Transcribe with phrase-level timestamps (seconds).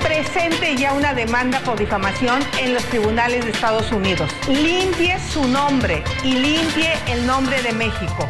[0.00, 4.30] Presente ya una demanda por difamación en los tribunales de Estados Unidos.
[4.48, 8.28] Limpie su nombre y limpie el nombre de México.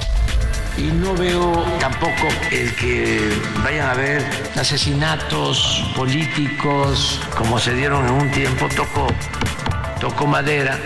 [0.77, 3.33] Y no veo tampoco el que
[3.65, 4.25] vayan a haber
[4.57, 9.07] asesinatos políticos como se dieron en un tiempo, tocó,
[10.01, 10.79] tocó madera.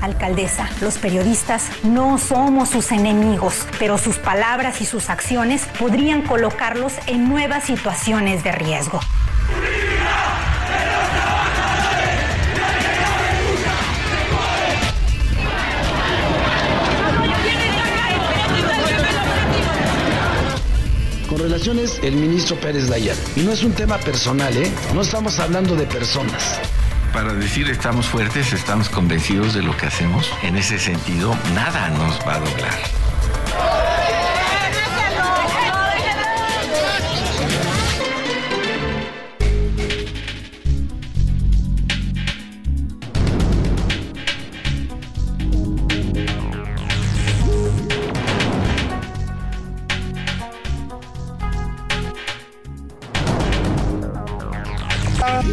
[0.00, 6.94] Alcaldesa, los periodistas no somos sus enemigos, pero sus palabras y sus acciones podrían colocarlos
[7.06, 9.00] en nuevas situaciones de riesgo.
[21.28, 23.16] Con relaciones, el ministro Pérez Dayan.
[23.36, 24.70] Y no es un tema personal, ¿eh?
[24.94, 26.60] No estamos hablando de personas.
[27.12, 30.30] Para decir estamos fuertes, estamos convencidos de lo que hacemos.
[30.42, 34.01] En ese sentido, nada nos va a doblar.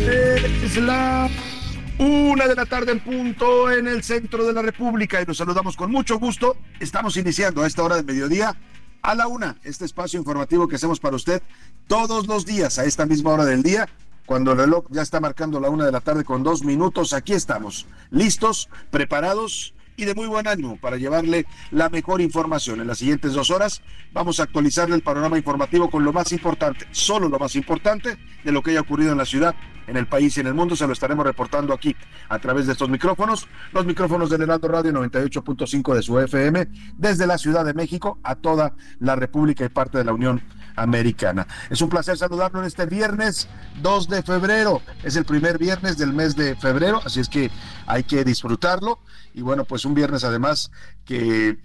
[0.07, 1.29] Es la
[1.97, 5.75] una de la tarde en punto en el centro de la República y nos saludamos
[5.75, 6.55] con mucho gusto.
[6.79, 8.55] Estamos iniciando a esta hora del mediodía
[9.01, 11.41] a la una este espacio informativo que hacemos para usted
[11.87, 13.89] todos los días a esta misma hora del día.
[14.25, 17.33] Cuando el reloj ya está marcando la una de la tarde con dos minutos, aquí
[17.33, 22.79] estamos, listos, preparados y de muy buen ánimo para llevarle la mejor información.
[22.79, 23.81] En las siguientes dos horas
[24.13, 28.51] vamos a actualizarle el panorama informativo con lo más importante, solo lo más importante de
[28.53, 29.53] lo que haya ocurrido en la ciudad,
[29.87, 30.77] en el país y en el mundo.
[30.77, 31.97] Se lo estaremos reportando aquí
[32.29, 36.67] a través de estos micrófonos, los micrófonos del Heraldo Radio 98.5 de su FM,
[36.97, 40.41] desde la Ciudad de México a toda la República y parte de la Unión
[40.81, 41.47] Americana.
[41.69, 43.47] Es un placer saludarlo en este viernes
[43.81, 44.81] 2 de febrero.
[45.03, 47.51] Es el primer viernes del mes de febrero, así es que
[47.85, 48.99] hay que disfrutarlo.
[49.33, 50.71] Y bueno, pues un viernes además
[51.05, 51.57] que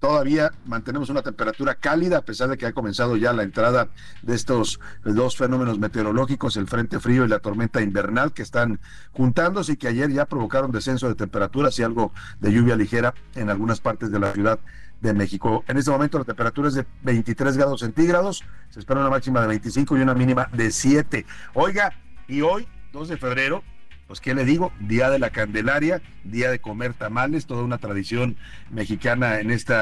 [0.00, 3.88] todavía mantenemos una temperatura cálida a pesar de que ha comenzado ya la entrada
[4.22, 8.80] de estos dos fenómenos meteorológicos, el frente frío y la tormenta invernal que están
[9.12, 13.50] juntándose y que ayer ya provocaron descenso de temperaturas y algo de lluvia ligera en
[13.50, 14.58] algunas partes de la ciudad
[15.00, 15.64] de México.
[15.68, 19.48] En este momento la temperatura es de 23 grados centígrados, se espera una máxima de
[19.48, 21.24] 25 y una mínima de 7.
[21.54, 21.92] Oiga,
[22.26, 23.62] y hoy, 2 de febrero,
[24.08, 28.36] pues qué le digo, Día de la Candelaria, Día de comer tamales, toda una tradición
[28.70, 29.74] mexicana en este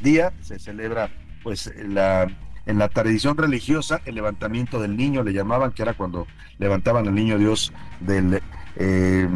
[0.00, 1.10] día, se celebra
[1.42, 2.28] pues la
[2.68, 6.26] en la tradición religiosa el levantamiento del niño le llamaban que era cuando
[6.58, 8.42] levantaban al niño Dios del
[8.76, 9.28] eh,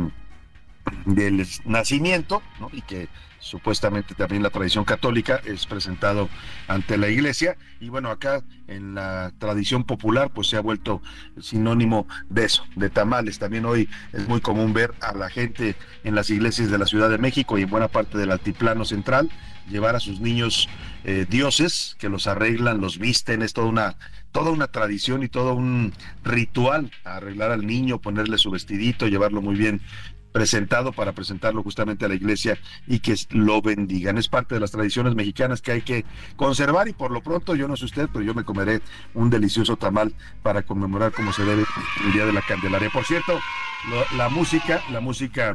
[1.07, 2.69] del nacimiento ¿no?
[2.73, 3.09] y que
[3.43, 6.29] supuestamente también la tradición católica es presentado
[6.69, 7.57] ante la iglesia.
[7.81, 11.03] Y bueno acá en la tradición popular pues se ha vuelto
[11.41, 13.39] sinónimo de eso de tamales.
[13.39, 17.11] También hoy es muy común ver a la gente en las iglesias de la Ciudad
[17.11, 19.29] de México y en buena parte del altiplano central
[19.69, 20.69] llevar a sus niños
[21.05, 23.43] eh, dioses que los arreglan los visten.
[23.43, 23.97] Es toda una
[24.31, 25.93] toda una tradición y todo un
[26.25, 29.83] ritual arreglar al niño ponerle su vestidito llevarlo muy bien
[30.33, 34.19] presentado para presentarlo justamente a la iglesia y que lo bendigan.
[34.19, 36.05] Es parte de las tradiciones mexicanas que hay que
[36.37, 38.81] conservar y por lo pronto, yo no sé usted, pero yo me comeré
[39.15, 41.65] un delicioso tamal para conmemorar como se debe
[42.05, 42.91] el Día de la Candelaria.
[42.91, 43.39] Por cierto,
[44.17, 45.55] la música, la música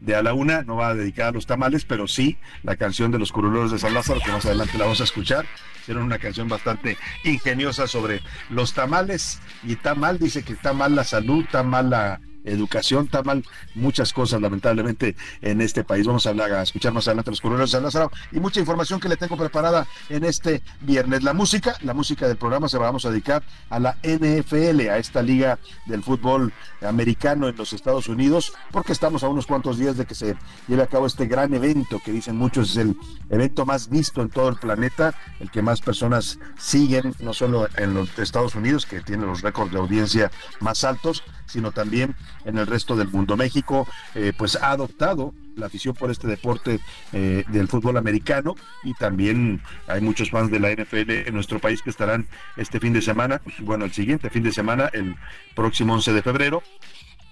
[0.00, 3.18] de a la una no va dedicada a los tamales, pero sí la canción de
[3.18, 5.46] los curuleros de San Lázaro, que más adelante la vamos a escuchar.
[5.80, 8.20] Hicieron una canción bastante ingeniosa sobre
[8.50, 13.06] los tamales y está mal, dice que está mal la salud, está mal la educación,
[13.06, 13.44] está mal
[13.74, 16.06] muchas cosas lamentablemente en este país.
[16.06, 19.08] Vamos a hablar, a escuchar más adelante los corredores de Lázaro y mucha información que
[19.08, 21.22] le tengo preparada en este viernes.
[21.22, 24.98] La música, la música del programa se la vamos a dedicar a la NFL, a
[24.98, 26.52] esta liga del fútbol
[26.82, 30.36] americano en los Estados Unidos, porque estamos a unos cuantos días de que se
[30.68, 32.96] lleve a cabo este gran evento que dicen muchos es el
[33.30, 37.94] evento más visto en todo el planeta, el que más personas siguen, no solo en
[37.94, 42.14] los Estados Unidos, que tiene los récords de audiencia más altos, sino también
[42.44, 43.36] en el resto del mundo.
[43.36, 46.80] México, eh, pues ha adoptado la afición por este deporte
[47.12, 48.54] eh, del fútbol americano
[48.84, 52.92] y también hay muchos fans de la NFL en nuestro país que estarán este fin
[52.92, 55.16] de semana, bueno, el siguiente fin de semana, el
[55.54, 56.62] próximo 11 de febrero,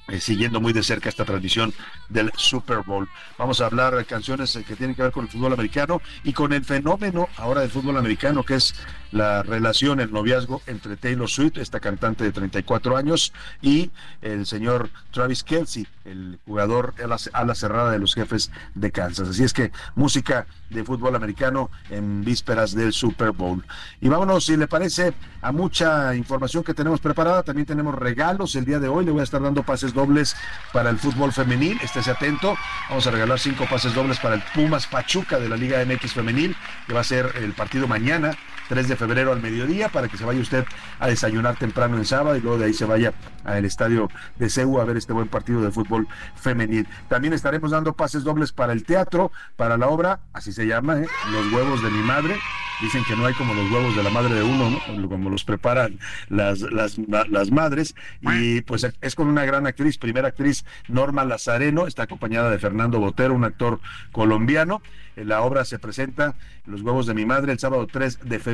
[0.08, 1.72] eh, siguiendo muy de cerca esta tradición
[2.10, 3.08] del Super Bowl.
[3.38, 6.52] Vamos a hablar de canciones que tienen que ver con el fútbol americano y con
[6.52, 8.74] el fenómeno ahora del fútbol americano, que es
[9.14, 13.32] la relación, el noviazgo entre Taylor Swift, esta cantante de 34 años,
[13.62, 16.94] y el señor Travis Kelsey, el jugador
[17.32, 19.28] a la, cerrada de los jefes de Kansas.
[19.28, 23.64] Así es que música de fútbol americano en vísperas del Super Bowl.
[24.00, 27.44] Y vámonos, si le parece, a mucha información que tenemos preparada.
[27.44, 29.04] También tenemos regalos el día de hoy.
[29.04, 30.34] Le voy a estar dando pases dobles
[30.72, 31.78] para el fútbol femenil.
[31.80, 32.56] Estése atento.
[32.88, 36.56] Vamos a regalar cinco pases dobles para el Pumas Pachuca de la Liga MX Femenil,
[36.88, 38.36] que va a ser el partido mañana
[38.68, 40.64] 3 de febrero al mediodía para que se vaya usted
[40.98, 43.12] a desayunar temprano en sábado y luego de ahí se vaya
[43.44, 46.88] al estadio de Ceú a ver este buen partido de fútbol femenil.
[47.08, 51.06] También estaremos dando pases dobles para el teatro, para la obra, así se llama, ¿eh?
[51.30, 52.38] Los huevos de mi madre.
[52.80, 55.08] Dicen que no hay como los huevos de la madre de uno, ¿no?
[55.08, 57.94] Como los preparan las, las, las madres.
[58.20, 62.98] Y pues es con una gran actriz, primera actriz Norma Lazareno, está acompañada de Fernando
[62.98, 64.82] Botero, un actor colombiano.
[65.16, 66.34] La obra se presenta
[66.66, 68.53] Los huevos de mi madre el sábado 3 de febrero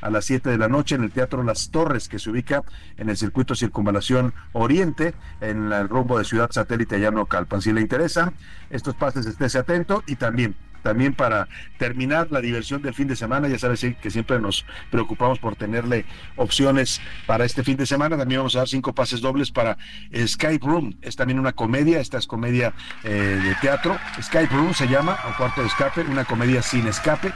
[0.00, 2.62] a las 7 de la noche en el Teatro Las Torres, que se ubica
[2.96, 7.62] en el circuito Circunvalación Oriente, en el rumbo de Ciudad Satélite Llano Calpan.
[7.62, 8.34] Si le interesan
[8.70, 13.48] estos pases, estése atento y también también para terminar la diversión del fin de semana.
[13.48, 16.04] Ya sabes que siempre nos preocupamos por tenerle
[16.36, 18.16] opciones para este fin de semana.
[18.16, 19.76] También vamos a dar cinco pases dobles para
[20.14, 20.96] Skype Room.
[21.02, 22.72] Es también una comedia, esta es comedia
[23.04, 23.98] eh, de teatro.
[24.20, 27.32] Skype Room se llama, o cuarto de escape, una comedia sin escape.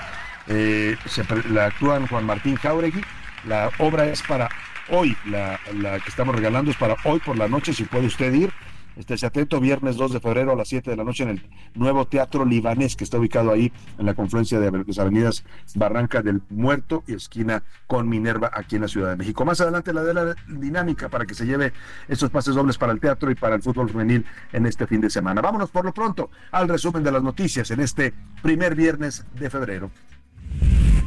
[0.49, 3.03] Eh, se, la actúan Juan Martín Jauregui.
[3.47, 4.49] La obra es para
[4.89, 5.59] hoy, la,
[6.01, 8.53] que estamos regalando es para hoy por la noche, si puede usted ir
[8.97, 11.43] Estése atento, viernes 2 de febrero a las 7 de la noche en el
[11.75, 15.45] nuevo Teatro Libanés, que está ubicado ahí en la confluencia de las avenidas
[15.75, 19.45] Barranca del Muerto y esquina con Minerva, aquí en la Ciudad de México.
[19.47, 21.73] Más adelante la de la dinámica para que se lleve
[22.07, 25.09] esos pases dobles para el teatro y para el fútbol femenil en este fin de
[25.09, 25.41] semana.
[25.41, 28.13] Vámonos por lo pronto al resumen de las noticias en este
[28.43, 29.91] primer viernes de febrero.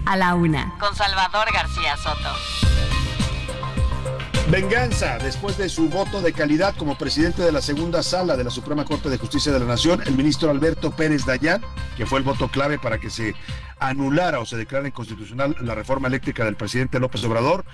[0.05, 2.29] A la una, con Salvador García Soto.
[4.51, 8.51] Venganza, después de su voto de calidad como presidente de la segunda sala de la
[8.51, 11.63] Suprema Corte de Justicia de la Nación, el ministro Alberto Pérez Dayán,
[11.97, 13.33] que fue el voto clave para que se
[13.79, 17.65] anulara o se declara inconstitucional la reforma eléctrica del presidente López Obrador,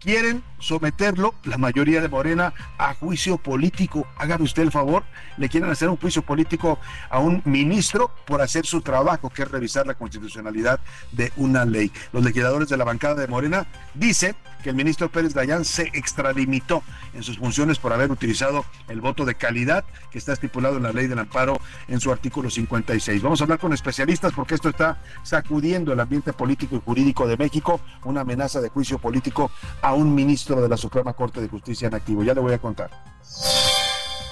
[0.00, 4.06] quieren someterlo, la mayoría de Morena, a juicio político.
[4.16, 5.04] Hágame usted el favor,
[5.36, 6.78] le quieren hacer un juicio político
[7.10, 10.80] a un ministro por hacer su trabajo, que es revisar la constitucionalidad
[11.12, 11.90] de una ley.
[12.12, 16.82] Los legisladores de la bancada de Morena dicen que el ministro Pérez Dayán se extralimitó
[17.12, 20.92] en sus funciones por haber utilizado el voto de calidad que está estipulado en la
[20.92, 23.22] ley del amparo en su artículo 56.
[23.22, 27.36] Vamos a hablar con especialistas porque esto está sacudiendo el ambiente político y jurídico de
[27.36, 29.50] México, una amenaza de juicio político
[29.82, 32.24] a un ministro de la Suprema Corte de Justicia en activo.
[32.24, 32.88] Ya le voy a contar.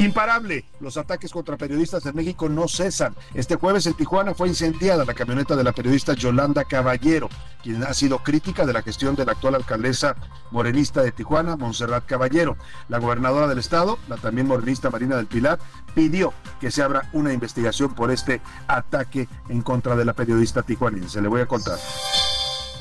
[0.02, 0.64] Imparable.
[0.80, 3.14] Los ataques contra periodistas en México no cesan.
[3.34, 7.28] Este jueves en Tijuana fue incendiada la camioneta de la periodista Yolanda Caballero,
[7.62, 10.16] quien ha sido crítica de la gestión de la actual alcaldesa
[10.50, 12.56] morenista de Tijuana, Montserrat Caballero.
[12.88, 15.60] La gobernadora del estado, la también morenista Marina del Pilar,
[15.94, 21.22] pidió que se abra una investigación por este ataque en contra de la periodista tijuanense.
[21.22, 21.78] Le voy a contar.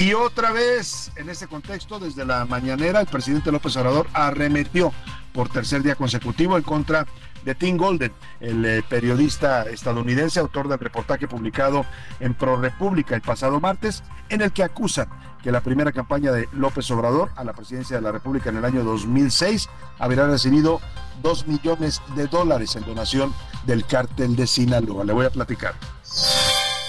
[0.01, 4.91] Y otra vez, en ese contexto, desde la mañanera, el presidente López Obrador arremetió
[5.31, 7.05] por tercer día consecutivo en contra
[7.45, 11.85] de Tim Golden, el eh, periodista estadounidense, autor del reportaje publicado
[12.19, 15.07] en Pro República el pasado martes, en el que acusa
[15.43, 18.65] que la primera campaña de López Obrador a la presidencia de la República en el
[18.65, 20.81] año 2006 habría recibido
[21.21, 23.31] dos millones de dólares en donación
[23.67, 25.03] del cártel de Sinaloa.
[25.03, 25.75] Le voy a platicar.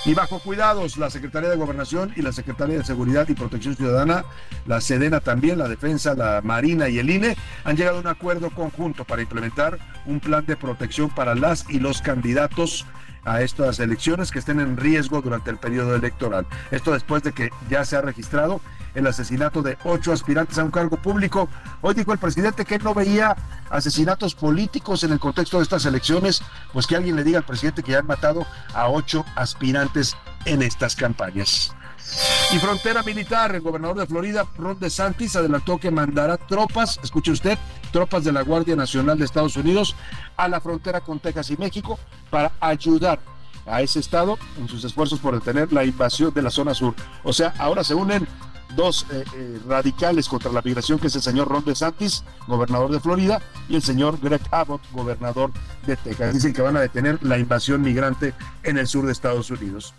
[0.05, 4.25] Y bajo cuidados, la Secretaría de Gobernación y la Secretaría de Seguridad y Protección Ciudadana,
[4.67, 8.51] la Sedena también, la Defensa, la Marina y el INE han llegado a un acuerdo
[8.51, 12.85] conjunto para implementar un plan de protección para las y los candidatos
[13.25, 16.49] a estas elecciones que estén en riesgo durante el periodo electoral.
[16.73, 18.61] Esto después de que ya se ha registrado
[18.95, 21.49] el asesinato de ocho aspirantes a un cargo público.
[21.81, 23.37] Hoy dijo el presidente que no veía
[23.71, 27.83] asesinatos políticos en el contexto de estas elecciones, pues que alguien le diga al presidente
[27.83, 31.75] que ya han matado a ocho aspirantes en estas campañas.
[32.53, 37.59] Y frontera militar, el gobernador de Florida, Ron DeSantis, adelantó que mandará tropas, escuche usted,
[37.91, 39.97] tropas de la Guardia Nacional de Estados Unidos
[40.37, 43.21] a la frontera con Texas y México para ayudar
[43.67, 46.95] a ese estado en sus esfuerzos por detener la invasión de la zona sur.
[47.23, 48.27] O sea, ahora se unen
[48.77, 53.01] dos eh, eh, radicales contra la migración, que es el señor Ron DeSantis, gobernador de
[53.01, 55.51] Florida, y el señor Greg Abbott, gobernador
[55.87, 56.35] de Texas.
[56.35, 59.95] Dicen que van a detener la invasión migrante en el sur de Estados Unidos.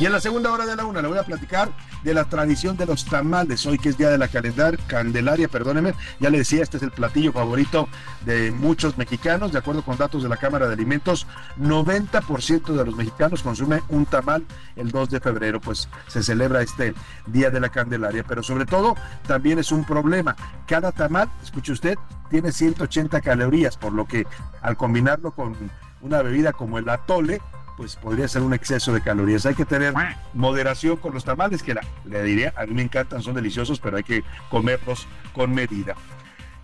[0.00, 1.70] Y en la segunda hora de la una le voy a platicar
[2.02, 3.64] de la tradición de los tamales.
[3.64, 6.90] Hoy que es día de la calendar, Candelaria, perdóneme, ya le decía, este es el
[6.90, 7.88] platillo favorito
[8.26, 9.52] de muchos mexicanos.
[9.52, 11.28] De acuerdo con datos de la Cámara de Alimentos,
[11.60, 16.92] 90% de los mexicanos consumen un tamal el 2 de febrero, pues se celebra este
[17.26, 18.24] día de la Candelaria.
[18.26, 18.96] Pero sobre todo,
[19.28, 20.34] también es un problema.
[20.66, 21.96] Cada tamal, escuche usted,
[22.30, 24.26] tiene 180 calorías, por lo que
[24.60, 25.54] al combinarlo con
[26.00, 27.40] una bebida como el atole,
[27.76, 29.46] pues podría ser un exceso de calorías.
[29.46, 29.94] Hay que tener
[30.32, 34.04] moderación con los tamales, que le diría, a mí me encantan, son deliciosos, pero hay
[34.04, 35.94] que comerlos con medida.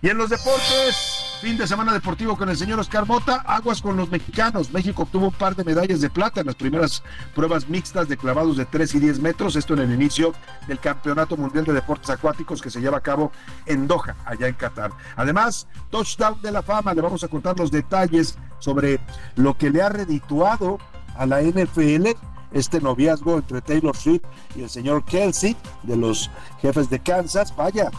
[0.03, 3.95] Y en los deportes, fin de semana deportivo con el señor Oscar Mota, aguas con
[3.95, 4.71] los mexicanos.
[4.71, 7.03] México obtuvo un par de medallas de plata en las primeras
[7.35, 10.33] pruebas mixtas de clavados de 3 y 10 metros, esto en el inicio
[10.67, 13.31] del Campeonato Mundial de Deportes Acuáticos que se lleva a cabo
[13.67, 14.89] en Doha, allá en Qatar.
[15.15, 18.99] Además, touchdown de la fama, le vamos a contar los detalles sobre
[19.35, 20.79] lo que le ha redituado
[21.15, 22.09] a la NFL
[22.51, 24.23] este noviazgo entre Taylor Swift
[24.55, 26.29] y el señor Kelsey de los
[26.61, 27.55] jefes de Kansas.
[27.55, 27.89] Vaya,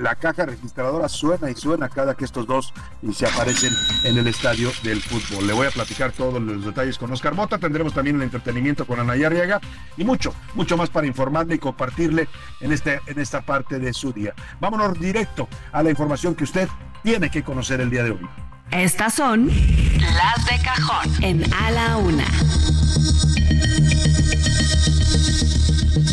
[0.00, 2.72] la caja registradora suena y suena cada que estos dos
[3.12, 3.72] se aparecen
[4.04, 5.46] en el estadio del fútbol.
[5.46, 7.58] Le voy a platicar todos los detalles con Oscar Mota.
[7.58, 9.60] Tendremos también el entretenimiento con Ana Arriaga
[9.96, 12.28] y mucho, mucho más para informarle y compartirle
[12.60, 14.34] en, este, en esta parte de su día.
[14.60, 16.68] Vámonos directo a la información que usted
[17.02, 18.51] tiene que conocer el día de hoy.
[18.72, 22.24] Estas son las de cajón en A la Una.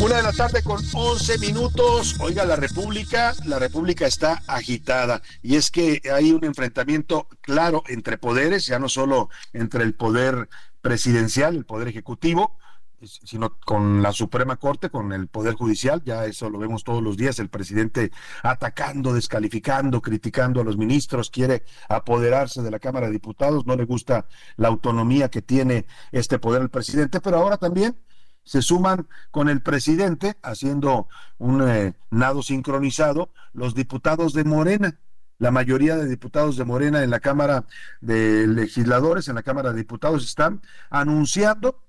[0.00, 2.16] Una de la tarde con 11 minutos.
[2.20, 8.18] Oiga, la República, la República está agitada y es que hay un enfrentamiento claro entre
[8.18, 10.50] poderes, ya no solo entre el poder
[10.82, 12.58] presidencial, el poder ejecutivo,
[13.02, 17.16] sino con la Suprema Corte, con el Poder Judicial, ya eso lo vemos todos los
[17.16, 23.12] días, el presidente atacando, descalificando, criticando a los ministros, quiere apoderarse de la Cámara de
[23.12, 24.26] Diputados, no le gusta
[24.56, 27.96] la autonomía que tiene este poder el presidente, pero ahora también
[28.44, 34.98] se suman con el presidente haciendo un eh, nado sincronizado los diputados de Morena.
[35.38, 37.64] La mayoría de diputados de Morena en la Cámara
[38.02, 41.80] de Legisladores, en la Cámara de Diputados, están anunciando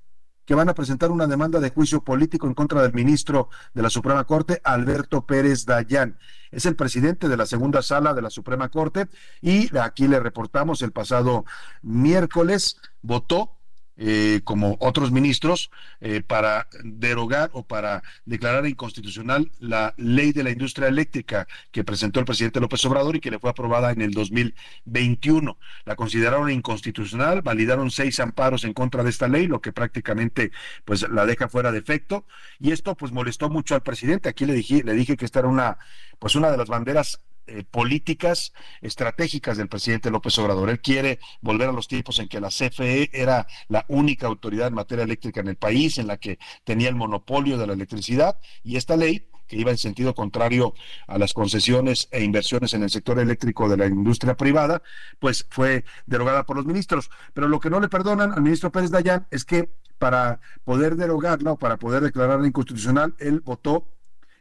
[0.45, 3.89] que van a presentar una demanda de juicio político en contra del ministro de la
[3.89, 6.17] Suprema Corte, Alberto Pérez Dayán.
[6.51, 9.07] Es el presidente de la segunda sala de la Suprema Corte
[9.41, 11.45] y aquí le reportamos el pasado
[11.81, 13.60] miércoles votó
[13.97, 15.69] eh, como otros ministros,
[15.99, 22.19] eh, para derogar o para declarar inconstitucional la ley de la industria eléctrica que presentó
[22.19, 25.57] el presidente López Obrador y que le fue aprobada en el 2021.
[25.85, 30.51] La consideraron inconstitucional, validaron seis amparos en contra de esta ley, lo que prácticamente
[30.85, 32.25] pues la deja fuera de efecto
[32.59, 34.29] y esto pues molestó mucho al presidente.
[34.29, 35.77] Aquí le dije, le dije que esta era una
[36.19, 37.19] pues una de las banderas
[37.51, 40.69] eh, políticas estratégicas del presidente López Obrador.
[40.69, 44.73] Él quiere volver a los tiempos en que la CFE era la única autoridad en
[44.73, 48.77] materia eléctrica en el país, en la que tenía el monopolio de la electricidad, y
[48.77, 50.73] esta ley que iba en sentido contrario
[51.07, 54.81] a las concesiones e inversiones en el sector eléctrico de la industria privada,
[55.19, 57.09] pues fue derogada por los ministros.
[57.33, 61.51] Pero lo que no le perdonan al ministro Pérez Dayán es que para poder derogarla
[61.51, 63.89] o para poder declararla inconstitucional, él votó,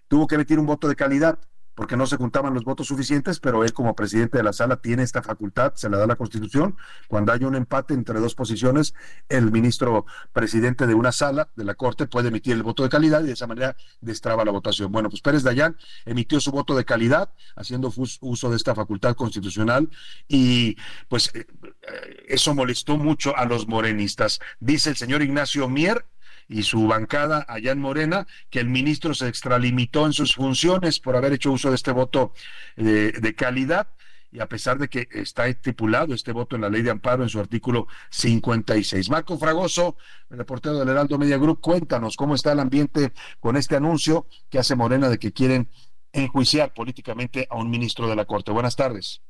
[0.06, 1.40] tuvo que emitir un voto de calidad
[1.80, 5.02] porque no se juntaban los votos suficientes, pero él como presidente de la sala tiene
[5.02, 6.76] esta facultad, se le da la constitución.
[7.08, 8.92] Cuando hay un empate entre dos posiciones,
[9.30, 13.22] el ministro presidente de una sala de la Corte puede emitir el voto de calidad
[13.22, 14.92] y de esa manera destraba la votación.
[14.92, 19.88] Bueno, pues Pérez Dayán emitió su voto de calidad haciendo uso de esta facultad constitucional
[20.28, 20.76] y
[21.08, 24.38] pues eh, eh, eso molestó mucho a los morenistas.
[24.60, 26.04] Dice el señor Ignacio Mier,
[26.50, 31.14] y su bancada allá en Morena, que el ministro se extralimitó en sus funciones por
[31.14, 32.33] haber hecho uso de este voto
[32.76, 33.87] de, de calidad
[34.33, 37.28] y a pesar de que está estipulado este voto en la ley de amparo en
[37.28, 39.11] su artículo 56.
[39.11, 39.97] Marco Fragoso,
[40.28, 44.59] el reportero del Heraldo Media Group, cuéntanos cómo está el ambiente con este anuncio que
[44.59, 45.69] hace Morena de que quieren
[46.12, 48.50] enjuiciar políticamente a un ministro de la Corte.
[48.50, 49.23] Buenas tardes.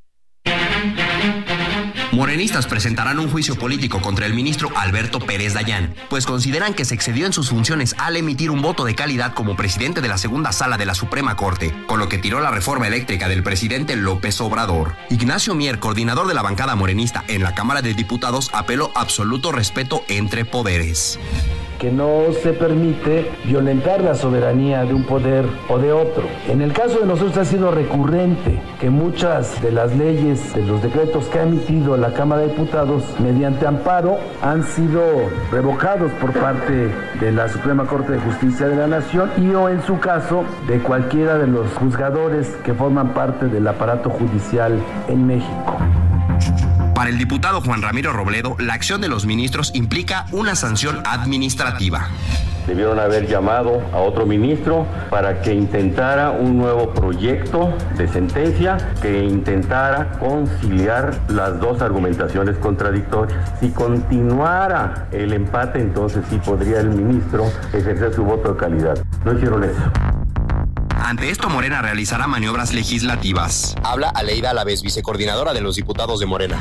[2.13, 6.95] Morenistas presentarán un juicio político contra el ministro Alberto Pérez Dayán, pues consideran que se
[6.95, 10.53] excedió en sus funciones al emitir un voto de calidad como presidente de la segunda
[10.53, 14.41] sala de la Suprema Corte, con lo que tiró la reforma eléctrica del presidente López
[14.41, 14.97] Obrador.
[15.09, 20.05] Ignacio Mier, coordinador de la bancada morenista en la Cámara de Diputados, apeló absoluto respeto
[20.09, 21.19] entre poderes
[21.81, 26.25] que no se permite violentar la soberanía de un poder o de otro.
[26.47, 30.83] En el caso de nosotros ha sido recurrente que muchas de las leyes, de los
[30.83, 35.01] decretos que ha emitido la Cámara de Diputados mediante amparo han sido
[35.51, 39.83] revocados por parte de la Suprema Corte de Justicia de la Nación y o en
[39.83, 45.79] su caso de cualquiera de los juzgadores que forman parte del aparato judicial en México.
[47.01, 52.11] Para el diputado Juan Ramiro Robledo, la acción de los ministros implica una sanción administrativa.
[52.67, 59.25] Debieron haber llamado a otro ministro para que intentara un nuevo proyecto de sentencia que
[59.25, 63.51] intentara conciliar las dos argumentaciones contradictorias.
[63.61, 69.03] Si continuara el empate, entonces sí podría el ministro ejercer su voto de calidad.
[69.25, 70.20] No hicieron eso.
[71.11, 73.75] Ante esto, Morena realizará maniobras legislativas.
[73.83, 76.57] Habla Aleida Alavés, vicecoordinadora de los diputados de Morena.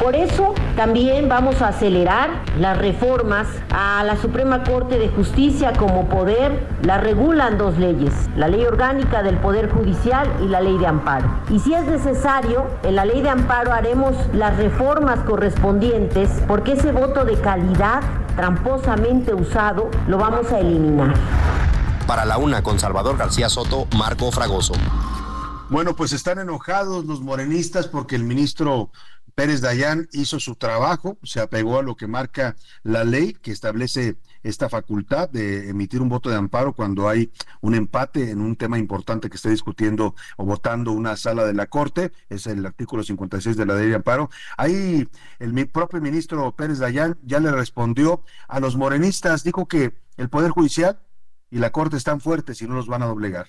[0.00, 6.08] Por eso también vamos a acelerar las reformas a la Suprema Corte de Justicia como
[6.08, 6.66] poder.
[6.82, 11.28] La regulan dos leyes, la ley orgánica del Poder Judicial y la ley de amparo.
[11.48, 16.90] Y si es necesario, en la ley de amparo haremos las reformas correspondientes porque ese
[16.90, 18.02] voto de calidad
[18.34, 21.14] tramposamente usado lo vamos a eliminar.
[22.06, 24.74] Para la una con Salvador García Soto, Marco Fragoso.
[25.70, 28.90] Bueno, pues están enojados los morenistas porque el ministro
[29.34, 34.16] Pérez Dayán hizo su trabajo, se apegó a lo que marca la ley que establece
[34.42, 37.32] esta facultad de emitir un voto de amparo cuando hay
[37.62, 41.66] un empate en un tema importante que esté discutiendo o votando una sala de la
[41.66, 44.28] Corte, es el artículo 56 de la ley de amparo.
[44.58, 45.08] Ahí
[45.38, 50.50] el propio ministro Pérez Dayán ya le respondió a los morenistas, dijo que el Poder
[50.50, 51.00] Judicial
[51.54, 53.46] y la Corte están fuertes y no los van a doblegar.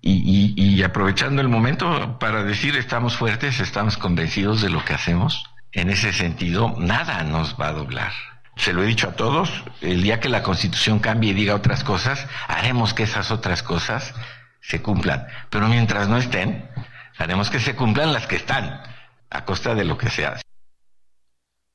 [0.00, 5.90] Y, aprovechando el momento para decir estamos fuertes, estamos convencidos de lo que hacemos, en
[5.90, 8.12] ese sentido nada nos va a doblar.
[8.56, 11.84] Se lo he dicho a todos, el día que la constitución cambie y diga otras
[11.84, 14.14] cosas, haremos que esas otras cosas
[14.62, 15.26] se cumplan.
[15.50, 16.66] Pero mientras no estén,
[17.18, 18.80] haremos que se cumplan las que están,
[19.28, 20.42] a costa de lo que se hace.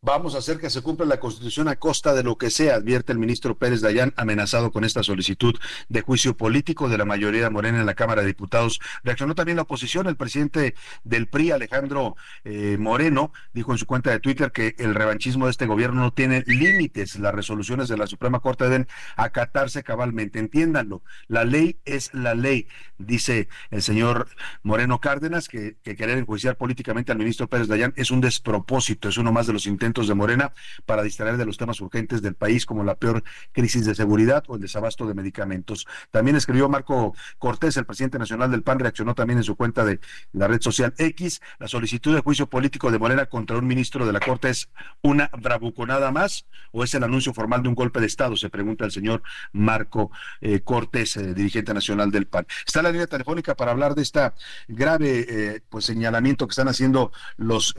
[0.05, 3.11] Vamos a hacer que se cumpla la Constitución a costa de lo que sea, advierte
[3.11, 5.55] el ministro Pérez Dayán, amenazado con esta solicitud
[5.89, 8.79] de juicio político de la mayoría morena en la Cámara de Diputados.
[9.03, 10.05] Reaccionó también la oposición.
[10.05, 14.93] El presidente del PRI, Alejandro eh, Moreno, dijo en su cuenta de Twitter que el
[14.93, 17.17] revanchismo de este gobierno no tiene límites.
[17.17, 20.37] Las resoluciones de la Suprema Corte deben acatarse cabalmente.
[20.37, 21.01] Entiéndanlo.
[21.27, 22.67] La ley es la ley,
[22.99, 24.27] dice el señor
[24.61, 29.17] Moreno Cárdenas, que, que querer enjuiciar políticamente al ministro Pérez Dayán es un despropósito, es
[29.17, 30.51] uno más de los intentos de Morena
[30.85, 34.55] para distraer de los temas urgentes del país como la peor crisis de seguridad o
[34.55, 35.87] el desabasto de medicamentos.
[36.11, 39.99] También escribió Marco Cortés, el presidente nacional del PAN, reaccionó también en su cuenta de
[40.33, 41.41] la red social X.
[41.59, 44.69] La solicitud de juicio político de Morena contra un ministro de la Corte es
[45.01, 48.85] una bravuconada más o es el anuncio formal de un golpe de Estado, se pregunta
[48.85, 52.45] el señor Marco eh, Cortés, eh, dirigente nacional del PAN.
[52.65, 54.33] Está la línea telefónica para hablar de esta
[54.67, 57.75] grave eh, pues señalamiento que están haciendo los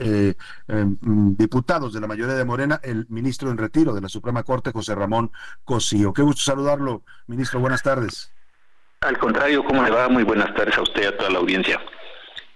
[1.01, 4.95] diputados de la mayoría de Morena, el ministro en retiro de la Suprema Corte, José
[4.95, 5.31] Ramón
[5.63, 6.13] Cosío.
[6.13, 7.59] Qué gusto saludarlo, ministro.
[7.59, 8.31] Buenas tardes.
[9.01, 10.09] Al contrario, ¿cómo le va?
[10.09, 11.79] Muy buenas tardes a usted y a toda la audiencia.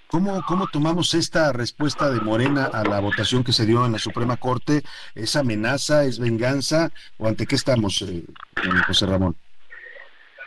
[0.08, 4.00] ¿Cómo, ¿Cómo tomamos esta respuesta de Morena a la votación que se dio en la
[4.00, 4.84] Suprema Corte?
[5.16, 8.26] ¿Es amenaza, es venganza o ante qué estamos, eh,
[8.88, 9.38] José Ramón?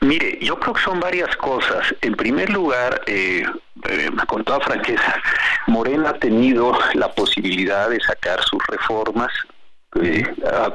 [0.05, 1.95] Mire, yo creo que son varias cosas.
[2.03, 3.43] En primer lugar, eh,
[3.88, 5.14] eh, con toda franqueza,
[5.67, 9.33] Morena ha tenido la posibilidad de sacar sus reformas
[10.03, 10.27] eh,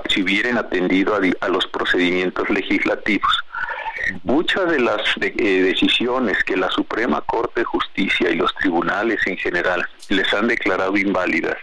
[0.09, 3.31] si hubieran atendido a, los procedimientos legislativos.
[4.23, 9.87] Muchas de las decisiones que la Suprema Corte de Justicia y los tribunales en general
[10.07, 11.57] les han declarado inválidas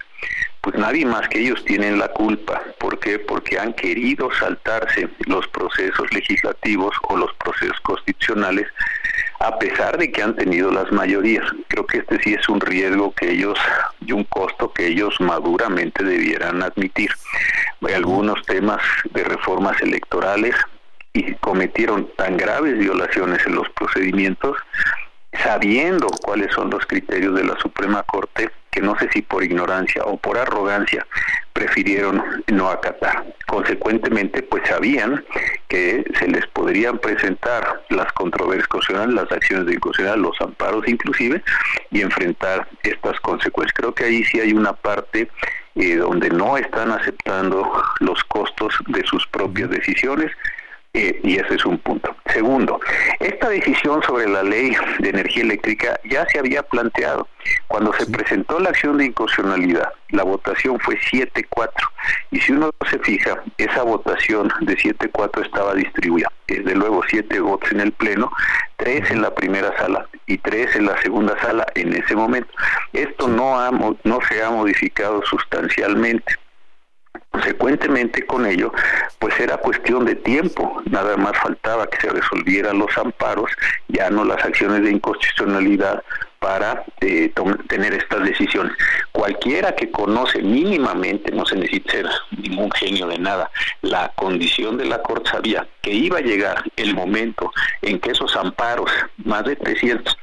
[0.66, 2.60] pues nadie más que ellos tienen la culpa.
[2.80, 3.20] ¿Por qué?
[3.20, 8.66] Porque han querido saltarse los procesos legislativos o los procesos constitucionales
[9.38, 11.44] a pesar de que han tenido las mayorías.
[11.68, 13.56] Creo que este sí es un riesgo que ellos
[14.00, 17.12] y un costo que ellos maduramente debieran admitir.
[17.86, 20.56] Hay algunos temas de reformas electorales
[21.12, 24.56] y cometieron tan graves violaciones en los procedimientos
[25.42, 30.02] sabiendo cuáles son los criterios de la Suprema Corte, que no sé si por ignorancia
[30.04, 31.06] o por arrogancia
[31.52, 33.24] prefirieron no acatar.
[33.46, 35.24] Consecuentemente, pues sabían
[35.68, 41.42] que se les podrían presentar las controversias constitucionales, las acciones de inconstitucional, los amparos inclusive,
[41.90, 43.74] y enfrentar estas consecuencias.
[43.74, 45.30] Creo que ahí sí hay una parte
[45.76, 50.32] eh, donde no están aceptando los costos de sus propias decisiones
[50.96, 52.16] eh, y ese es un punto.
[52.32, 52.80] Segundo,
[53.20, 57.28] esta decisión sobre la ley de energía eléctrica ya se había planteado.
[57.68, 61.70] Cuando se presentó la acción de inconstitucionalidad, la votación fue 7-4.
[62.30, 66.32] Y si uno se fija, esa votación de 7-4 estaba distribuida.
[66.48, 68.32] Desde luego, 7 votos en el Pleno,
[68.76, 72.48] 3 en la primera sala y 3 en la segunda sala en ese momento.
[72.94, 76.36] Esto no, ha, no se ha modificado sustancialmente.
[77.36, 78.72] Consecuentemente con ello,
[79.18, 83.50] pues era cuestión de tiempo, nada más faltaba que se resolvieran los amparos,
[83.88, 86.02] ya no las acciones de inconstitucionalidad
[86.38, 87.30] para eh,
[87.68, 88.72] tener estas decisiones.
[89.12, 92.06] Cualquiera que conoce mínimamente, no se necesita ser
[92.38, 93.50] ningún genio de nada,
[93.82, 98.34] la condición de la Corte sabía que iba a llegar el momento en que esos
[98.34, 100.16] amparos, más de 300,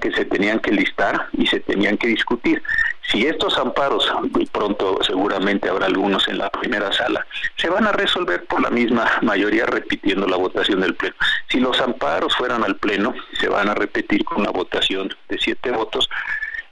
[0.00, 2.62] que se tenían que listar y se tenían que discutir.
[3.08, 7.92] Si estos amparos, muy pronto seguramente habrá algunos en la primera sala, se van a
[7.92, 11.14] resolver por la misma mayoría repitiendo la votación del Pleno.
[11.48, 15.70] Si los amparos fueran al Pleno, se van a repetir con una votación de siete
[15.70, 16.08] votos,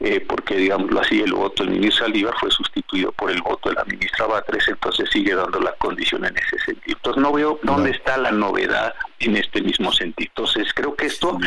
[0.00, 3.76] eh, porque digámoslo así, el voto del ministro Saldívar fue sustituido por el voto de
[3.76, 6.96] la ministra Batres, entonces sigue dando la condición en ese sentido.
[6.96, 10.30] Entonces no veo dónde está la novedad en este mismo sentido.
[10.34, 11.38] Entonces creo que esto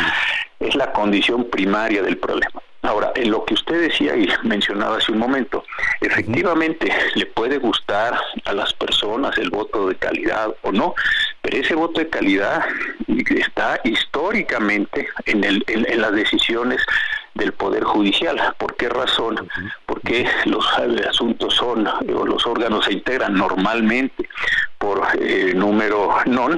[0.60, 2.62] es la condición primaria del problema.
[2.84, 5.64] Ahora, en lo que usted decía y mencionaba hace un momento,
[6.02, 10.94] efectivamente le puede gustar a las personas el voto de calidad o no,
[11.42, 12.64] pero ese voto de calidad
[13.08, 16.82] está históricamente en, el, en, las decisiones
[17.36, 18.38] del Poder Judicial.
[18.58, 19.48] ¿Por qué razón?
[19.86, 20.66] Porque los
[21.08, 24.28] asuntos son, o los órganos se integran normalmente
[24.78, 26.58] por eh, número non,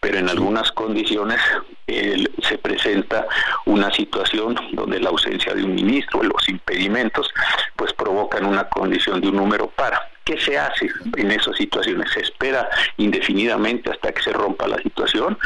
[0.00, 1.40] pero en algunas condiciones
[1.86, 3.26] se presenta
[3.66, 7.32] una situación donde la ausencia de un ministro, los impedimentos,
[7.76, 10.00] pues provocan una condición de un número para.
[10.24, 12.10] ¿Qué se hace en esas situaciones?
[12.12, 15.38] ¿Se espera indefinidamente hasta que se rompa la situación?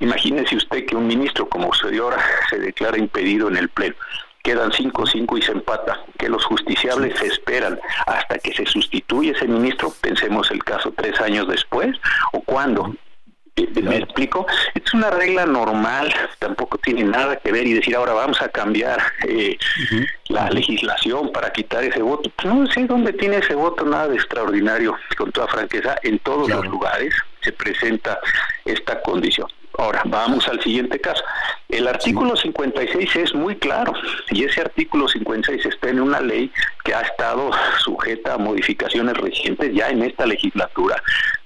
[0.00, 2.18] Imagínese usted que un ministro como usted ahora
[2.50, 3.96] se declara impedido en el Pleno
[4.46, 9.48] quedan 5-5 y se empata, que los justiciables se esperan hasta que se sustituye ese
[9.48, 11.96] ministro, pensemos el caso tres años después,
[12.32, 12.94] o cuándo,
[13.56, 14.46] ¿Me explico?
[14.74, 19.00] Es una regla normal, tampoco tiene nada que ver y decir ahora vamos a cambiar
[19.26, 19.56] eh,
[20.28, 22.30] la legislación para quitar ese voto.
[22.36, 26.48] Pues no sé dónde tiene ese voto, nada de extraordinario, con toda franqueza, en todos
[26.50, 28.18] los lugares se presenta
[28.64, 29.48] esta condición.
[29.78, 31.22] Ahora, vamos al siguiente caso.
[31.68, 33.92] El artículo 56 es muy claro
[34.30, 36.50] y ese artículo 56 está en una ley
[36.84, 41.02] que ha estado sujeta a modificaciones recientes ya en esta legislatura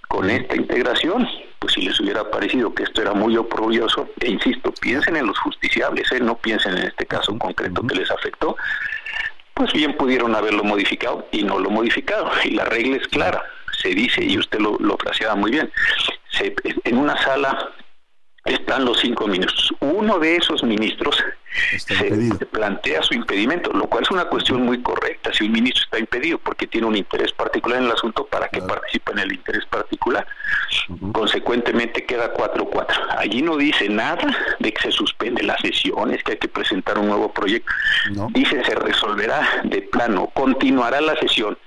[0.08, 1.28] con esta integración,
[1.60, 5.38] pues si les hubiera parecido que esto era muy oprobioso, e insisto, piensen en los
[5.38, 6.18] justiciables, ¿eh?
[6.18, 8.56] no piensen en este caso concreto que les afectó,
[9.52, 12.30] pues bien pudieron haberlo modificado y no lo modificado.
[12.44, 13.44] Y la regla es clara,
[13.78, 15.70] se dice, y usted lo, lo fraseaba muy bien,
[16.30, 17.70] se, en una sala
[18.44, 19.74] están los cinco ministros.
[19.80, 21.22] Uno de esos ministros
[21.78, 25.32] se plantea su impedimento, lo cual es una cuestión muy correcta.
[25.32, 28.62] Si un ministro está impedido porque tiene un interés particular en el asunto, ¿para que
[28.62, 30.26] participe en el interés particular?
[31.12, 32.86] Consecuentemente queda 4-4.
[33.18, 37.08] Allí no dice nada de que se suspende las sesiones, que hay que presentar un
[37.08, 37.72] nuevo proyecto.
[38.30, 41.58] Dice se resolverá de plano, continuará la sesión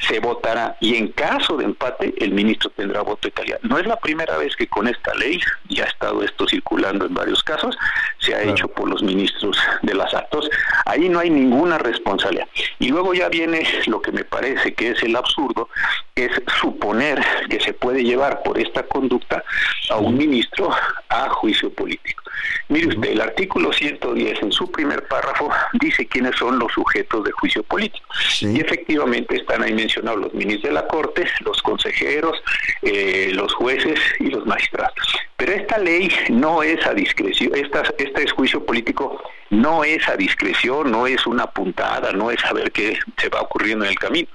[0.00, 3.60] se votará y en caso de empate el ministro tendrá voto de calidad.
[3.62, 7.14] No es la primera vez que con esta ley, ya ha estado esto circulando en
[7.14, 7.76] varios casos,
[8.18, 10.48] se ha hecho por los ministros de las actos,
[10.86, 12.48] ahí no hay ninguna responsabilidad.
[12.78, 15.68] Y luego ya viene lo que me parece que es el absurdo,
[16.14, 19.42] es suponer que se puede llevar por esta conducta
[19.90, 20.70] a un ministro
[21.08, 22.21] a juicio político.
[22.68, 27.32] Mire usted, el artículo 110 en su primer párrafo dice quiénes son los sujetos de
[27.32, 28.06] juicio político.
[28.40, 32.42] Y efectivamente están ahí mencionados los ministros de la Corte, los consejeros,
[32.82, 34.94] eh, los jueces y los magistrados.
[35.36, 40.90] Pero esta ley no es a discreción, esta, este juicio político no es a discreción,
[40.90, 44.28] no es una puntada, no es saber qué se va ocurriendo en el camino.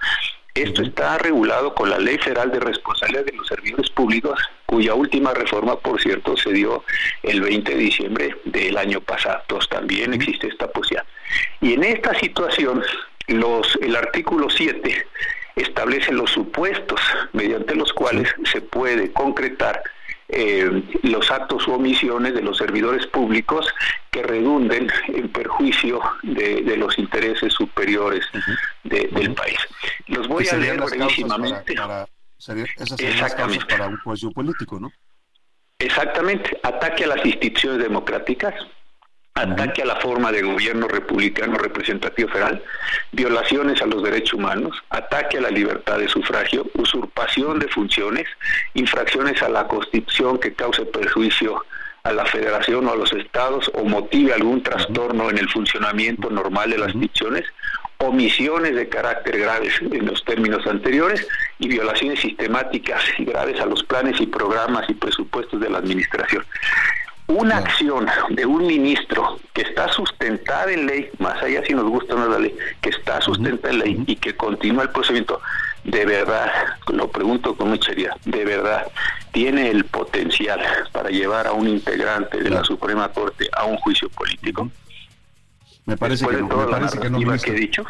[0.57, 5.31] Esto está regulado con la Ley Federal de Responsabilidad de los Servidores Públicos, cuya última
[5.31, 6.83] reforma, por cierto, se dio
[7.21, 9.37] el 20 de diciembre del año pasado.
[9.41, 11.05] Entonces también existe esta posibilidad.
[11.61, 12.83] Y en esta situación,
[13.27, 15.05] los, el artículo 7
[15.57, 16.99] establece los supuestos
[17.33, 19.83] mediante los cuales se puede concretar
[20.29, 23.73] eh, los actos u omisiones de los servidores públicos
[24.11, 28.25] que redunden en perjuicio de, los intereses superiores
[28.83, 29.57] del país.
[30.07, 31.75] Los voy a leer brevísimamente.
[32.99, 33.65] Exactamente.
[33.65, 34.91] para un juicio político, ¿no?
[35.79, 36.59] Exactamente.
[36.63, 38.53] Ataque a las instituciones democráticas,
[39.37, 42.61] ataque a la forma de gobierno republicano representativo federal,
[43.11, 48.27] violaciones a los derechos humanos, ataque a la libertad de sufragio, usurpación de funciones,
[48.73, 51.63] infracciones a la Constitución que cause perjuicio
[52.03, 56.71] a la federación o a los estados o motive algún trastorno en el funcionamiento normal
[56.71, 57.45] de las instituciones,
[57.99, 61.27] omisiones de carácter graves en los términos anteriores
[61.59, 66.45] y violaciones sistemáticas y graves a los planes y programas y presupuestos de la administración
[67.27, 72.15] una acción de un ministro que está sustentada en ley, más allá si nos gusta
[72.15, 75.41] o no la ley, que está sustentada en ley y que continúa el procedimiento,
[75.83, 76.51] de verdad,
[76.87, 78.87] lo pregunto con mucha seriedad, de verdad,
[79.31, 80.59] tiene el potencial
[80.91, 84.69] para llevar a un integrante de la Suprema Corte a un juicio político.
[85.85, 87.85] Me parece que no, me parece que no, que he dicho.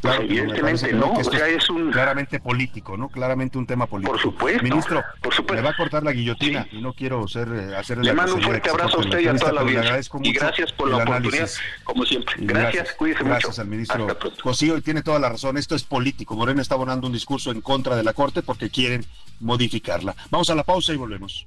[0.00, 1.90] Claro, evidentemente no, o sea, es un...
[1.90, 3.08] Claramente político, ¿no?
[3.08, 4.12] Claramente un tema político.
[4.12, 4.62] Por supuesto.
[4.62, 5.62] Ministro, por supuesto.
[5.62, 8.42] me va a cortar la guillotina y no quiero ser, eh, hacer Le mando un
[8.42, 10.00] fuerte abrazo a usted y a toda la audiencia.
[10.22, 11.48] Y gracias por la oportunidad,
[11.84, 12.34] como siempre.
[12.38, 13.34] Gracias, cuídese mucho.
[13.34, 14.06] Gracias al ministro
[14.42, 15.56] Cosío, y tiene toda la razón.
[15.56, 16.36] Esto es político.
[16.36, 19.04] Morena está abonando un discurso en contra de la Corte porque quieren
[19.40, 20.14] modificarla.
[20.30, 21.46] Vamos a la pausa y volvemos.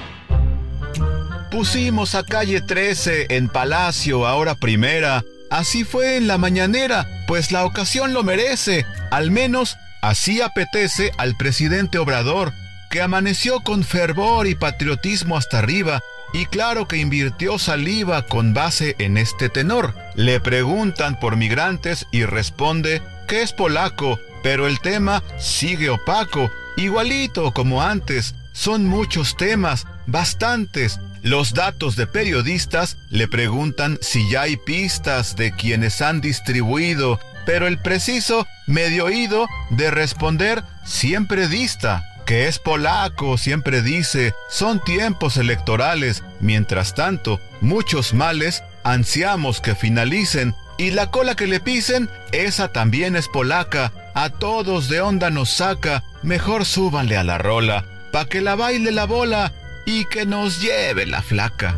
[1.51, 5.21] Pusimos a calle 13 en Palacio, ahora primera.
[5.49, 8.85] Así fue en la mañanera, pues la ocasión lo merece.
[9.11, 12.53] Al menos así apetece al presidente Obrador,
[12.89, 15.99] que amaneció con fervor y patriotismo hasta arriba,
[16.33, 19.93] y claro que invirtió saliva con base en este tenor.
[20.15, 27.51] Le preguntan por migrantes y responde que es polaco, pero el tema sigue opaco, igualito
[27.51, 28.35] como antes.
[28.53, 35.51] Son muchos temas, bastantes, los datos de periodistas le preguntan si ya hay pistas de
[35.51, 42.05] quienes han distribuido, pero el preciso medio oído de responder siempre dista.
[42.25, 46.23] Que es polaco, siempre dice, son tiempos electorales.
[46.39, 53.15] Mientras tanto, muchos males ansiamos que finalicen y la cola que le pisen, esa también
[53.15, 53.91] es polaca.
[54.15, 58.91] A todos de onda nos saca, mejor súbanle a la rola, pa' que la baile
[58.91, 59.51] la bola
[59.85, 61.75] y que nos lleve la flaca.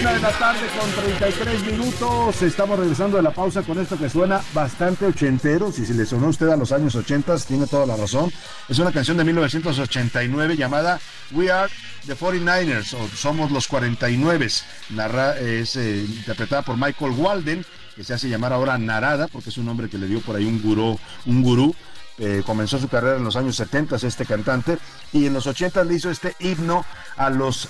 [0.00, 2.42] Una de la tarde con 33 minutos.
[2.42, 5.70] Estamos regresando de la pausa con esto que suena bastante ochentero.
[5.70, 8.32] Si se le sonó a usted a los años 80, tiene toda la razón.
[8.68, 10.98] Es una canción de 1989 llamada
[11.32, 11.70] We Are
[12.06, 14.48] the 49ers o Somos los 49.
[14.90, 19.56] Narra, es eh, interpretada por Michael Walden, que se hace llamar ahora Narada, porque es
[19.56, 21.74] un nombre que le dio por ahí un gurú, un gurú
[22.18, 24.78] eh, comenzó su carrera en los años 70 este cantante
[25.12, 26.84] y en los 80 le hizo este himno
[27.16, 27.68] a los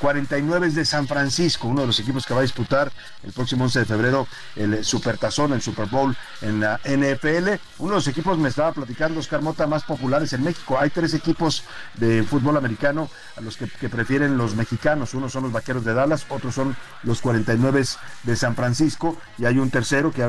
[0.00, 2.92] 49 eh, de San Francisco, uno de los equipos que va a disputar
[3.22, 7.48] el próximo 11 de febrero el Supertazón, el Super Bowl en la NFL.
[7.78, 10.78] Uno de los equipos, me estaba platicando Oscar Mota, más populares en México.
[10.78, 11.64] Hay tres equipos
[11.94, 15.14] de fútbol americano a los que, que prefieren los mexicanos.
[15.14, 17.84] Uno son los Vaqueros de Dallas, otros son los 49
[18.24, 20.22] de San Francisco y hay un tercero que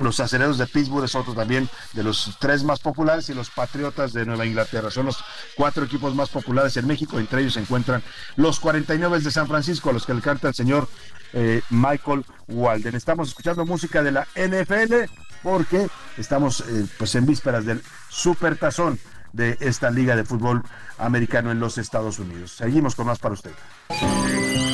[0.00, 4.12] los acereros de Pittsburgh es otro también de los tres más populares y los Patriotas
[4.12, 4.90] de Nueva Inglaterra.
[4.90, 5.24] Son los
[5.56, 7.18] cuatro equipos más populares en México.
[7.18, 8.02] Entre ellos se encuentran
[8.36, 10.88] los 49 de San Francisco, a los que le canta el señor
[11.32, 12.94] eh, Michael Walden.
[12.94, 15.10] Estamos escuchando música de la NFL
[15.42, 18.98] porque estamos eh, pues en vísperas del Super Tazón
[19.32, 20.62] de esta liga de fútbol
[20.98, 22.52] americano en los Estados Unidos.
[22.52, 23.52] Seguimos con más para usted.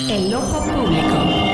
[0.08, 1.53] El ojo público.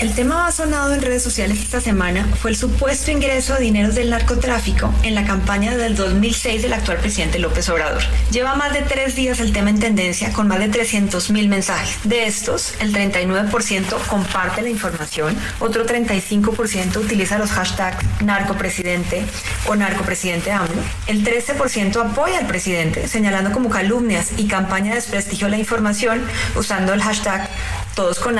[0.00, 3.96] El tema más sonado en redes sociales esta semana fue el supuesto ingreso de dineros
[3.96, 8.00] del narcotráfico en la campaña del 2006 del actual presidente López Obrador.
[8.30, 11.98] Lleva más de tres días el tema en tendencia con más de 300 mil mensajes.
[12.04, 19.24] De estos, el 39% comparte la información, otro 35% utiliza los hashtags narcopresidente
[19.66, 25.48] o narcopresidente AMLO, el 13% apoya al presidente señalando como calumnias y campaña de desprestigio
[25.48, 26.22] la información
[26.54, 27.50] usando el hashtag
[27.96, 28.38] todos con.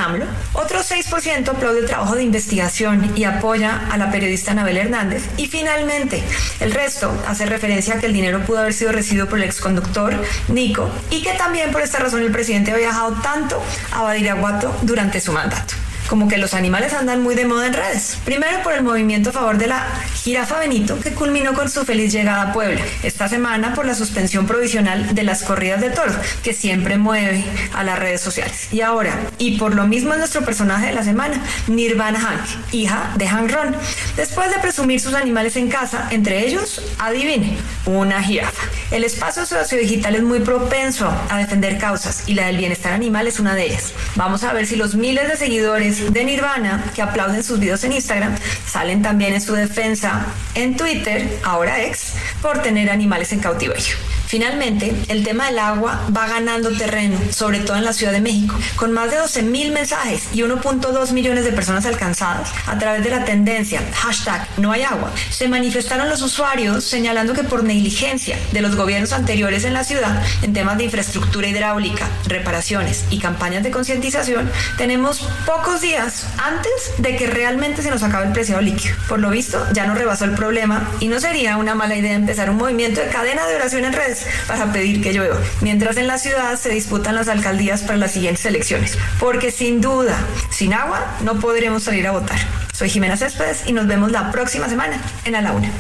[0.53, 5.25] Otro 6% aplaude el trabajo de investigación y apoya a la periodista Anabel Hernández.
[5.37, 6.23] Y finalmente,
[6.61, 10.23] el resto hace referencia a que el dinero pudo haber sido recibido por el exconductor
[10.49, 15.21] Nico y que también por esta razón el presidente ha viajado tanto a Badiraguato durante
[15.21, 15.75] su mandato
[16.09, 18.19] como que los animales andan muy de moda en redes.
[18.25, 19.87] Primero por el movimiento a favor de la
[20.23, 22.81] jirafa Benito, que culminó con su feliz llegada a Puebla.
[23.03, 27.45] Esta semana por la suspensión provisional de las corridas de toros, que siempre mueve
[27.75, 28.69] a las redes sociales.
[28.73, 33.13] Y ahora, y por lo mismo es nuestro personaje de la semana, Nirvana Hank, hija
[33.17, 33.77] de Hank Ron.
[34.17, 38.63] Después de presumir sus animales en casa, entre ellos, adivine, una jirafa.
[38.91, 43.39] El espacio sociodigital es muy propenso a defender causas y la del bienestar animal es
[43.39, 43.93] una de ellas.
[44.17, 47.93] Vamos a ver si los miles de seguidores de Nirvana que aplauden sus videos en
[47.93, 48.35] Instagram
[48.67, 53.97] salen también en su defensa en Twitter, ahora ex, por tener animales en cautiverio.
[54.29, 58.55] Finalmente, el tema del agua va ganando terreno, sobre todo en la Ciudad de México,
[58.77, 63.09] con más de 12 mil mensajes y 1.2 millones de personas alcanzadas a través de
[63.09, 65.11] la tendencia hashtag no hay agua.
[65.31, 70.23] Se manifestaron los usuarios señalando que por negligencia de los gobiernos anteriores en la ciudad
[70.43, 77.17] en temas de infraestructura hidráulica, reparaciones y campañas de concientización, tenemos pocos días antes de
[77.17, 78.95] que realmente se nos acabe el preciado líquido.
[79.09, 82.51] Por lo visto, ya no rebasó el problema y no sería una mala idea empezar
[82.51, 86.19] un movimiento de cadena de oración en redes para pedir que llueva, mientras en la
[86.19, 88.99] ciudad se disputan las alcaldías para las siguientes elecciones.
[89.19, 90.19] Porque sin duda,
[90.51, 92.39] sin agua no podremos salir a votar.
[92.73, 95.71] Soy Jimena Céspedes y nos vemos la próxima semana en A la Una.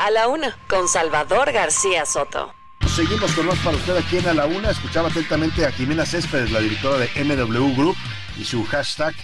[0.00, 2.52] A la Una, con Salvador García Soto.
[2.94, 4.70] Seguimos con más para usted aquí en A la Una.
[4.70, 7.96] Escuchaba atentamente a Jimena Céspedes, la directora de MW Group,
[8.36, 9.14] y su hashtag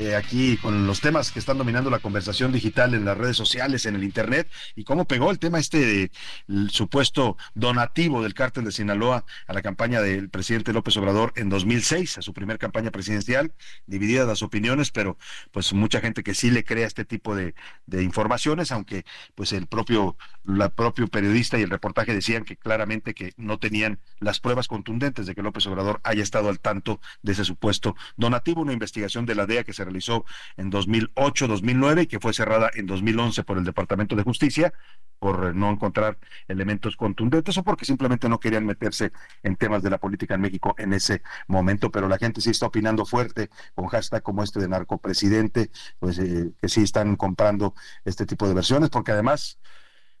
[0.00, 3.84] eh, aquí con los temas que están dominando la conversación digital en las redes sociales,
[3.84, 6.10] en el Internet, y cómo pegó el tema este
[6.48, 11.50] del supuesto donativo del cártel de Sinaloa a la campaña del presidente López Obrador en
[11.50, 13.52] 2006, a su primer campaña presidencial,
[13.84, 15.18] divididas las opiniones, pero
[15.50, 19.66] pues mucha gente que sí le crea este tipo de, de informaciones, aunque pues el
[19.66, 24.66] propio, la propio periodista y el reportaje decían que claramente que no tenían las pruebas
[24.66, 29.26] contundentes de que López Obrador haya estado al tanto de ese supuesto donativo, una investigación
[29.26, 30.24] de la DEA que se realizó
[30.56, 34.72] en 2008, 2009 y que fue cerrada en 2011 por el Departamento de Justicia
[35.18, 39.98] por no encontrar elementos contundentes o porque simplemente no querían meterse en temas de la
[39.98, 44.22] política en México en ese momento, pero la gente sí está opinando fuerte con hashtag
[44.22, 47.74] como este de narcopresidente, pues eh, que sí están comprando
[48.04, 49.58] este tipo de versiones, porque además,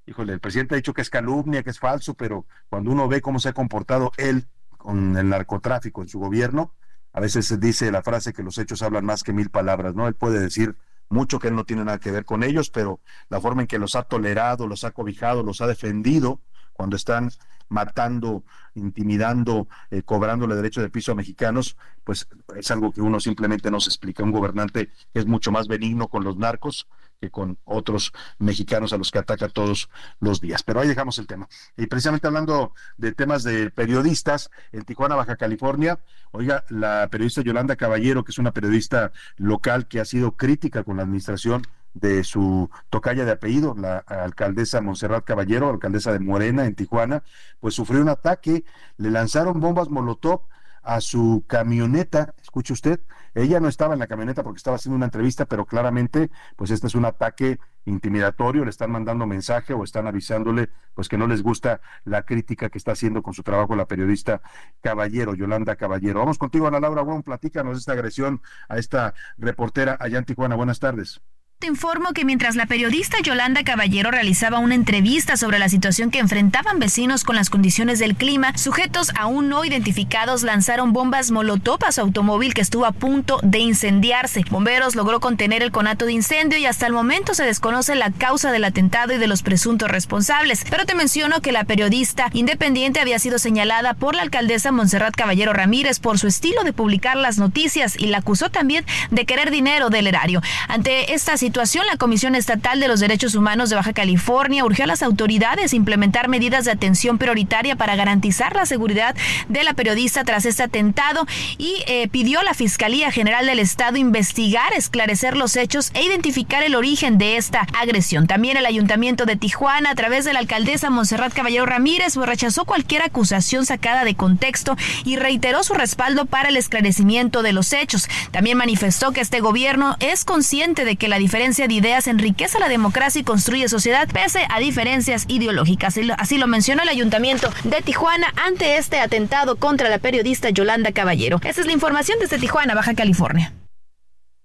[0.06, 3.22] híjole, el presidente ha dicho que es calumnia, que es falso, pero cuando uno ve
[3.22, 6.74] cómo se ha comportado él con el narcotráfico en su gobierno,
[7.12, 10.06] a veces se dice la frase que los hechos hablan más que mil palabras, ¿no?
[10.08, 10.76] Él puede decir
[11.08, 13.78] mucho que él no tiene nada que ver con ellos, pero la forma en que
[13.78, 16.40] los ha tolerado, los ha cobijado, los ha defendido
[16.72, 17.30] cuando están
[17.68, 18.44] matando,
[18.74, 23.80] intimidando, eh, cobrándole derecho de piso a mexicanos, pues es algo que uno simplemente no
[23.80, 24.22] se explica.
[24.22, 26.88] Un gobernante es mucho más benigno con los narcos
[27.20, 30.62] que con otros mexicanos a los que ataca todos los días.
[30.62, 31.48] Pero ahí dejamos el tema.
[31.76, 36.00] Y precisamente hablando de temas de periodistas, en Tijuana, Baja California,
[36.32, 40.96] oiga, la periodista Yolanda Caballero, que es una periodista local que ha sido crítica con
[40.96, 46.74] la administración de su tocaya de apellido, la alcaldesa Monserrat Caballero, alcaldesa de Morena en
[46.74, 47.22] Tijuana,
[47.58, 48.64] pues sufrió un ataque,
[48.96, 50.42] le lanzaron bombas Molotov
[50.82, 53.00] a su camioneta, escuche usted,
[53.34, 56.86] ella no estaba en la camioneta porque estaba haciendo una entrevista, pero claramente, pues este
[56.86, 61.42] es un ataque intimidatorio, le están mandando mensaje o están avisándole, pues que no les
[61.42, 64.42] gusta la crítica que está haciendo con su trabajo la periodista
[64.80, 66.20] Caballero, Yolanda Caballero.
[66.20, 70.56] Vamos contigo, Ana Laura Bueno, platícanos esta agresión a esta reportera allá en Tijuana.
[70.56, 71.20] Buenas tardes.
[71.60, 76.18] Te informo que mientras la periodista Yolanda Caballero realizaba una entrevista sobre la situación que
[76.18, 81.92] enfrentaban vecinos con las condiciones del clima, sujetos aún no identificados lanzaron bombas molotov a
[81.92, 84.42] su automóvil que estuvo a punto de incendiarse.
[84.48, 88.52] Bomberos logró contener el conato de incendio y hasta el momento se desconoce la causa
[88.52, 90.64] del atentado y de los presuntos responsables.
[90.70, 95.52] Pero te menciono que la periodista independiente había sido señalada por la alcaldesa Montserrat Caballero
[95.52, 99.90] Ramírez por su estilo de publicar las noticias y la acusó también de querer dinero
[99.90, 100.40] del erario.
[100.66, 104.84] Ante esta situación, situación, la Comisión Estatal de los Derechos Humanos de Baja California urgió
[104.84, 109.16] a las autoridades implementar medidas de atención prioritaria para garantizar la seguridad
[109.48, 111.26] de la periodista tras este atentado
[111.58, 116.62] y eh, pidió a la Fiscalía General del Estado investigar, esclarecer los hechos e identificar
[116.62, 118.28] el origen de esta agresión.
[118.28, 123.02] También el Ayuntamiento de Tijuana, a través de la alcaldesa Monserrat Caballero Ramírez, rechazó cualquier
[123.02, 128.08] acusación sacada de contexto y reiteró su respaldo para el esclarecimiento de los hechos.
[128.30, 132.68] También manifestó que este gobierno es consciente de que la diferencia de ideas enriquece la
[132.68, 135.98] democracia y construye sociedad pese a diferencias ideológicas.
[136.18, 141.40] Así lo mencionó el Ayuntamiento de Tijuana ante este atentado contra la periodista Yolanda Caballero.
[141.42, 143.54] Esa es la información desde Tijuana, Baja California.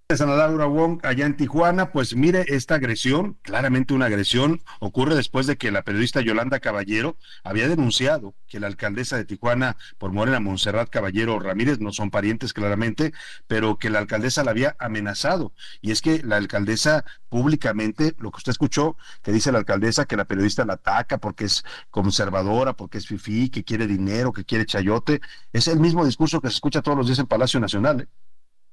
[0.08, 5.48] Ana Laura Wong allá en Tijuana, pues mire, esta agresión, claramente una agresión, ocurre después
[5.48, 10.40] de que la periodista Yolanda Caballero había denunciado que la alcaldesa de Tijuana por Morena,
[10.40, 13.14] Montserrat Caballero Ramírez, no son parientes claramente,
[13.48, 15.54] pero que la alcaldesa la había amenazado.
[15.82, 20.18] Y es que la alcaldesa públicamente, lo que usted escuchó, que dice la alcaldesa que
[20.18, 24.68] la periodista la ataca porque es conservadora, porque es fifí, que quiere dinero, que quiere
[24.68, 25.20] chayote,
[25.52, 28.02] es el mismo discurso que se escucha todos los días en Palacio Nacional.
[28.02, 28.08] ¿eh?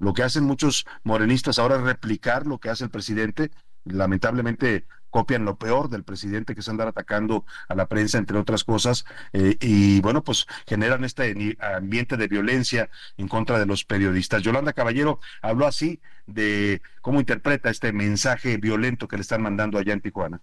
[0.03, 3.53] Lo que hacen muchos morenistas ahora es replicar lo que hace el presidente.
[3.85, 8.65] Lamentablemente copian lo peor del presidente, que es andar atacando a la prensa, entre otras
[8.65, 14.43] cosas, eh, y bueno, pues generan este ambiente de violencia en contra de los periodistas.
[14.43, 19.93] Yolanda Caballero habló así de cómo interpreta este mensaje violento que le están mandando allá
[19.93, 20.41] en Tijuana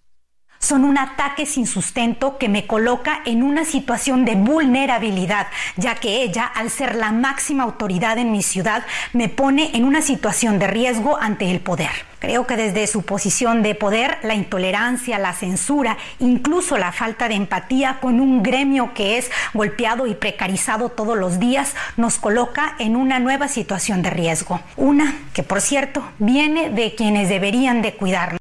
[0.59, 5.47] son un ataque sin sustento que me coloca en una situación de vulnerabilidad,
[5.77, 10.01] ya que ella, al ser la máxima autoridad en mi ciudad, me pone en una
[10.01, 11.89] situación de riesgo ante el poder.
[12.19, 17.35] Creo que desde su posición de poder, la intolerancia, la censura, incluso la falta de
[17.35, 22.97] empatía con un gremio que es golpeado y precarizado todos los días, nos coloca en
[22.97, 24.59] una nueva situación de riesgo.
[24.75, 28.38] Una que, por cierto, viene de quienes deberían de cuidarnos.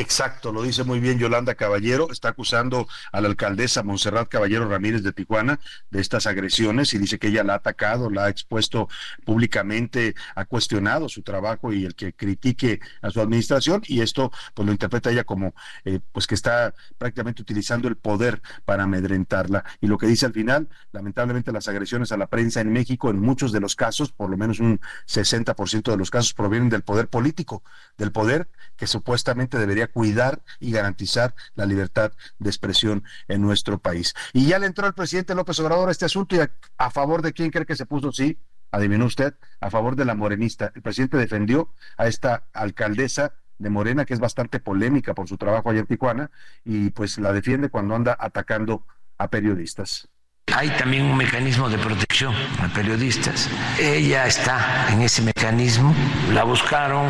[0.00, 5.02] Exacto, lo dice muy bien Yolanda Caballero, está acusando a la alcaldesa Montserrat Caballero Ramírez
[5.02, 8.88] de Tijuana de estas agresiones y dice que ella la ha atacado, la ha expuesto
[9.26, 14.64] públicamente, ha cuestionado su trabajo y el que critique a su administración y esto pues
[14.64, 19.66] lo interpreta ella como eh, pues que está prácticamente utilizando el poder para amedrentarla.
[19.82, 23.20] Y lo que dice al final, lamentablemente las agresiones a la prensa en México en
[23.20, 27.08] muchos de los casos, por lo menos un 60% de los casos provienen del poder
[27.08, 27.62] político,
[27.98, 28.48] del poder
[28.78, 34.14] que supuestamente debería cuidar y garantizar la libertad de expresión en nuestro país.
[34.32, 37.32] Y ya le entró el presidente López Obrador a este asunto y a, favor de
[37.32, 38.38] quién cree que se puso, sí,
[38.70, 40.72] adivinó usted, a favor de la morenista.
[40.74, 45.70] El presidente defendió a esta alcaldesa de Morena, que es bastante polémica por su trabajo
[45.70, 46.30] allá en Tijuana,
[46.64, 48.86] y pues la defiende cuando anda atacando
[49.18, 50.08] a periodistas.
[50.54, 53.48] Hay también un mecanismo de protección a periodistas.
[53.78, 55.94] Ella está en ese mecanismo.
[56.32, 57.06] La buscaron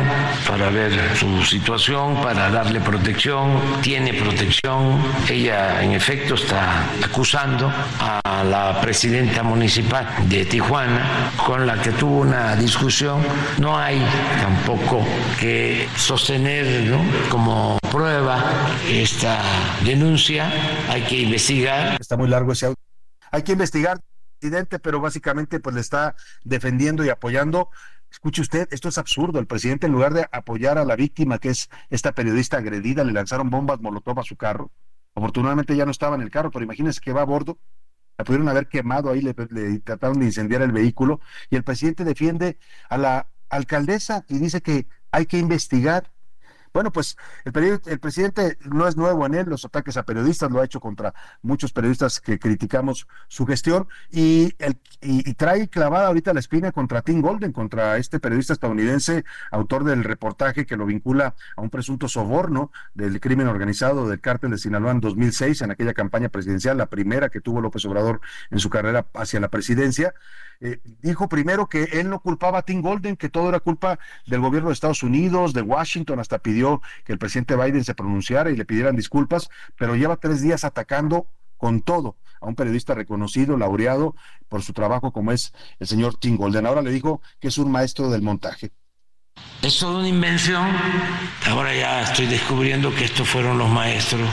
[0.47, 3.59] para ver su situación, para darle protección.
[3.81, 5.01] Tiene protección.
[5.29, 12.21] Ella, en efecto, está acusando a la presidenta municipal de Tijuana, con la que tuvo
[12.21, 13.21] una discusión.
[13.57, 14.01] No hay
[14.41, 15.05] tampoco
[15.39, 16.95] que sostener
[17.29, 18.43] como prueba
[18.87, 19.41] esta
[19.83, 20.51] denuncia.
[20.89, 21.97] Hay que investigar.
[21.99, 22.90] Está muy largo ese audio.
[23.31, 24.01] Hay que investigar,
[24.39, 27.69] presidente, pero básicamente pues le está defendiendo y apoyando.
[28.11, 29.39] Escuche usted, esto es absurdo.
[29.39, 33.13] El presidente, en lugar de apoyar a la víctima, que es esta periodista agredida, le
[33.13, 34.71] lanzaron bombas molotov a su carro.
[35.15, 37.57] Afortunadamente ya no estaba en el carro, pero imagínense que va a bordo.
[38.17, 41.21] La pudieron haber quemado ahí, le, le trataron de incendiar el vehículo.
[41.49, 42.57] Y el presidente defiende
[42.89, 46.11] a la alcaldesa y dice que hay que investigar
[46.73, 50.61] bueno, pues el, el, presidente no es nuevo en él, los ataques a periodistas lo
[50.61, 56.33] ha hecho contra muchos periodistas que criticamos su gestión y, el, y, trae clavada ahorita
[56.33, 61.35] la espina contra Tim Golden, contra este periodista estadounidense, autor del reportaje que lo vincula
[61.55, 65.93] a un presunto soborno del crimen organizado del cártel de Sinaloa en 2006, en aquella
[65.93, 70.13] campaña presidencial, la primera que tuvo López Obrador en su carrera hacia la presidencia.
[70.63, 73.97] Eh, dijo primero que él no culpaba a Tim Golden, que todo era culpa
[74.27, 78.51] del gobierno de Estados Unidos, de Washington, hasta pidió que el presidente Biden se pronunciara
[78.51, 81.25] y le pidieran disculpas, pero lleva tres días atacando
[81.57, 84.15] con todo a un periodista reconocido, laureado
[84.49, 86.67] por su trabajo como es el señor Tim Golden.
[86.67, 88.71] Ahora le dijo que es un maestro del montaje.
[89.63, 90.67] Es toda una invención.
[91.47, 94.27] Ahora ya estoy descubriendo que estos fueron los maestros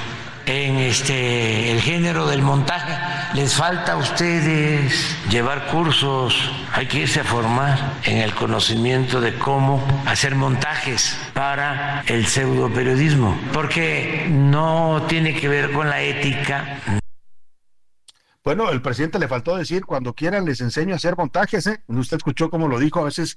[0.48, 2.96] en este el género del montaje.
[3.34, 9.34] Les falta a ustedes llevar cursos, hay que irse a formar en el conocimiento de
[9.34, 16.80] cómo hacer montajes para el pseudo periodismo, porque no tiene que ver con la ética.
[18.42, 21.82] Bueno, el presidente le faltó decir, cuando quieran les enseño a hacer montajes, ¿eh?
[21.88, 23.36] Usted escuchó cómo lo dijo, a veces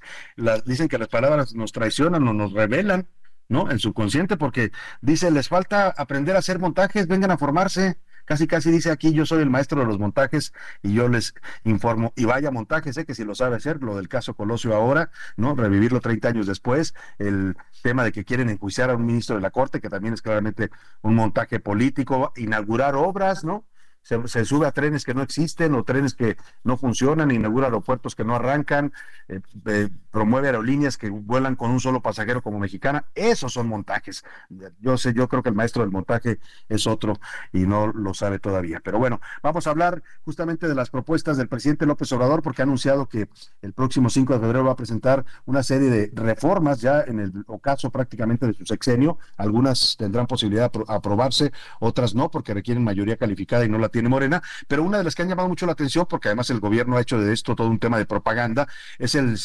[0.66, 3.10] dicen que las palabras nos traicionan o nos revelan
[3.52, 3.70] ¿no?
[3.70, 4.72] El subconsciente, porque
[5.02, 8.00] dice, les falta aprender a hacer montajes, vengan a formarse.
[8.24, 11.34] Casi, casi dice aquí, yo soy el maestro de los montajes y yo les
[11.66, 12.14] informo.
[12.16, 15.54] Y vaya montaje, sé que si lo sabe hacer, lo del caso Colosio ahora, ¿no?
[15.54, 19.52] Revivirlo 30 años después, el tema de que quieren enjuiciar a un ministro de la
[19.52, 20.70] Corte, que también es claramente
[21.02, 23.66] un montaje político, inaugurar obras, ¿no?
[24.02, 28.24] Se, sube a trenes que no existen o trenes que no funcionan, inaugura aeropuertos que
[28.24, 28.94] no arrancan,
[29.28, 33.06] eh, eh, promueve aerolíneas que vuelan con un solo pasajero como mexicana.
[33.16, 34.24] Esos son montajes.
[34.80, 37.20] Yo sé, yo creo que el maestro del montaje es otro
[37.54, 38.82] y no lo sabe todavía.
[38.84, 42.66] Pero bueno, vamos a hablar justamente de las propuestas del presidente López Obrador porque ha
[42.66, 43.30] anunciado que
[43.62, 47.32] el próximo 5 de febrero va a presentar una serie de reformas ya en el
[47.48, 49.20] ocaso prácticamente de su sexenio.
[49.38, 54.10] Algunas tendrán posibilidad de aprobarse, otras no porque requieren mayoría calificada y no la tiene
[54.10, 56.98] Morena, pero una de las que han llamado mucho la atención, porque además el gobierno
[56.98, 58.68] ha hecho de esto todo un tema de propaganda,
[58.98, 59.38] es el,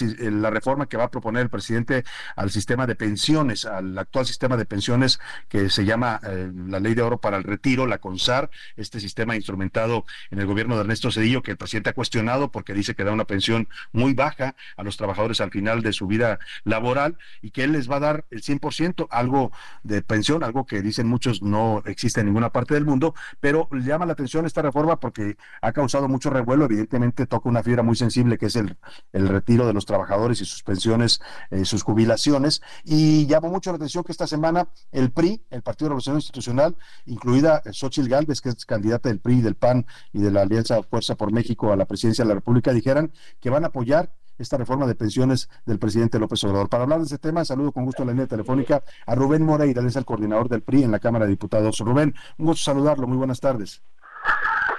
[0.42, 2.04] la reforma que va a proponer el presidente
[2.36, 5.18] al sistema de pensiones, al actual sistema de pensiones
[5.48, 9.36] que se llama eh, la Ley de Oro para el Retiro, la CONSAR, este sistema
[9.36, 13.04] instrumentado en el gobierno de Ernesto Cedillo, que el presidente ha cuestionado porque dice que
[13.04, 17.50] da una pensión muy baja a los trabajadores al final de su vida laboral y
[17.50, 21.42] que él les va a dar el 100%, algo de pensión, algo que dicen muchos
[21.42, 25.72] no existe en ninguna parte del mundo, pero llama la atención esta reforma porque ha
[25.72, 26.64] causado mucho revuelo.
[26.66, 28.76] Evidentemente toca una fibra muy sensible que es el,
[29.12, 31.20] el retiro de los trabajadores y sus pensiones,
[31.50, 32.60] eh, sus jubilaciones.
[32.84, 36.76] Y llamó mucho la atención que esta semana el PRI, el Partido de Revolución Institucional,
[37.06, 41.14] incluida Xochitl Galvez, que es candidata del PRI, del PAN y de la Alianza Fuerza
[41.14, 44.86] por México a la presidencia de la República, dijeran que van a apoyar esta reforma
[44.86, 46.68] de pensiones del presidente López Obrador.
[46.68, 49.86] Para hablar de este tema, saludo con gusto en la línea telefónica a Rubén Moreira,
[49.86, 51.78] es el coordinador del PRI en la Cámara de Diputados.
[51.78, 53.82] Rubén, un gusto saludarlo, muy buenas tardes.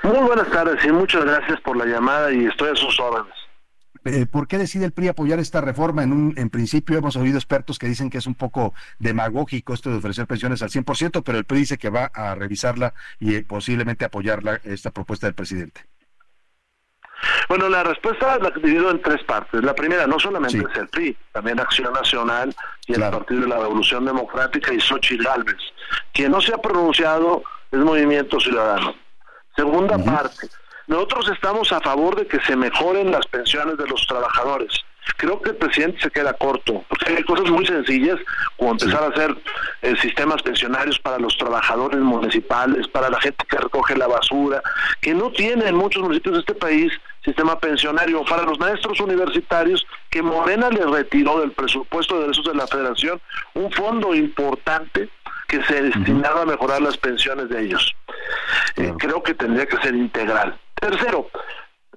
[0.04, 3.34] Muy buenas tardes y muchas gracias por la llamada y estoy a sus órdenes.
[4.06, 6.04] Eh, ¿Por qué decide el PRI apoyar esta reforma?
[6.04, 9.90] En, un, en principio hemos oído expertos que dicen que es un poco demagógico esto
[9.90, 13.46] de ofrecer pensiones al 100%, pero el PRI dice que va a revisarla y eh,
[13.46, 15.86] posiblemente apoyar esta propuesta del presidente.
[17.50, 19.64] Bueno, la respuesta la divido en tres partes.
[19.64, 23.58] La primera, no solamente es el PRI, también Acción Nacional y el Partido de la
[23.58, 25.58] Revolución Democrática y Xochitl Gálvez.
[26.14, 28.96] Quien no se ha pronunciado es Movimiento Ciudadano.
[29.58, 30.48] Segunda parte,
[30.86, 34.72] nosotros estamos a favor de que se mejoren las pensiones de los trabajadores.
[35.18, 38.20] Creo que el presidente se queda corto, porque hay cosas muy sencillas,
[38.56, 39.36] como empezar a hacer
[39.82, 44.62] eh, sistemas pensionarios para los trabajadores municipales, para la gente que recoge la basura,
[45.02, 46.94] que no tiene en muchos municipios de este país
[47.26, 52.54] sistema pensionario, para los maestros universitarios, que Morena le retiró del presupuesto de derechos de
[52.54, 53.20] la federación
[53.54, 55.10] un fondo importante
[55.48, 57.96] que se destinaba a mejorar las pensiones de ellos.
[58.76, 60.60] Eh, creo que tendría que ser integral.
[60.76, 61.30] Tercero,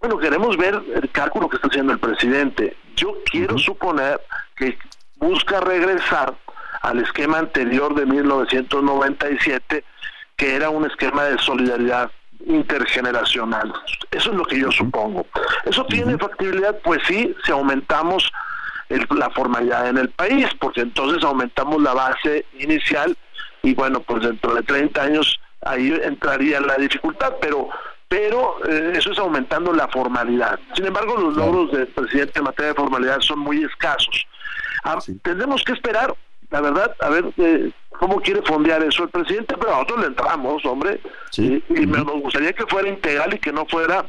[0.00, 2.76] bueno, queremos ver el cálculo que está haciendo el presidente.
[2.96, 4.20] Yo quiero suponer
[4.56, 4.78] que
[5.16, 6.34] busca regresar
[6.82, 9.84] al esquema anterior de 1997,
[10.36, 12.10] que era un esquema de solidaridad
[12.46, 13.72] intergeneracional.
[14.10, 15.26] Eso es lo que yo supongo.
[15.66, 16.78] ¿Eso tiene factibilidad?
[16.82, 18.32] Pues sí, si aumentamos
[19.10, 23.16] la formalidad en el país, porque entonces aumentamos la base inicial
[23.62, 27.68] y bueno, pues dentro de 30 años ahí entraría la dificultad, pero
[28.08, 30.58] pero eh, eso es aumentando la formalidad.
[30.74, 34.26] Sin embargo, los logros del presidente en materia de formalidad son muy escasos.
[34.82, 36.12] Ah, tendremos que esperar,
[36.50, 40.64] la verdad, a ver eh, cómo quiere fondear eso el presidente, pero nosotros le entramos,
[40.64, 41.00] hombre,
[41.36, 44.04] y, me, nos gustaría que fuera integral y que no fuera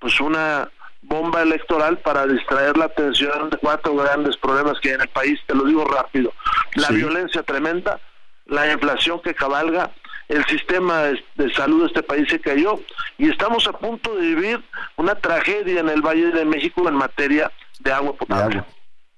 [0.00, 0.68] pues una
[1.00, 5.40] bomba electoral para distraer la atención de cuatro grandes problemas que hay en el país,
[5.46, 6.32] te lo digo rápido,
[6.74, 8.00] la violencia tremenda,
[8.46, 9.90] la inflación que cabalga,
[10.28, 11.02] el sistema
[11.36, 12.80] de salud de este país se cayó
[13.18, 14.64] y estamos a punto de vivir
[14.96, 18.64] una tragedia en el Valle de México en materia de agua potable.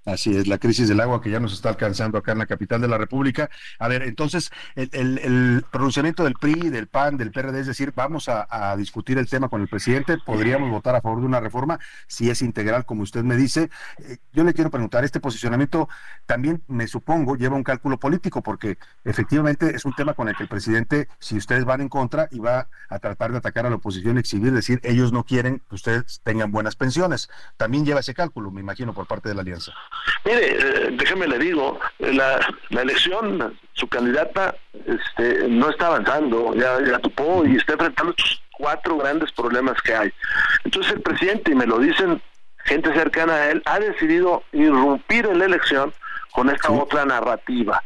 [0.08, 2.80] Así es, la crisis del agua que ya nos está alcanzando acá en la capital
[2.80, 3.50] de la República.
[3.78, 8.74] A ver, entonces, el, pronunciamiento del PRI, del PAN, del PRD, es decir, vamos a,
[8.78, 12.40] discutir el tema con el presidente, podríamos votar a favor de una reforma, si es
[12.40, 13.70] integral, como usted me dice.
[13.98, 15.88] Eh, yo le quiero preguntar, este posicionamiento
[16.26, 20.44] también, me supongo, lleva un cálculo político, porque efectivamente es un tema con el que
[20.44, 23.76] el presidente, si ustedes van en contra, y va a tratar de atacar a la
[23.76, 27.28] oposición, exhibir, decir, ellos no quieren que ustedes tengan buenas pensiones.
[27.58, 29.72] También lleva ese cálculo, me imagino, por parte de la alianza.
[30.24, 32.40] Mire, eh, déjeme le digo, la,
[32.70, 34.54] la elección, su candidata
[34.86, 39.94] este, no está avanzando, ya, ya topó y está enfrentando estos cuatro grandes problemas que
[39.94, 40.12] hay.
[40.64, 42.20] Entonces el presidente, y me lo dicen
[42.64, 45.92] gente cercana a él, ha decidido irrumpir en la elección
[46.32, 47.82] con esta otra narrativa.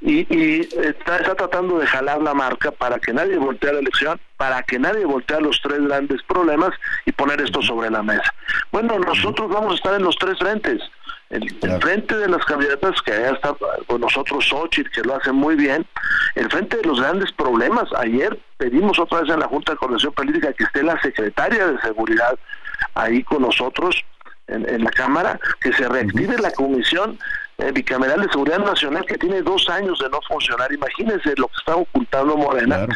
[0.00, 4.18] Y, y está, está, tratando de jalar la marca para que nadie voltee la elección,
[4.36, 6.70] para que nadie voltee los tres grandes problemas
[7.06, 8.34] y poner esto sobre la mesa.
[8.72, 10.82] Bueno, nosotros vamos a estar en los tres frentes
[11.32, 13.56] el, frente de las candidatas que allá está
[13.86, 15.86] con nosotros Xochitl, que lo hace muy bien,
[16.34, 17.88] el frente de los grandes problemas.
[17.96, 21.80] Ayer pedimos otra vez en la Junta de Coordinación Política que esté la secretaria de
[21.80, 22.38] Seguridad
[22.94, 24.04] ahí con nosotros
[24.48, 27.18] en, la Cámara, que se reactive la Comisión
[27.56, 30.70] eh, Bicameral de Seguridad Nacional que tiene dos años de no funcionar.
[30.70, 32.86] Imagínense lo que está ocultando Morena.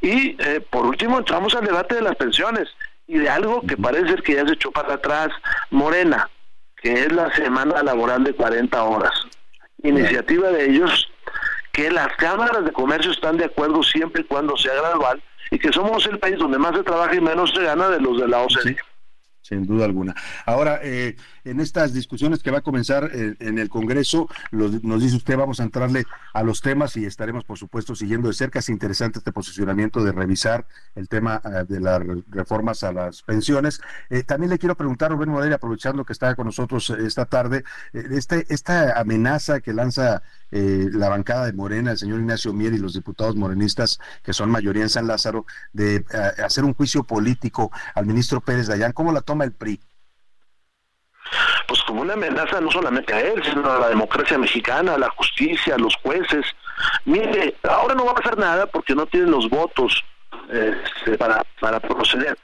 [0.00, 2.68] Y eh, por último entramos al debate de las pensiones
[3.08, 5.30] y de algo que parece que ya se echó para atrás
[5.70, 6.30] Morena
[6.82, 9.12] que es la semana laboral de 40 horas.
[9.82, 11.10] Iniciativa de ellos
[11.72, 15.72] que las cámaras de comercio están de acuerdo siempre y cuando sea gradual y que
[15.72, 18.40] somos el país donde más se trabaja y menos se gana de los de la
[18.40, 18.76] OCDE
[19.50, 20.14] sin duda alguna.
[20.46, 25.16] Ahora, eh, en estas discusiones que va a comenzar eh, en el Congreso, nos dice
[25.16, 28.60] usted, vamos a entrarle a los temas y estaremos, por supuesto, siguiendo de cerca.
[28.60, 33.80] Es interesante este posicionamiento de revisar el tema eh, de las reformas a las pensiones.
[34.26, 38.98] también le quiero preguntar, Rubén Moreira, aprovechando que está con nosotros esta tarde, este, esta
[39.00, 43.98] amenaza que lanza la bancada de Morena, el señor Ignacio Mier y los diputados morenistas,
[44.22, 46.04] que son mayoría en San Lázaro, de
[46.44, 48.92] hacer un juicio político al ministro Pérez Dayán.
[48.92, 49.80] ¿Cómo la toma el PRI?
[51.68, 55.10] Pues como una amenaza no solamente a él, sino a la democracia mexicana, a la
[55.10, 56.44] justicia, a los jueces.
[57.04, 60.02] Mire, ahora no va a pasar nada porque no tienen los votos
[60.50, 62.36] este, para, para proceder.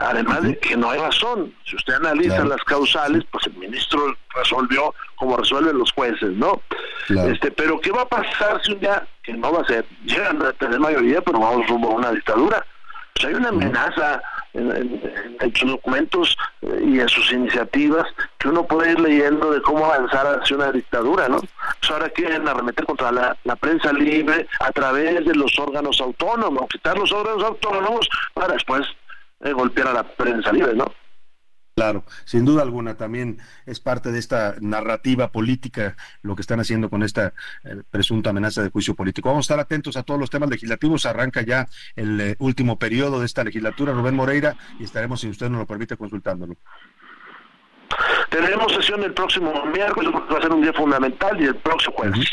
[0.00, 1.54] Además de que no hay razón.
[1.64, 6.62] Si usted analiza las causales, pues el ministro resolvió como resuelven los jueces, ¿no?
[7.08, 10.42] Este, pero ¿qué va a pasar si un día, que no va a ser, llegan
[10.42, 12.64] a tener mayoría, pero vamos rumbo a una dictadura?
[13.14, 14.22] Pues hay una amenaza
[14.54, 18.06] en, sus documentos eh, y en sus iniciativas
[18.38, 21.38] que uno puede ir leyendo de cómo avanzar hacia una dictadura, ¿no?
[21.38, 26.96] Pues ahora quieren arremeter contra la, prensa libre a través de los órganos autónomos, quitar
[26.96, 28.86] los órganos autónomos para después
[29.40, 30.86] eh, golpear a la prensa libre, ¿no?
[31.78, 36.90] Claro, sin duda alguna también es parte de esta narrativa política lo que están haciendo
[36.90, 39.28] con esta eh, presunta amenaza de juicio político.
[39.28, 41.06] Vamos a estar atentos a todos los temas legislativos.
[41.06, 45.48] Arranca ya el eh, último periodo de esta legislatura, Rubén Moreira, y estaremos, si usted
[45.50, 46.56] nos lo permite, consultándolo.
[48.28, 52.28] Tenemos sesión el próximo miércoles, va a ser un día fundamental, y el próximo jueves.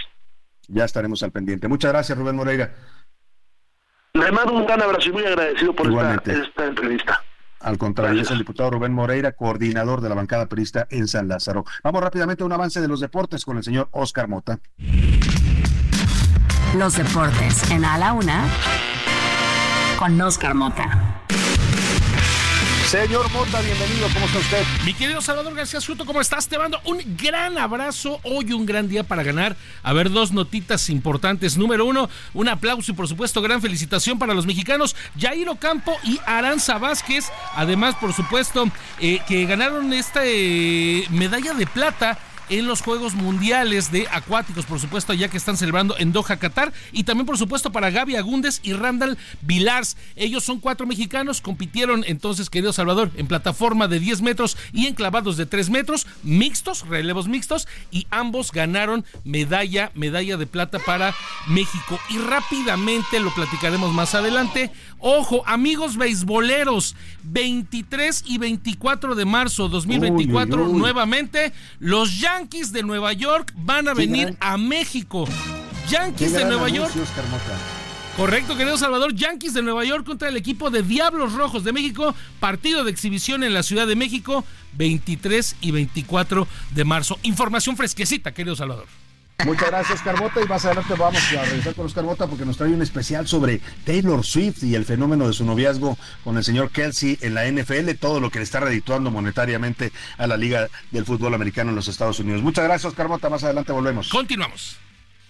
[0.69, 1.67] Ya estaremos al pendiente.
[1.67, 2.73] Muchas gracias, Rubén Moreira.
[4.13, 7.21] Le mando un gran abrazo y muy agradecido por esta entrevista.
[7.66, 11.66] Al contrario, es el diputado Rubén Moreira, coordinador de la bancada perista en San Lázaro.
[11.84, 14.59] Vamos rápidamente a un avance de los deportes con el señor Oscar Mota.
[16.78, 18.47] Los deportes en A la Una
[19.97, 21.14] con Oscar Mota.
[22.95, 24.63] Señor Mota, bienvenido, ¿cómo está usted?
[24.85, 26.47] Mi querido Salvador García Soto, ¿cómo estás?
[26.47, 28.21] Te mando un gran abrazo.
[28.23, 29.57] Hoy un gran día para ganar.
[29.83, 31.57] A ver, dos notitas importantes.
[31.57, 36.21] Número uno, un aplauso y por supuesto gran felicitación para los mexicanos Jairo Campo y
[36.25, 37.25] Aranza Vázquez.
[37.55, 38.71] Además, por supuesto,
[39.01, 42.17] eh, que ganaron esta eh, medalla de plata
[42.49, 46.73] en los Juegos Mundiales de Acuáticos, por supuesto, ya que están celebrando en Doha, Qatar.
[46.91, 49.97] Y también, por supuesto, para Gaby Agúndez y Randall Vilars.
[50.15, 54.95] Ellos son cuatro mexicanos, compitieron entonces, querido Salvador, en plataforma de 10 metros y en
[54.95, 61.15] clavados de 3 metros, mixtos, relevos mixtos, y ambos ganaron medalla, medalla de plata para
[61.47, 61.99] México.
[62.09, 64.71] Y rápidamente lo platicaremos más adelante.
[64.99, 73.53] Ojo, amigos beisboleros, 23 y 24 de marzo 2024, nuevamente, los Yankees de Nueva York
[73.55, 75.25] van a venir a México.
[75.89, 76.91] Yankees de Nueva York.
[78.17, 79.13] Correcto, querido Salvador.
[79.13, 82.15] Yankees de Nueva York contra el equipo de Diablos Rojos de México.
[82.39, 84.45] Partido de exhibición en la Ciudad de México,
[84.77, 87.19] 23 y 24 de marzo.
[87.23, 88.87] Información fresquecita, querido Salvador.
[89.43, 90.41] Muchas gracias, Carmota.
[90.41, 93.59] Y más adelante vamos a regresar con Oscar Mota porque nos trae un especial sobre
[93.83, 97.91] Taylor Swift y el fenómeno de su noviazgo con el señor Kelsey en la NFL,
[97.99, 101.88] todo lo que le está redituando monetariamente a la Liga del Fútbol Americano en los
[101.88, 102.41] Estados Unidos.
[102.41, 103.29] Muchas gracias, Oscar Mota.
[103.29, 104.09] Más adelante volvemos.
[104.09, 104.77] Continuamos.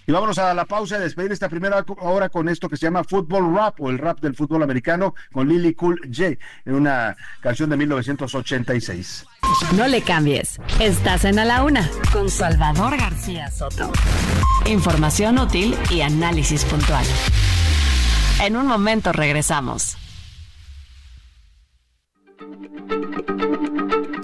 [0.06, 3.02] Y vámonos a la pausa y despedir esta primera hora con esto que se llama
[3.02, 7.70] Football Rap o el rap del fútbol americano con Lily Cool J en una canción
[7.70, 9.26] de 1986.
[9.76, 10.60] No le cambies.
[10.78, 13.92] Estás en A la Una con Salvador García Soto.
[14.66, 17.04] Información útil y análisis puntual.
[18.42, 19.96] En un momento regresamos.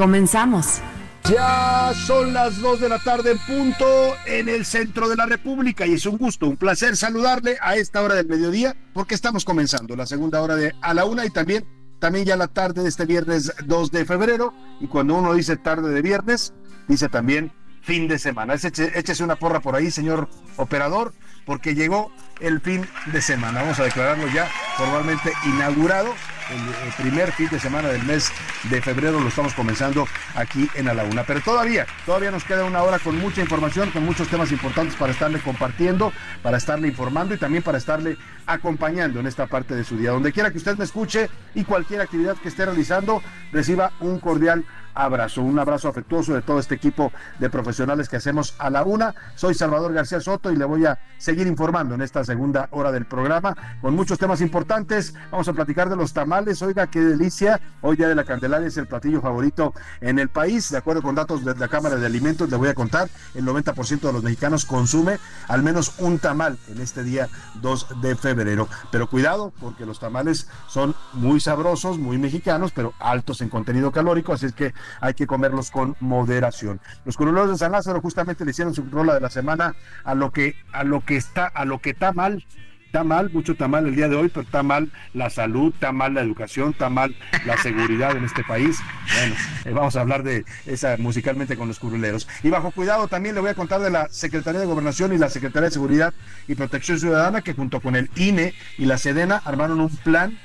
[0.00, 0.80] Comenzamos.
[1.30, 3.84] Ya son las 2 de la tarde en punto
[4.24, 8.00] en el centro de la República y es un gusto, un placer saludarle a esta
[8.00, 11.66] hora del mediodía porque estamos comenzando la segunda hora de a la una y también,
[11.98, 15.90] también ya la tarde de este viernes 2 de febrero y cuando uno dice tarde
[15.90, 16.54] de viernes,
[16.88, 18.54] dice también fin de semana.
[18.54, 21.12] Échese una porra por ahí, señor operador,
[21.44, 23.60] porque llegó el fin de semana.
[23.60, 24.48] Vamos a declararlo ya
[24.78, 26.14] formalmente inaugurado
[26.50, 28.30] el, primer fin de semana del mes
[28.64, 31.24] de febrero lo estamos comenzando aquí en A la Una.
[31.24, 35.12] Pero todavía, todavía nos queda una hora con mucha información, con muchos temas importantes para
[35.12, 39.96] estarle compartiendo, para estarle informando y también para estarle acompañando en esta parte de su
[39.96, 40.10] día.
[40.10, 43.22] Donde quiera que usted me escuche y cualquier actividad que esté realizando,
[43.52, 44.64] reciba un cordial
[45.00, 49.14] abrazo, un abrazo afectuoso de todo este equipo de profesionales que hacemos a la una.
[49.34, 53.06] Soy Salvador García Soto y le voy a seguir informando en esta segunda hora del
[53.06, 55.14] programa con muchos temas importantes.
[55.30, 56.60] Vamos a platicar de los tamales.
[56.62, 57.60] Oiga, qué delicia.
[57.80, 60.70] Hoy día de la Candelaria es el platillo favorito en el país.
[60.70, 64.00] De acuerdo con datos de la Cámara de Alimentos, le voy a contar, el 90%
[64.00, 67.28] de los mexicanos consume al menos un tamal en este día
[67.62, 68.68] 2 de febrero.
[68.90, 74.32] Pero cuidado, porque los tamales son muy sabrosos, muy mexicanos, pero altos en contenido calórico,
[74.32, 76.80] así es que hay que comerlos con moderación.
[77.04, 79.74] Los curuleros de San Lázaro justamente le hicieron su rola de la semana
[80.04, 82.44] a lo que a lo que está a lo que está mal
[82.90, 85.92] está mal, mucho está mal el día de hoy, pero está mal la salud, está
[85.92, 87.14] mal la educación, está mal
[87.46, 88.80] la seguridad en este país.
[89.14, 92.26] Bueno, eh, vamos a hablar de esa musicalmente con los curuleros.
[92.42, 95.28] Y bajo cuidado también le voy a contar de la Secretaría de Gobernación y la
[95.28, 96.12] Secretaría de Seguridad
[96.48, 100.36] y Protección Ciudadana que junto con el INE y la Sedena armaron un plan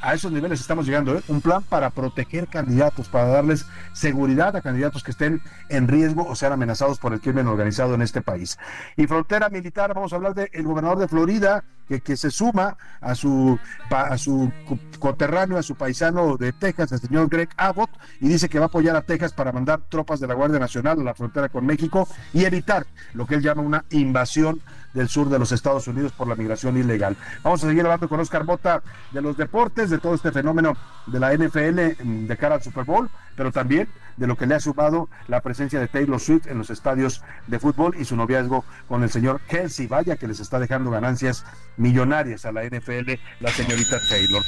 [0.00, 1.22] a esos niveles estamos llegando, ¿eh?
[1.28, 6.34] un plan para proteger candidatos, para darles seguridad a candidatos que estén en riesgo o
[6.34, 8.58] sean amenazados por el crimen organizado en este país.
[8.96, 13.58] Y frontera militar, vamos a hablar del gobernador de Florida, que, se suma a su,
[13.90, 14.52] a su
[14.98, 18.68] coterráneo, a su paisano de Texas, el señor Greg Abbott, y dice que va a
[18.68, 22.08] apoyar a Texas para mandar tropas de la Guardia Nacional a la frontera con México
[22.32, 24.60] y evitar lo que él llama una invasión
[24.94, 27.16] del sur de los Estados Unidos por la migración ilegal.
[27.42, 28.82] Vamos a seguir hablando con Oscar Bota
[29.12, 30.76] de los deportes, de todo este fenómeno
[31.06, 34.54] de la NFL mm, de cara al Super Bowl, pero también de lo que le
[34.54, 38.64] ha sumado la presencia de Taylor Swift en los estadios de fútbol y su noviazgo
[38.88, 39.86] con el señor Kelsey.
[39.86, 41.44] Vaya que les está dejando ganancias
[41.76, 44.42] millonarias a la NFL, la señorita Taylor.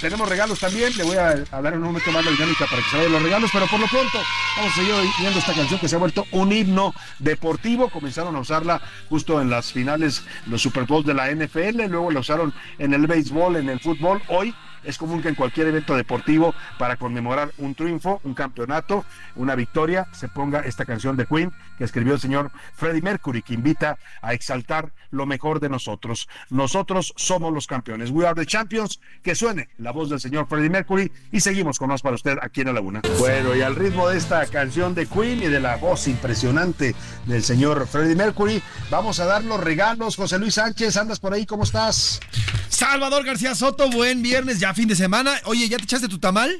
[0.00, 2.96] tenemos regalos también, le voy a, dar un momento más la dinámica para que se
[2.96, 4.18] vayan los regalos, pero por lo pronto
[4.56, 7.90] vamos a seguir viendo esta canción que se ha vuelto un himno deportivo.
[7.90, 12.20] Comenzaron a usarla justo en las finales, los Super Bowls de la NFL, luego la
[12.20, 14.22] usaron en el béisbol, en el fútbol.
[14.28, 14.54] Hoy
[14.84, 19.04] es común que en cualquier evento deportivo, para conmemorar un triunfo, un campeonato,
[19.36, 23.54] una victoria, se ponga esta canción de Queen que escribió el señor Freddie Mercury, que
[23.54, 26.28] invita a exaltar lo mejor de nosotros.
[26.50, 28.10] Nosotros somos los campeones.
[28.10, 29.00] We are the champions.
[29.22, 32.60] Que suene la voz del señor Freddie Mercury y seguimos con más para usted aquí
[32.60, 33.02] en la Laguna.
[33.18, 36.94] Bueno, y al ritmo de esta canción de Queen y de la voz impresionante
[37.26, 40.16] del señor Freddie Mercury, vamos a dar los regalos.
[40.16, 42.20] José Luis Sánchez, andas por ahí, ¿cómo estás?
[42.68, 45.32] Salvador García Soto, buen viernes, ya fin de semana.
[45.44, 46.58] Oye, ¿ya te echaste tu tamal?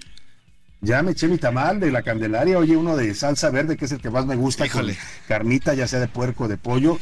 [0.82, 3.92] Ya me eché mi tamal de la Candelaria, oye, uno de salsa verde, que es
[3.92, 4.96] el que más me gusta, Híjole.
[5.28, 6.98] carnita, ya sea de puerco, de pollo.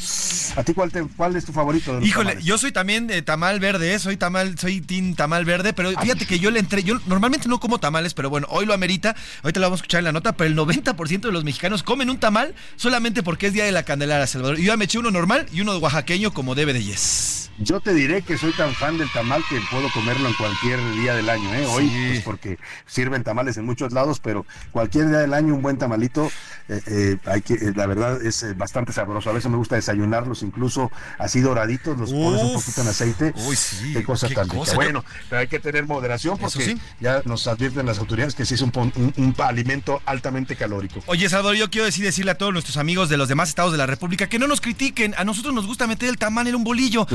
[0.57, 2.01] ¿A ti cuál, te, cuál es tu favorito?
[2.01, 4.01] Híjole, yo soy también de tamal verde, ¿eh?
[4.01, 7.61] soy tamal, soy team tamal verde, pero fíjate que yo le entré, yo normalmente no
[7.61, 9.14] como tamales, pero bueno, hoy lo amerita,
[9.45, 12.11] ahorita lo vamos a escuchar en la nota, pero el 90% de los mexicanos comen
[12.11, 14.57] un tamal solamente porque es Día de la Candelaria, Salvador.
[14.57, 17.51] Yo ya me eché uno normal y uno de oaxaqueño como debe de yes.
[17.61, 21.14] Yo te diré que soy tan fan del tamal que puedo comerlo en cualquier día
[21.14, 21.66] del año, ¿eh?
[21.66, 25.79] Hoy, pues porque sirven tamales en muchos lados, pero cualquier día del año un buen
[25.79, 26.31] tamalito,
[26.69, 29.31] eh, eh, hay que, la verdad es bastante sabroso.
[29.31, 33.35] A veces me gusta desayunarlos, incluso así doraditos, los pones un poquito en aceite.
[33.47, 33.93] Uy, sí.
[33.93, 38.35] Qué cosa tan Bueno, pero hay que tener moderación porque ya nos advierten las autoridades
[38.35, 41.01] que sí es un, un, alimento altamente calórico.
[41.07, 43.79] Oye, Salvador, yo quiero decir, decirle a todos nuestros amigos de los demás estados de
[43.79, 45.14] la República que no nos critiquen.
[45.16, 47.07] A nosotros nos gusta meter el tamal en un bolillo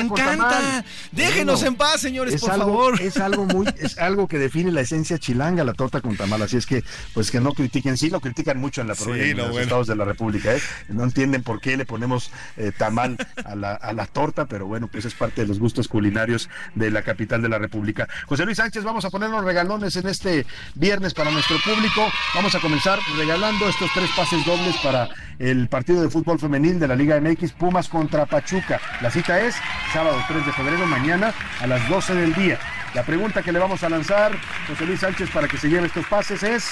[0.00, 0.84] encanta.
[1.12, 3.00] Déjenos en paz, señores, por favor.
[3.00, 6.42] Es algo muy, es algo que define la esencia chilanga, la torta con tamal.
[6.42, 6.82] Así es que,
[7.14, 10.04] pues que no critiquen, sí lo critican mucho en la provincia, los estados de la
[10.04, 10.60] República, ¿eh?
[10.88, 14.88] No entienden por qué le ponemos eh, tamal a la, a la torta, pero bueno,
[14.88, 18.08] pues es parte de los gustos culinarios de la capital de la República.
[18.26, 22.06] José Luis Sánchez, vamos a poner los regalones en este viernes para nuestro público.
[22.34, 26.88] Vamos a comenzar regalando estos tres pases dobles para el partido de fútbol femenil de
[26.88, 28.80] la Liga MX, Pumas contra Pachuca.
[29.00, 29.54] La cita es
[29.92, 32.58] sábado 3 de febrero, mañana a las 12 del día.
[32.94, 34.32] La pregunta que le vamos a lanzar,
[34.66, 36.68] José Luis Sánchez, para que se lleve estos pases es...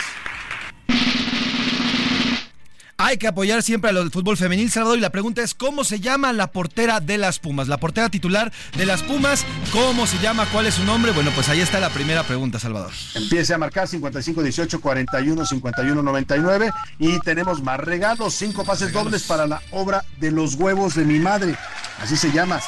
[3.00, 4.98] Hay que apoyar siempre al fútbol femenil, Salvador.
[4.98, 7.68] Y la pregunta es: ¿cómo se llama la portera de las Pumas?
[7.68, 10.46] La portera titular de las Pumas, ¿cómo se llama?
[10.50, 11.12] ¿Cuál es su nombre?
[11.12, 12.90] Bueno, pues ahí está la primera pregunta, Salvador.
[13.14, 19.22] Empiece a marcar 55 18 41 51 99 y tenemos más regalos, cinco pases dobles
[19.22, 21.54] para la obra de los huevos de mi madre.
[22.00, 22.60] Así se llama.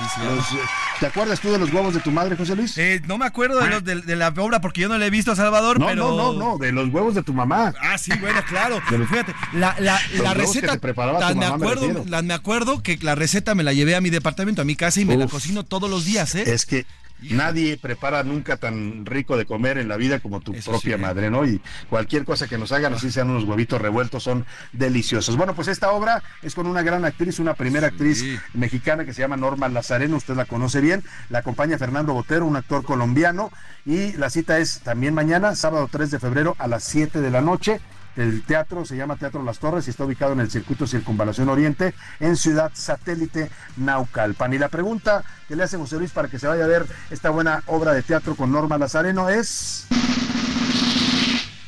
[0.99, 2.77] ¿Te acuerdas tú de los huevos de tu madre, José Luis?
[2.77, 5.33] Eh, no me acuerdo de, los, de, la obra porque yo no la he visto
[5.33, 6.09] a Salvador, no, pero.
[6.09, 7.73] No, no, no, de los huevos de tu mamá.
[7.81, 8.81] Ah, sí, bueno, claro.
[8.89, 10.79] Fíjate, la, la, la receta.
[10.79, 14.63] Que me, acuerdo, me, me acuerdo que la receta me la llevé a mi departamento,
[14.63, 16.45] a mi casa y me la cocino todos los días, ¿eh?
[16.47, 16.85] Es que
[17.31, 21.45] Nadie prepara nunca tan rico de comer en la vida como tu propia madre, ¿no?
[21.45, 25.37] Y cualquier cosa que nos hagan, así sean unos huevitos revueltos, son deliciosos.
[25.37, 29.21] Bueno, pues esta obra es con una gran actriz, una primera actriz mexicana que se
[29.21, 33.51] llama Norma Lazareno, usted la conoce bien, la acompaña Fernando Botero, un actor colombiano,
[33.85, 37.41] y la cita es también mañana, sábado 3 de febrero a las 7 de la
[37.41, 37.81] noche
[38.17, 41.95] el teatro se llama Teatro Las Torres y está ubicado en el circuito Circunvalación Oriente
[42.19, 44.53] en Ciudad Satélite Naucalpan.
[44.53, 47.31] Y la pregunta que le hace José Luis para que se vaya a ver esta
[47.31, 49.87] buena obra de teatro con Norma Lazareno es...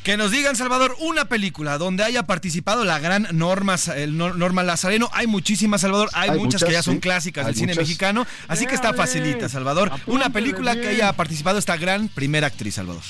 [0.02, 5.08] Que nos digan, Salvador, una película donde haya participado la gran Norma, el Norma Lazareno.
[5.12, 6.10] Hay muchísimas, Salvador.
[6.12, 8.26] Hay, muchas, que ya son clásicas del cine mexicano.
[8.48, 9.92] Así que está facilita, Salvador.
[10.06, 13.02] Una película que haya participado esta gran primera actriz, Salvador.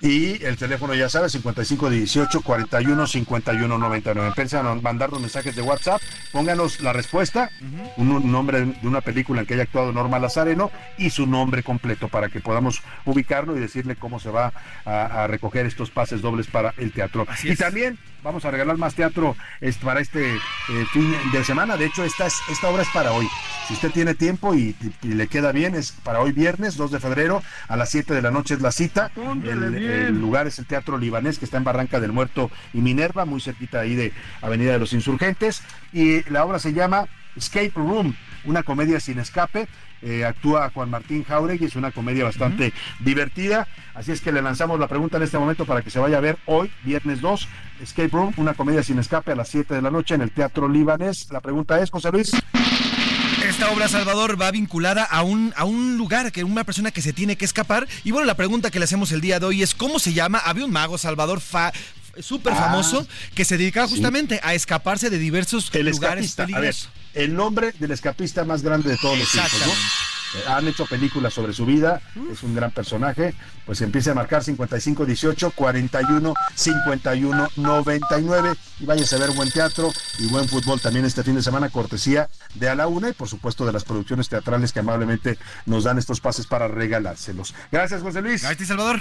[0.00, 4.28] Y el teléfono, ya sabes, 5518 41 51 99.
[4.28, 6.00] Empiezan a mandarnos mensajes de WhatsApp,
[6.32, 7.50] pónganos la respuesta,
[7.96, 12.08] un, nombre de una película en que haya actuado Norma Lazareno y su nombre completo
[12.08, 14.52] para que podamos ubicarlo y decirle cómo se va
[14.84, 17.26] a, recoger estos pases dobles para el teatro.
[17.44, 19.36] y también vamos a regalar más teatro
[19.82, 20.40] para este eh,
[20.92, 21.76] fin de semana.
[21.76, 23.28] De hecho, esta, es, esta obra es para hoy.
[23.66, 27.42] Si usted tiene tiempo y, le queda bien, es para hoy viernes 2 de febrero
[27.68, 29.10] a las 7 de la noche es la cita.
[29.44, 29.74] El,
[30.10, 33.80] lugar es el Teatro Libanés que está en Barranca del Muerto y Minerva, muy cerquita
[33.80, 34.12] ahí de
[34.42, 35.62] Avenida de los Insurgentes.
[35.92, 38.14] Y la obra se llama Escape Room,
[38.44, 39.68] una comedia sin escape.
[40.02, 43.68] Eh, actúa Juan Martín Jauregui, es una comedia bastante divertida.
[43.94, 46.20] Así es que le lanzamos la pregunta en este momento para que se vaya a
[46.20, 47.48] ver hoy, viernes 2,
[47.82, 50.68] Escape Room, una comedia sin escape a las 7 de la noche en el Teatro
[50.68, 51.28] Libanés.
[51.30, 52.32] La pregunta es, José Luis.
[53.42, 57.12] Esta obra, Salvador, va vinculada a un, a un lugar, que una persona que se
[57.12, 57.88] tiene que escapar.
[58.04, 60.38] Y bueno, la pregunta que le hacemos el día de hoy es, ¿cómo se llama?
[60.38, 61.72] Había un mago, Salvador, fa,
[62.20, 63.30] súper famoso ah.
[63.34, 66.88] que se dedicaba justamente a escaparse de diversos lugares peligrosos.
[67.14, 69.72] el nombre del escapista más grande de todos los tiempos, ¿no?
[70.48, 72.00] Han hecho películas sobre su vida,
[72.30, 73.34] es un gran personaje,
[73.66, 79.90] pues empieza a marcar 55 18 41 51 99 y váyase a ver buen teatro
[80.18, 83.28] y buen fútbol también este fin de semana, cortesía de A la Una y por
[83.28, 87.54] supuesto de las producciones teatrales que amablemente nos dan estos pases para regalárselos.
[87.72, 88.42] Gracias, José Luis.
[88.42, 89.00] Gracias, Salvador.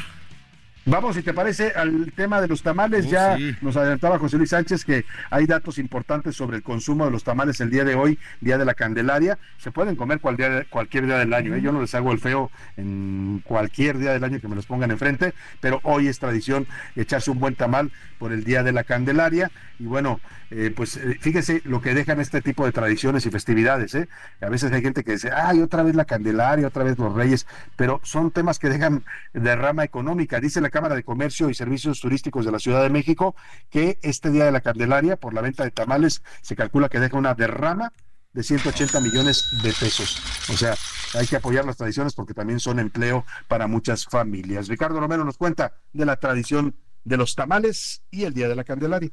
[0.86, 3.05] Vamos, si te parece, al tema de los tamales.
[3.05, 7.11] Oh, ya nos adelantaba José Luis Sánchez que hay datos importantes sobre el consumo de
[7.11, 9.38] los tamales el día de hoy, día de la Candelaria.
[9.57, 11.53] Se pueden comer cualquier día del año.
[11.53, 11.61] ¿eh?
[11.61, 14.91] Yo no les hago el feo en cualquier día del año que me los pongan
[14.91, 16.65] enfrente, pero hoy es tradición
[16.95, 19.51] echarse un buen tamal por el día de la Candelaria.
[19.80, 20.19] Y bueno,
[20.51, 23.93] eh, pues eh, fíjese lo que dejan este tipo de tradiciones y festividades.
[23.95, 24.09] ¿eh?
[24.41, 27.45] A veces hay gente que dice, ay, otra vez la Candelaria, otra vez los Reyes,
[27.75, 29.03] pero son temas que dejan
[29.34, 30.39] derrama económica.
[30.39, 33.36] Dice la Cámara de Comercio y Servicios Turísticos de la Ciudad de México
[33.70, 37.17] que este día de la Candelaria, por la venta de tamales, se calcula que deja
[37.17, 37.93] una derrama
[38.34, 40.22] de 180 millones de pesos.
[40.49, 40.76] O sea,
[41.15, 44.67] hay que apoyar las tradiciones porque también son empleo para muchas familias.
[44.67, 48.63] Ricardo Romero nos cuenta de la tradición de los tamales y el Día de la
[48.63, 49.11] Candelaria.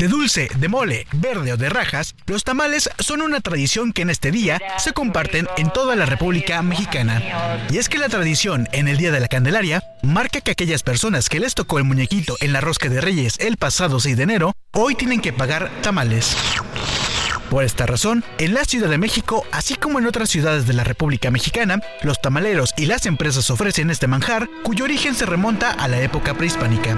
[0.00, 4.08] De dulce, de mole, verde o de rajas, los tamales son una tradición que en
[4.08, 7.66] este día se comparten en toda la República Mexicana.
[7.70, 11.28] Y es que la tradición en el Día de la Candelaria marca que aquellas personas
[11.28, 14.54] que les tocó el muñequito en la rosca de Reyes el pasado 6 de enero,
[14.72, 16.34] hoy tienen que pagar tamales.
[17.50, 20.84] Por esta razón, en la Ciudad de México, así como en otras ciudades de la
[20.84, 25.88] República Mexicana, los tamaleros y las empresas ofrecen este manjar cuyo origen se remonta a
[25.88, 26.96] la época prehispánica.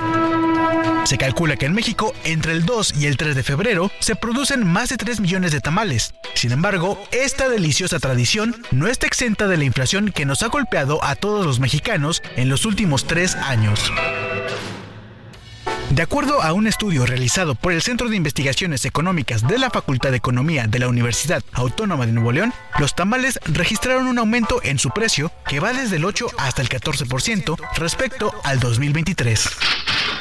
[1.04, 4.66] Se calcula que en México, entre el 2 y el 3 de febrero, se producen
[4.66, 6.12] más de 3 millones de tamales.
[6.34, 11.02] Sin embargo, esta deliciosa tradición no está exenta de la inflación que nos ha golpeado
[11.02, 13.90] a todos los mexicanos en los últimos 3 años.
[15.90, 20.10] De acuerdo a un estudio realizado por el Centro de Investigaciones Económicas de la Facultad
[20.10, 24.78] de Economía de la Universidad Autónoma de Nuevo León, los tamales registraron un aumento en
[24.78, 29.50] su precio que va desde el 8 hasta el 14% respecto al 2023.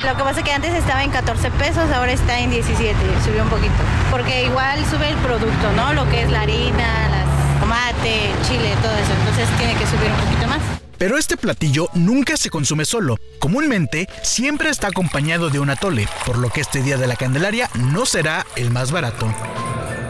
[0.04, 3.44] Lo que pasa es que antes estaba en 14 pesos, ahora está en 17, subió
[3.44, 3.74] un poquito.
[4.10, 5.94] Porque igual sube el producto, ¿no?
[5.94, 9.14] Lo que es la harina, las tomate, chile, todo eso.
[9.20, 10.71] Entonces tiene que subir un poquito más.
[11.02, 13.18] Pero este platillo nunca se consume solo.
[13.40, 17.72] Comúnmente siempre está acompañado de un atole, por lo que este día de la Candelaria
[17.74, 19.34] no será el más barato.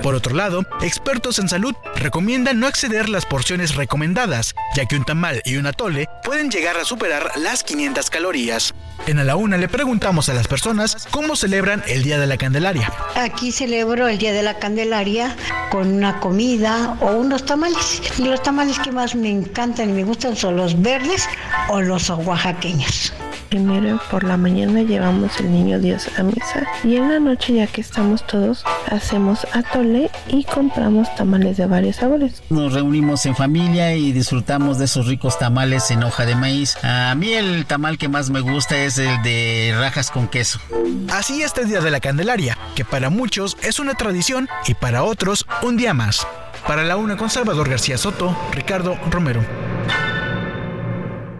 [0.03, 5.05] Por otro lado, expertos en salud recomiendan no exceder las porciones recomendadas, ya que un
[5.05, 8.73] tamal y un atole pueden llegar a superar las 500 calorías.
[9.07, 12.37] En A la Una le preguntamos a las personas cómo celebran el Día de la
[12.37, 12.91] Candelaria.
[13.15, 15.35] Aquí celebro el Día de la Candelaria
[15.71, 18.01] con una comida o unos tamales.
[18.17, 21.27] Y los tamales que más me encantan y me gustan son los verdes
[21.69, 23.13] o los oaxaqueños.
[23.49, 27.67] Primero por la mañana llevamos el niño Dios a misa y en la noche ya
[27.67, 32.41] que estamos todos hacemos atole y compramos tamales de varios sabores.
[32.49, 36.77] Nos reunimos en familia y disfrutamos de esos ricos tamales en hoja de maíz.
[36.81, 40.61] A mí el tamal que más me gusta es el de rajas con queso.
[41.11, 45.45] Así este Día de la Candelaria, que para muchos es una tradición y para otros
[45.61, 46.25] un día más.
[46.65, 49.70] Para la una con Salvador García Soto, Ricardo Romero.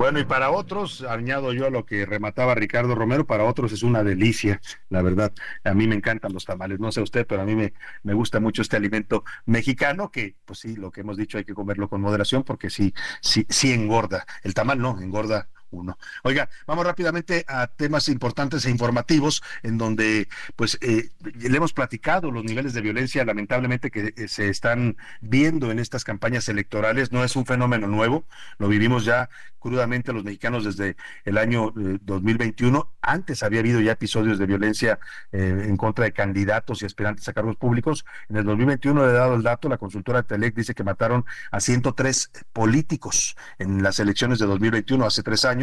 [0.02, 3.84] Bueno, y para otros, añado yo a lo que remataba Ricardo Romero, para otros es
[3.84, 5.32] una delicia, la verdad.
[5.64, 8.40] A mí me encantan los tamales, no sé usted, pero a mí me, me gusta
[8.40, 12.02] mucho este alimento mexicano, que pues sí, lo que hemos dicho hay que comerlo con
[12.02, 14.26] moderación porque sí, sí, sí engorda.
[14.42, 15.98] El tamal no, engorda uno.
[16.24, 22.32] Oiga, vamos rápidamente a temas importantes e informativos en donde pues eh, le hemos platicado
[22.32, 27.12] los niveles de violencia lamentablemente que eh, se están viendo en estas campañas electorales.
[27.12, 28.26] No es un fenómeno nuevo,
[28.58, 32.80] lo vivimos ya crudamente los mexicanos desde el año 2021.
[32.80, 35.00] Eh, Antes había habido ya episodios de violencia
[35.32, 38.06] en contra de candidatos y aspirantes a cargos públicos.
[38.30, 41.60] En el 2021 le he dado el dato, la consultora Telec dice que mataron a
[41.60, 45.61] 103 políticos en las elecciones de 2021, hace tres años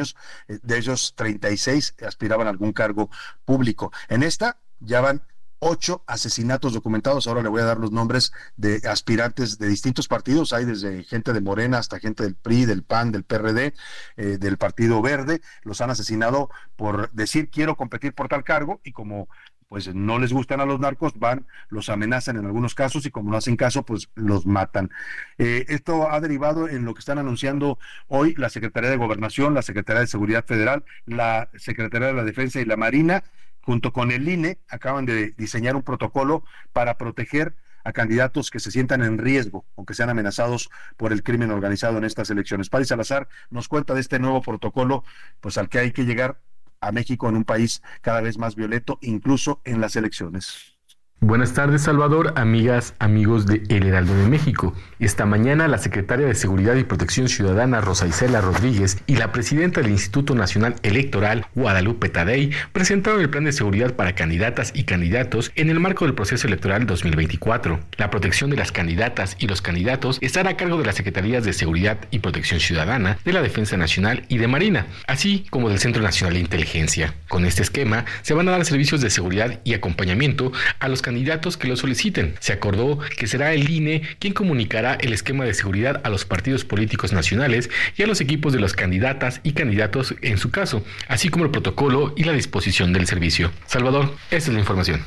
[0.49, 3.11] eh, de ellos 36 aspiraban a algún cargo
[3.45, 3.93] público.
[4.09, 5.23] En esta ya van
[5.61, 7.27] ocho asesinatos documentados.
[7.27, 10.53] Ahora le voy a dar los nombres de aspirantes de distintos partidos.
[10.53, 13.75] Hay desde gente de Morena hasta gente del PRI, del PAN, del PRD,
[14.17, 15.41] eh, del Partido Verde.
[15.63, 19.29] Los han asesinado por decir quiero competir por tal cargo y como
[19.69, 23.31] pues no les gustan a los narcos, van, los amenazan en algunos casos y como
[23.31, 24.91] no hacen caso, pues los matan.
[25.37, 29.63] Eh, esto ha derivado en lo que están anunciando hoy la Secretaría de Gobernación, la
[29.63, 33.25] Secretaría de Seguridad Federal, la Secretaría de la Defensa y la Marina,
[33.61, 37.55] junto con el INE, acaban de diseñar un protocolo para proteger
[37.85, 41.99] a candidatos que se sientan en riesgo o que sean amenazados por el crimen organizado
[41.99, 42.71] en estas elecciones.
[42.71, 45.05] Paris Salazar nos cuenta de este nuevo protocolo,
[45.41, 46.39] pues al que hay que llegar
[46.81, 50.78] a México en un país cada vez más violento, incluso en las elecciones.
[51.21, 54.73] Buenas tardes, Salvador, amigas, amigos de El Heraldo de México.
[55.01, 59.81] Esta mañana la secretaria de Seguridad y Protección Ciudadana, Rosa Isela Rodríguez, y la presidenta
[59.81, 65.51] del Instituto Nacional Electoral, Guadalupe Tadei, presentaron el plan de seguridad para candidatas y candidatos
[65.57, 67.81] en el marco del proceso electoral 2024.
[67.97, 71.53] La protección de las candidatas y los candidatos estará a cargo de las Secretarías de
[71.53, 76.01] Seguridad y Protección Ciudadana, de la Defensa Nacional y de Marina, así como del Centro
[76.01, 77.15] Nacional de Inteligencia.
[77.27, 81.08] Con este esquema se van a dar servicios de seguridad y acompañamiento a los candidatos
[81.57, 82.35] que lo soliciten.
[82.41, 86.65] Se acordó que será el INE quien comunicará el esquema de seguridad a los partidos
[86.65, 91.29] políticos nacionales y a los equipos de las candidatas y candidatos en su caso, así
[91.29, 93.51] como el protocolo y la disposición del servicio.
[93.67, 95.03] Salvador, esa es la información.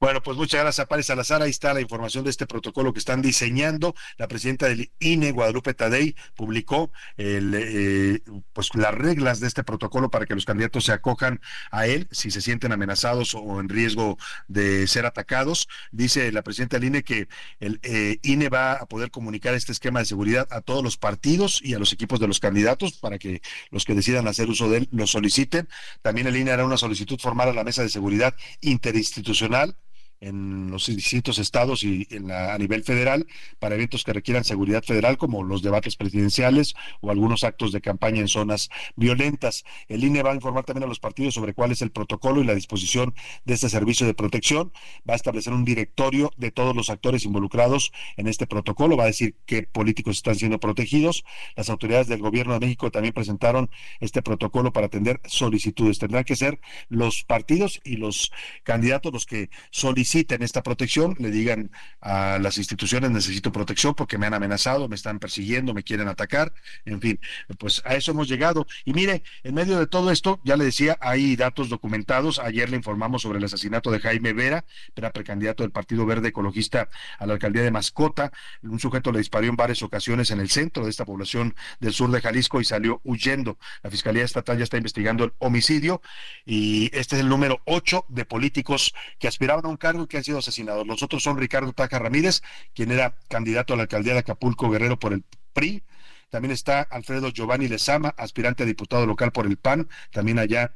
[0.00, 1.42] Bueno, pues muchas gracias, Párez Salazar.
[1.42, 3.96] Ahí está la información de este protocolo que están diseñando.
[4.16, 8.20] La presidenta del INE, Guadalupe Tadei, publicó el, eh,
[8.52, 11.40] pues las reglas de este protocolo para que los candidatos se acojan
[11.72, 15.66] a él si se sienten amenazados o en riesgo de ser atacados.
[15.90, 17.26] Dice la presidenta del INE que
[17.58, 21.60] el eh, INE va a poder comunicar este esquema de seguridad a todos los partidos
[21.60, 23.42] y a los equipos de los candidatos para que
[23.72, 25.68] los que decidan hacer uso de él lo soliciten.
[26.02, 29.76] También el INE hará una solicitud formal a la mesa de seguridad interinstitucional
[30.20, 33.26] en los distintos estados y en la, a nivel federal
[33.58, 38.20] para eventos que requieran seguridad federal como los debates presidenciales o algunos actos de campaña
[38.20, 39.64] en zonas violentas.
[39.88, 42.44] El INE va a informar también a los partidos sobre cuál es el protocolo y
[42.44, 43.14] la disposición
[43.44, 44.72] de este servicio de protección.
[45.08, 48.96] Va a establecer un directorio de todos los actores involucrados en este protocolo.
[48.96, 51.24] Va a decir qué políticos están siendo protegidos.
[51.56, 55.98] Las autoridades del gobierno de México también presentaron este protocolo para atender solicitudes.
[55.98, 58.32] Tendrán que ser los partidos y los
[58.64, 64.16] candidatos los que soliciten soliciten esta protección, le digan a las instituciones necesito protección porque
[64.16, 66.54] me han amenazado, me están persiguiendo, me quieren atacar,
[66.86, 67.20] en fin,
[67.58, 68.66] pues a eso hemos llegado.
[68.86, 72.38] Y mire, en medio de todo esto, ya le decía, hay datos documentados.
[72.38, 74.64] Ayer le informamos sobre el asesinato de Jaime Vera,
[74.96, 76.88] era precandidato del Partido Verde Ecologista
[77.18, 78.32] a la alcaldía de Mascota.
[78.62, 82.10] Un sujeto le disparó en varias ocasiones en el centro de esta población del sur
[82.10, 83.58] de Jalisco y salió huyendo.
[83.82, 86.00] La Fiscalía Estatal ya está investigando el homicidio
[86.46, 90.24] y este es el número 8 de políticos que aspiraban a un cargo que han
[90.24, 90.86] sido asesinados.
[90.86, 92.42] Los otros son Ricardo Taja Ramírez,
[92.74, 95.82] quien era candidato a la alcaldía de Acapulco Guerrero por el PRI,
[96.30, 100.74] También está Alfredo Giovanni Lezama, aspirante a diputado local por el PAN, también allá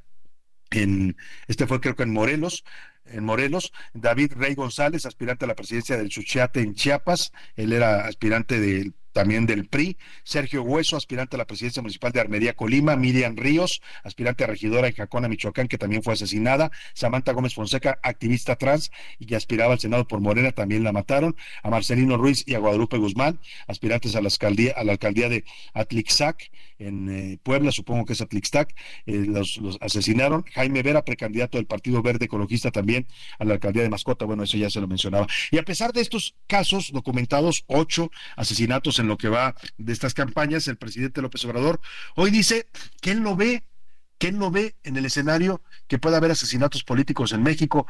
[0.71, 1.17] en,
[1.47, 2.65] este fue creo que en Morelos,
[3.05, 8.07] en Morelos, David Rey González, aspirante a la presidencia del Chuchiate en Chiapas, él era
[8.07, 12.97] aspirante del también del PRI, Sergio Hueso, aspirante a la presidencia municipal de Armería, Colima,
[12.97, 17.99] Miriam Ríos, aspirante a regidora en Jacona, Michoacán, que también fue asesinada, Samantha Gómez Fonseca,
[18.03, 22.45] activista trans y que aspiraba al Senado por Morena, también la mataron, a Marcelino Ruiz
[22.47, 25.45] y a Guadalupe Guzmán, aspirantes a la alcaldía, a la alcaldía de
[25.75, 28.75] Atlixac, en eh, Puebla, supongo que es Atlixac,
[29.07, 33.07] eh, los, los asesinaron, Jaime Vera, precandidato del Partido Verde Ecologista también
[33.39, 35.27] a la alcaldía de Mascota, bueno, eso ya se lo mencionaba.
[35.51, 40.15] Y a pesar de estos casos documentados, ocho asesinatos en lo que va de estas
[40.15, 41.81] campañas, el presidente López Obrador
[42.17, 42.69] hoy dice
[43.01, 43.65] que él no ve,
[44.19, 47.87] que él no ve en el escenario que pueda haber asesinatos políticos en México.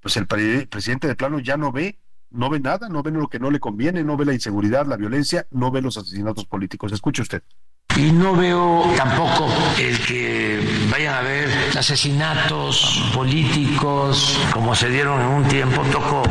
[0.00, 1.98] Pues el presidente de plano ya no ve,
[2.30, 4.96] no ve nada, no ve lo que no le conviene, no ve la inseguridad, la
[4.96, 6.92] violencia, no ve los asesinatos políticos.
[6.92, 7.42] Escuche usted.
[7.96, 9.48] Y no veo tampoco
[9.78, 11.48] el que vayan a haber
[11.78, 16.22] asesinatos políticos como se dieron en un tiempo, tocó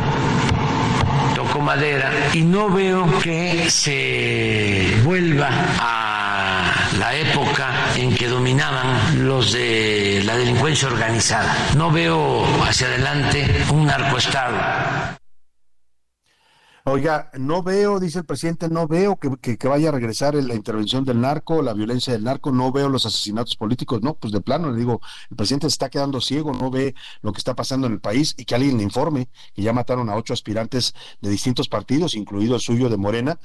[1.65, 5.49] madera y no veo que se vuelva
[5.79, 11.57] a la época en que dominaban los de la delincuencia organizada.
[11.75, 14.55] No veo hacia adelante un narcoestado.
[16.87, 21.19] Oiga, no veo, dice el presidente, no veo que, vaya a regresar la intervención del
[21.19, 24.77] narco, la violencia del narco, no veo los asesinatos políticos, no, pues de plano le
[24.77, 28.01] digo, el presidente se está quedando ciego, no ve lo que está pasando en el
[28.01, 32.13] país y que alguien le informe que ya mataron a ocho aspirantes de distintos partidos,
[32.13, 33.39] incluido el suyo de Morena,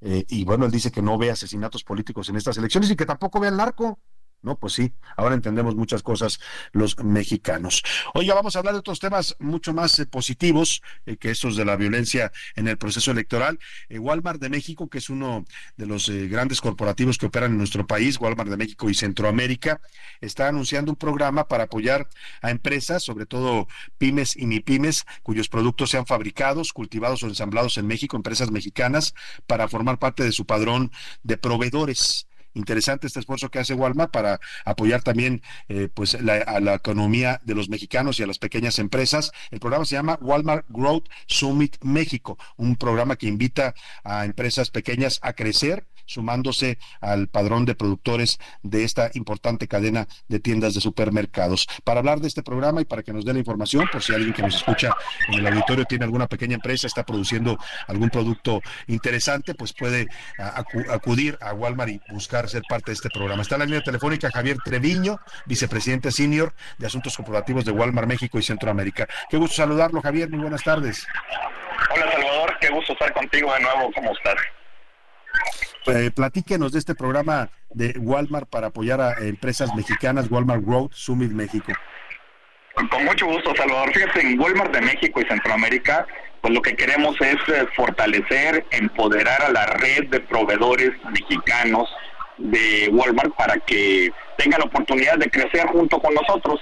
[0.00, 3.06] eh, y bueno, él dice que no ve asesinatos políticos en estas elecciones y que
[3.06, 3.98] tampoco ve al narco.
[4.40, 6.38] No, pues sí, ahora entendemos muchas cosas
[6.70, 7.82] los mexicanos.
[8.14, 11.64] Oiga, vamos a hablar de otros temas mucho más eh, positivos eh, que estos de
[11.64, 13.58] la violencia en el proceso electoral.
[13.88, 15.44] Eh, Walmart de México, que es uno
[15.76, 19.80] de los grandes corporativos que operan en nuestro país, Walmart de México y Centroamérica,
[20.20, 22.08] está anunciando un programa para apoyar
[22.40, 23.66] a empresas, sobre todo
[23.98, 29.14] pymes y MIPYMES, cuyos productos sean fabricados, cultivados o ensamblados en México, empresas mexicanas,
[29.48, 30.92] para formar parte de su padrón
[31.24, 32.27] de proveedores
[32.58, 37.54] interesante este esfuerzo que hace Walmart para apoyar también eh, pues a la economía de
[37.54, 39.32] los mexicanos y a las pequeñas empresas.
[39.50, 45.18] El programa se llama Walmart Growth Summit México, un programa que invita a empresas pequeñas
[45.22, 51.68] a crecer sumándose al padrón de productores de esta importante cadena de tiendas de supermercados.
[51.84, 54.32] Para hablar de este programa y para que nos dé la información, por si alguien
[54.32, 54.90] que nos escucha
[55.28, 60.08] en el auditorio tiene alguna pequeña empresa, está produciendo algún producto interesante, pues puede
[60.88, 63.42] acudir a Walmart y buscar ser parte de este programa.
[63.42, 68.38] Está en la línea telefónica Javier Treviño, vicepresidente senior de Asuntos Corporativos de Walmart México
[68.38, 69.06] y Centroamérica.
[69.30, 70.28] Qué gusto saludarlo, Javier.
[70.30, 71.06] Muy buenas tardes.
[71.94, 72.56] Hola, Salvador.
[72.60, 73.92] Qué gusto estar contigo de nuevo.
[73.94, 74.36] ¿Cómo estás?
[75.86, 81.30] Eh, platíquenos de este programa de Walmart para apoyar a empresas mexicanas, Walmart Growth Summit
[81.30, 81.72] México.
[82.90, 83.92] Con mucho gusto, Salvador.
[83.92, 86.06] Fíjate, en Walmart de México y Centroamérica,
[86.40, 91.88] pues lo que queremos es eh, fortalecer, empoderar a la red de proveedores mexicanos
[92.38, 96.60] de Walmart para que tengan la oportunidad de crecer junto con nosotros.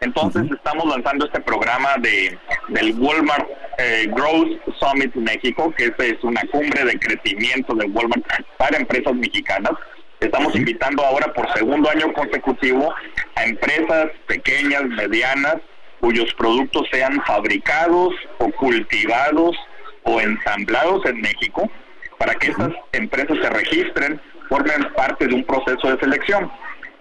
[0.00, 3.48] Entonces estamos lanzando este programa de del Walmart
[3.78, 8.24] eh, Growth Summit México, que es una cumbre de crecimiento de Walmart
[8.56, 9.72] para empresas mexicanas.
[10.20, 12.92] Estamos invitando ahora por segundo año consecutivo
[13.36, 15.56] a empresas pequeñas, medianas,
[16.00, 19.56] cuyos productos sean fabricados o cultivados
[20.02, 21.70] o ensamblados en México,
[22.18, 26.50] para que estas empresas se registren, formen parte de un proceso de selección.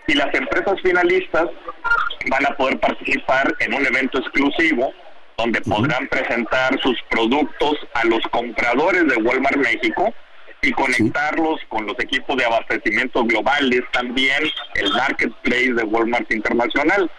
[0.07, 1.47] Y las empresas finalistas
[2.29, 4.93] van a poder participar en un evento exclusivo
[5.37, 10.13] donde podrán presentar sus productos a los compradores de Walmart México
[10.61, 14.43] y conectarlos con los equipos de abastecimiento globales, también
[14.75, 17.09] el marketplace de Walmart Internacional.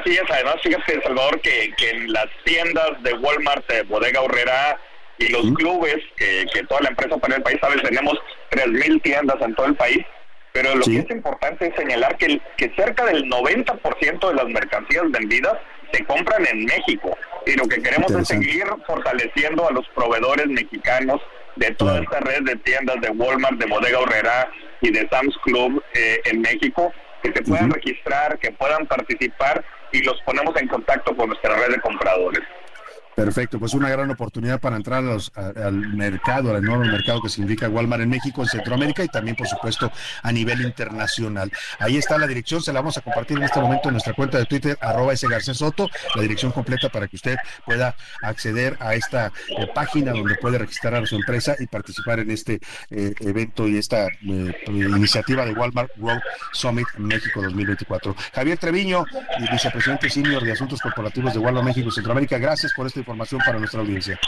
[0.00, 4.80] Así es, además fíjate, Salvador, que, que en las tiendas de Walmart, de Bodega Horrera,
[5.18, 8.14] y los clubes que, que, toda la empresa para el país, sabes, tenemos
[8.50, 10.04] 3.000 tiendas en todo el país,
[10.54, 15.10] pero lo que es importante es señalar que, que cerca del 90% de las mercancías
[15.10, 15.54] vendidas
[15.92, 17.18] se compran en México.
[17.44, 21.20] Y lo que queremos es seguir fortaleciendo a los proveedores mexicanos
[21.56, 24.48] de toda esta red de tiendas de Walmart, de Bodega Horrera
[24.80, 26.92] y de Sam's Club eh, en México,
[27.24, 31.74] que se puedan registrar, que puedan participar y los ponemos en contacto con nuestra red
[31.74, 32.42] de compradores.
[33.14, 38.02] Perfecto, pues una gran oportunidad para entrar al mercado, al enorme mercado que significa Walmart
[38.02, 39.92] en México, en Centroamérica y también, por supuesto,
[40.22, 41.52] a nivel internacional.
[41.78, 44.38] Ahí está la dirección, se la vamos a compartir en este momento en nuestra cuenta
[44.38, 48.94] de Twitter, arroba ese García Soto, la dirección completa para que usted pueda acceder a
[48.94, 52.60] esta eh, página donde puede registrar a su empresa y participar en este
[52.90, 56.22] eh, evento y esta eh, iniciativa de Walmart World
[56.52, 58.16] Summit México 2024.
[58.34, 59.04] Javier Treviño,
[59.52, 63.80] vicepresidente senior de Asuntos Corporativos de Walmart México Centroamérica, gracias por este información para nuestra
[63.80, 64.18] audiencia.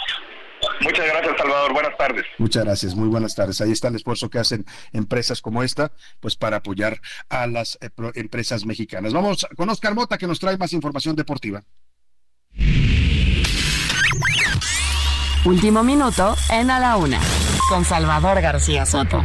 [0.81, 1.73] Muchas gracias, Salvador.
[1.73, 2.25] Buenas tardes.
[2.39, 3.61] Muchas gracias, muy buenas tardes.
[3.61, 7.91] Ahí está el esfuerzo que hacen empresas como esta, pues para apoyar a las eh,
[8.15, 9.13] empresas mexicanas.
[9.13, 11.63] Vamos con Oscar Mota, que nos trae más información deportiva.
[15.45, 17.21] Último minuto en A la Una,
[17.69, 19.23] con Salvador García Soto.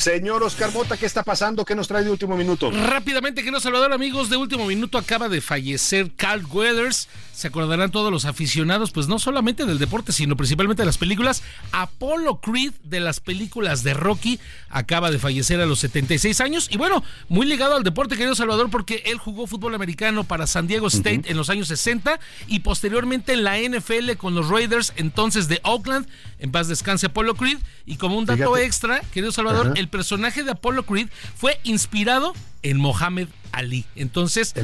[0.00, 1.62] Señor Oscar Mota, ¿qué está pasando?
[1.62, 2.70] ¿Qué nos trae de último minuto?
[2.70, 7.06] Rápidamente, que nos Salvador, amigos, de último minuto acaba de fallecer Carl Weathers
[7.40, 11.42] se acordarán todos los aficionados, pues no solamente del deporte, sino principalmente de las películas.
[11.72, 16.68] Apollo Creed de las películas de Rocky acaba de fallecer a los 76 años.
[16.70, 20.66] Y bueno, muy ligado al deporte, querido Salvador, porque él jugó fútbol americano para San
[20.66, 25.48] Diego State en los años 60 y posteriormente en la NFL con los Raiders, entonces
[25.48, 26.06] de Oakland.
[26.40, 27.58] En paz descanse Apollo Creed.
[27.86, 32.78] Y como un dato extra, querido Salvador, el personaje de Apollo Creed fue inspirado en
[32.78, 33.84] Mohamed Ali.
[33.96, 34.54] Entonces,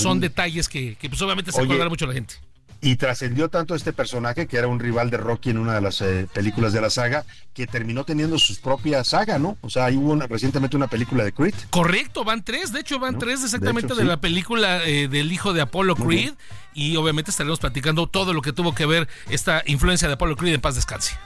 [0.00, 2.34] son detalles que, pues obviamente se acordará mucho la gente.
[2.80, 6.02] Y trascendió tanto este personaje, que era un rival de Rocky en una de las
[6.02, 7.24] eh, películas de la saga,
[7.54, 9.56] que terminó teniendo su propia saga, ¿no?
[9.62, 11.54] O sea, hubo recientemente una película de Creed.
[11.70, 15.62] Correcto, van tres, de hecho van tres exactamente de, la película eh, del hijo de
[15.62, 16.34] Apollo Creed.
[16.74, 20.52] Y obviamente estaremos platicando todo lo que tuvo que ver esta influencia de Apollo Creed
[20.52, 21.16] en paz descanse.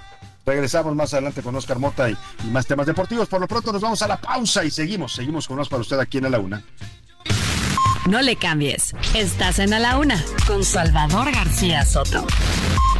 [0.48, 3.28] Regresamos más adelante con Oscar Mota y, más temas deportivos.
[3.28, 5.98] Por lo pronto nos vamos a la pausa y seguimos, seguimos con más para usted
[6.00, 6.64] aquí en A la Una.
[8.06, 8.94] No le cambies.
[9.14, 12.26] Estás en A la Una con Salvador García Soto.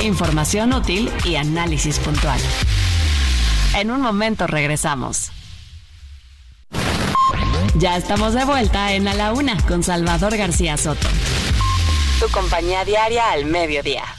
[0.00, 2.38] Información útil y análisis puntual.
[3.74, 5.30] En un momento regresamos.
[7.76, 11.08] Ya estamos de vuelta en A la Una con Salvador García Soto.
[12.20, 14.17] Tu compañía diaria al mediodía.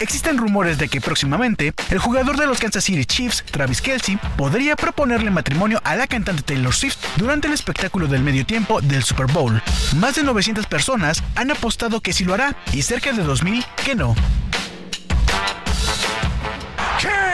[0.00, 4.74] Existen rumores de que próximamente el jugador de los Kansas City Chiefs, Travis Kelsey, podría
[4.74, 9.26] proponerle matrimonio a la cantante Taylor Swift durante el espectáculo del medio tiempo del Super
[9.26, 9.62] Bowl.
[9.96, 13.94] Más de 900 personas han apostado que sí lo hará y cerca de 2.000 que
[13.94, 14.14] no.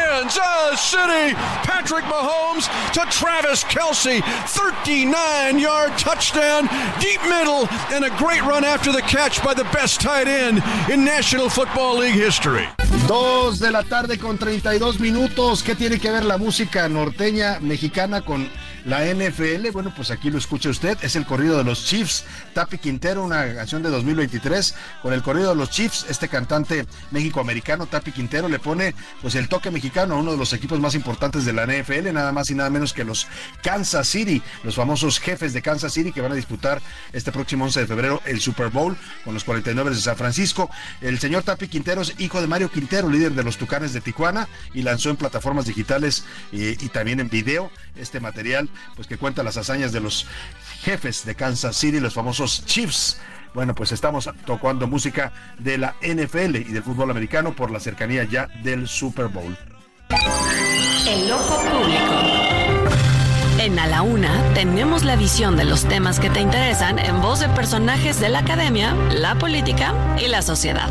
[0.06, 1.34] Kansas City.
[1.66, 4.20] Patrick Mahomes to Travis Kelsey.
[4.46, 6.68] 39 yard touchdown,
[7.00, 11.04] deep middle, and a great run after the catch by the best tight end in
[11.04, 12.68] National Football League history.
[13.08, 15.62] Dos de la tarde con 32 minutos.
[15.62, 18.48] ¿Qué tiene que ver la música norteña mexicana con
[18.86, 19.70] la NFL.
[19.72, 20.96] Bueno, pues aquí lo escucha usted.
[21.02, 22.24] Es el corrido de los Chiefs.
[22.54, 24.74] Tapi Quintero, una canción de 2023.
[25.02, 29.48] Con el corrido de los Chiefs, este cantante méxico-americano, Tapi Quintero, le pone pues el
[29.48, 32.54] toque mexicano a uno de los equipos más importantes de la NFL, nada más y
[32.54, 33.26] nada menos que los
[33.62, 36.80] Kansas City, los famosos jefes de Kansas City que van a disputar
[37.12, 40.70] este próximo 11 de febrero el Super Bowl con los 49 de San Francisco.
[41.00, 44.48] El señor Tapi Quintero es hijo de Mario Quintero, líder de los Tucanes de Tijuana,
[44.72, 49.42] y lanzó en plataformas digitales eh, y también en video este material pues que cuenta
[49.42, 50.26] las hazañas de los
[50.82, 53.18] jefes de Kansas City, los famosos Chiefs.
[53.54, 58.24] Bueno, pues estamos tocando música de la NFL y del fútbol americano por la cercanía
[58.24, 59.56] ya del Super Bowl.
[61.08, 62.56] El ojo público.
[63.58, 67.40] En A la Una tenemos la visión de los temas que te interesan en voz
[67.40, 70.90] de personajes de la academia, la política y la sociedad.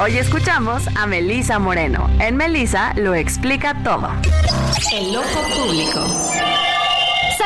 [0.00, 2.08] Hoy escuchamos a Melisa Moreno.
[2.20, 4.10] En Melisa lo explica todo.
[4.92, 6.04] El ojo público.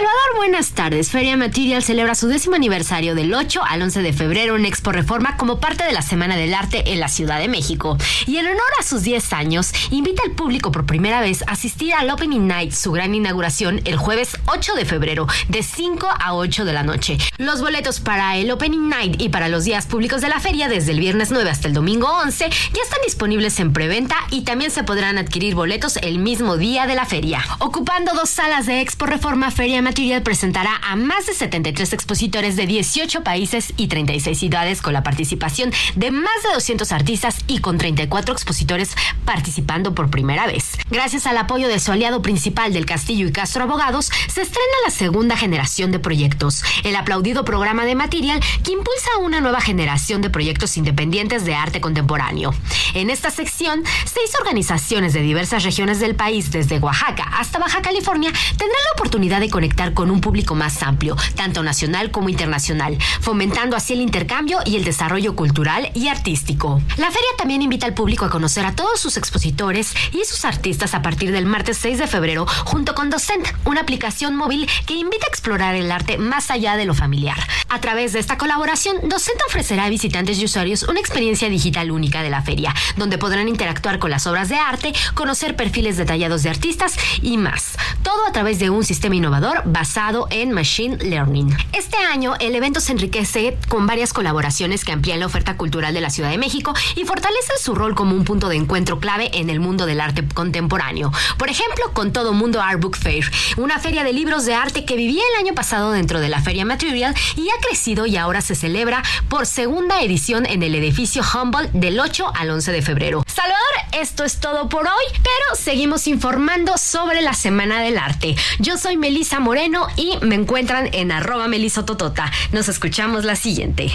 [0.00, 1.10] Salvador, buenas tardes.
[1.10, 5.36] Feria Material celebra su décimo aniversario del 8 al 11 de febrero en Expo Reforma
[5.36, 7.98] como parte de la Semana del Arte en la Ciudad de México.
[8.26, 11.92] Y en honor a sus 10 años, invita al público por primera vez a asistir
[11.92, 16.64] al Opening Night, su gran inauguración, el jueves 8 de febrero, de 5 a 8
[16.64, 17.18] de la noche.
[17.36, 20.92] Los boletos para el Opening Night y para los días públicos de la feria, desde
[20.92, 24.82] el viernes 9 hasta el domingo 11, ya están disponibles en preventa y también se
[24.82, 27.44] podrán adquirir boletos el mismo día de la feria.
[27.58, 29.89] Ocupando dos salas de Expo Reforma Feria Material
[30.22, 35.72] presentará a más de 73 expositores de 18 países y 36 ciudades con la participación
[35.96, 38.94] de más de 200 artistas y con 34 expositores
[39.24, 40.78] participando por primera vez.
[40.90, 44.90] Gracias al apoyo de su aliado principal del Castillo y Castro Abogados, se estrena la
[44.90, 50.30] segunda generación de proyectos, el aplaudido programa de Material que impulsa una nueva generación de
[50.30, 52.54] proyectos independientes de arte contemporáneo.
[52.94, 58.32] En esta sección, seis organizaciones de diversas regiones del país, desde Oaxaca hasta Baja California,
[58.50, 63.76] tendrán la oportunidad de conectar con un público más amplio, tanto nacional como internacional, fomentando
[63.76, 66.82] así el intercambio y el desarrollo cultural y artístico.
[66.98, 70.94] La feria también invita al público a conocer a todos sus expositores y sus artistas
[70.94, 75.26] a partir del martes 6 de febrero, junto con Docent, una aplicación móvil que invita
[75.26, 77.38] a explorar el arte más allá de lo familiar.
[77.70, 82.22] A través de esta colaboración, Docent ofrecerá a visitantes y usuarios una experiencia digital única
[82.22, 86.50] de la feria, donde podrán interactuar con las obras de arte, conocer perfiles detallados de
[86.50, 87.76] artistas y más.
[88.02, 91.56] Todo a través de un sistema innovador basado en Machine Learning.
[91.72, 96.00] Este año, el evento se enriquece con varias colaboraciones que amplían la oferta cultural de
[96.00, 99.50] la Ciudad de México y fortalecen su rol como un punto de encuentro clave en
[99.50, 101.12] el mundo del arte contemporáneo.
[101.38, 104.96] Por ejemplo, con Todo Mundo Art Book Fair, una feria de libros de arte que
[104.96, 108.54] vivía el año pasado dentro de la Feria Material y ha crecido y ahora se
[108.54, 113.24] celebra por segunda edición en el edificio Humboldt del 8 al 11 de febrero.
[113.26, 118.36] Salvador, esto es todo por hoy, pero seguimos informando sobre la Semana del Arte.
[118.58, 119.49] Yo soy Melisa Moreno
[119.96, 122.30] y me encuentran en arroba melisototota.
[122.52, 123.90] Nos escuchamos la siguiente.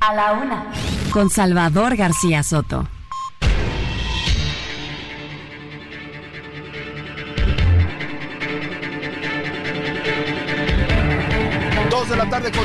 [0.00, 0.64] A la una.
[1.10, 2.88] Con Salvador García Soto.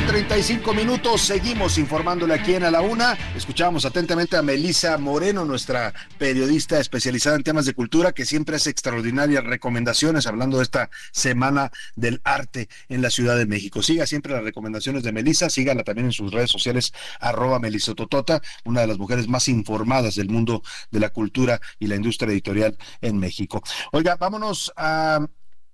[0.10, 1.22] 35 minutos.
[1.22, 3.16] Seguimos informándole aquí en A la Una.
[3.36, 8.72] Escuchamos atentamente a Melisa Moreno, nuestra periodista especializada en temas de cultura, que siempre hace
[8.72, 13.84] extraordinarias recomendaciones hablando de esta Semana del Arte en la Ciudad de México.
[13.84, 18.82] Siga siempre las recomendaciones de Melisa, síganla también en sus redes sociales, arroba melisototota, una
[18.82, 23.20] de las mujeres más informadas del mundo de la cultura y la industria editorial en
[23.20, 23.62] México.
[23.92, 25.20] Oiga, vámonos a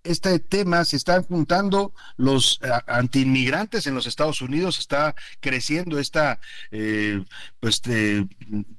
[0.05, 6.39] este tema se están juntando los eh, antiinmigrantes en los Estados Unidos, está creciendo esta
[6.71, 7.23] eh,
[7.59, 7.81] pues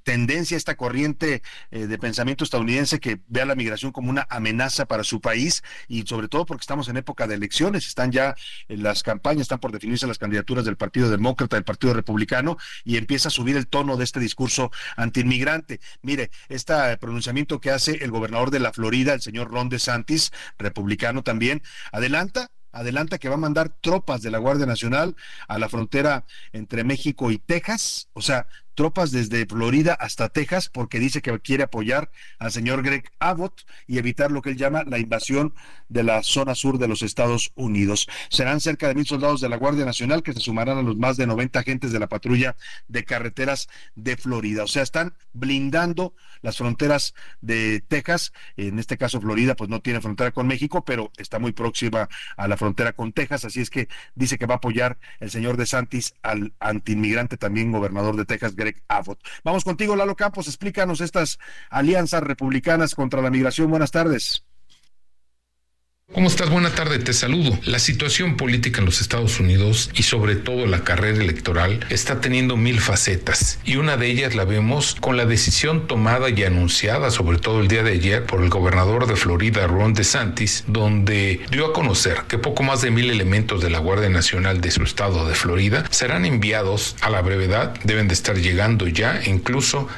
[0.02, 4.86] tendencia, esta corriente eh, de pensamiento estadounidense que ve a la migración como una amenaza
[4.86, 8.34] para su país y sobre todo porque estamos en época de elecciones, están ya
[8.68, 12.96] en las campañas, están por definirse las candidaturas del Partido Demócrata, del Partido Republicano y
[12.96, 15.80] empieza a subir el tono de este discurso antiinmigrante.
[16.02, 21.15] Mire, este pronunciamiento que hace el gobernador de la Florida, el señor Ron DeSantis, republicano
[21.22, 21.62] también,
[21.92, 25.16] adelanta adelanta que va a mandar tropas de la Guardia Nacional
[25.48, 28.46] a la frontera entre México y Texas, o sea,
[28.76, 33.98] tropas desde Florida hasta Texas porque dice que quiere apoyar al señor Greg Abbott y
[33.98, 35.54] evitar lo que él llama la invasión
[35.88, 38.08] de la zona sur de los Estados Unidos.
[38.28, 41.16] Serán cerca de mil soldados de la Guardia Nacional que se sumarán a los más
[41.16, 44.64] de 90 agentes de la patrulla de carreteras de Florida.
[44.64, 48.32] O sea, están blindando las fronteras de Texas.
[48.56, 52.48] En este caso, Florida, pues no tiene frontera con México, pero está muy próxima a
[52.48, 53.44] la frontera con Texas.
[53.44, 58.16] Así es que dice que va a apoyar el señor DeSantis al antiinmigrante, también gobernador
[58.16, 58.54] de Texas,
[59.44, 61.38] Vamos contigo, Lalo Campos, explícanos estas
[61.70, 63.70] alianzas republicanas contra la migración.
[63.70, 64.44] Buenas tardes.
[66.14, 66.48] ¿Cómo estás?
[66.48, 67.58] Buena tarde, te saludo.
[67.64, 72.56] La situación política en los Estados Unidos y sobre todo la carrera electoral está teniendo
[72.56, 77.38] mil facetas y una de ellas la vemos con la decisión tomada y anunciada sobre
[77.38, 81.72] todo el día de ayer por el gobernador de Florida, Ron DeSantis, donde dio a
[81.72, 85.34] conocer que poco más de mil elementos de la Guardia Nacional de su estado de
[85.34, 89.88] Florida serán enviados a la brevedad, deben de estar llegando ya incluso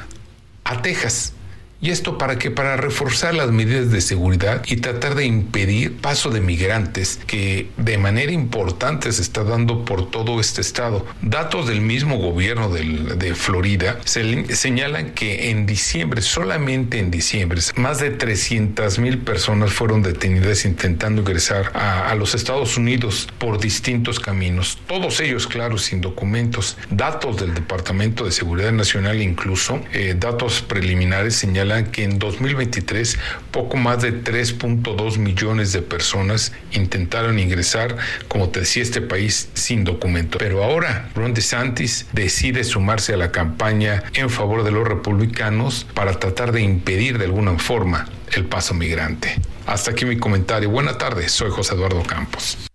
[0.63, 1.33] a Texas
[1.81, 2.51] ¿Y esto para qué?
[2.51, 7.97] Para reforzar las medidas de seguridad y tratar de impedir paso de migrantes que de
[7.97, 11.05] manera importante se está dando por todo este estado.
[11.21, 17.99] Datos del mismo gobierno de Florida se, señalan que en diciembre, solamente en diciembre, más
[17.99, 24.79] de 300 mil personas fueron detenidas intentando ingresar a, los Estados Unidos por distintos caminos.
[24.85, 26.77] Todos ellos, claro, sin documentos.
[26.89, 33.17] Datos del Departamento de Seguridad Nacional incluso, eh, datos preliminares señalan que en 2023
[33.51, 37.97] poco más de 3.2 millones de personas intentaron ingresar,
[38.27, 40.37] como te decía, este país sin documento.
[40.37, 46.19] Pero ahora Ron DeSantis decide sumarse a la campaña en favor de los republicanos para
[46.19, 49.35] tratar de impedir de alguna forma el paso migrante.
[49.65, 50.69] Hasta aquí mi comentario.
[50.69, 52.68] Buena tarde, soy José Eduardo Campos.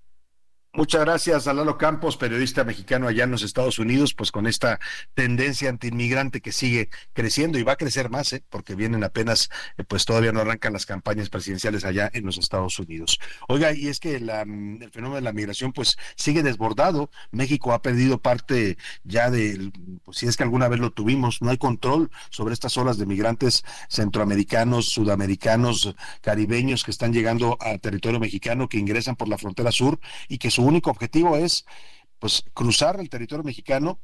[0.77, 4.81] Muchas gracias a Lalo Campos, periodista mexicano allá en los Estados Unidos, pues con esta
[5.15, 8.43] tendencia antiinmigrante que sigue creciendo y va a crecer más, ¿eh?
[8.51, 12.77] porque vienen apenas, eh, pues todavía no arrancan las campañas presidenciales allá en los Estados
[12.81, 13.21] Unidos.
[13.47, 17.09] Oiga, y es que la, el fenómeno de la migración pues sigue desbordado.
[17.31, 19.71] México ha perdido parte ya de,
[20.05, 23.07] pues si es que alguna vez lo tuvimos, no hay control sobre estas olas de
[23.07, 29.71] migrantes centroamericanos, sudamericanos, caribeños que están llegando al territorio mexicano, que ingresan por la frontera
[29.71, 31.65] sur y que su único objetivo es
[32.19, 34.01] pues cruzar el territorio mexicano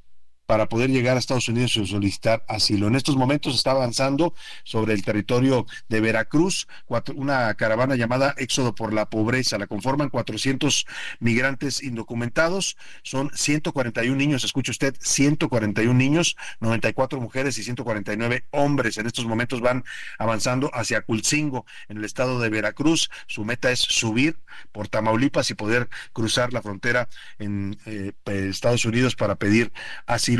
[0.50, 2.88] para poder llegar a Estados Unidos y solicitar asilo.
[2.88, 6.66] En estos momentos está avanzando sobre el territorio de Veracruz
[7.14, 9.58] una caravana llamada Éxodo por la Pobreza.
[9.58, 10.86] La conforman 400
[11.20, 12.76] migrantes indocumentados.
[13.04, 18.98] Son 141 niños, escuche usted, 141 niños, 94 mujeres y 149 hombres.
[18.98, 19.84] En estos momentos van
[20.18, 23.08] avanzando hacia Culcingo, en el estado de Veracruz.
[23.28, 24.36] Su meta es subir
[24.72, 27.08] por Tamaulipas y poder cruzar la frontera
[27.38, 29.72] en eh, Estados Unidos para pedir
[30.06, 30.39] asilo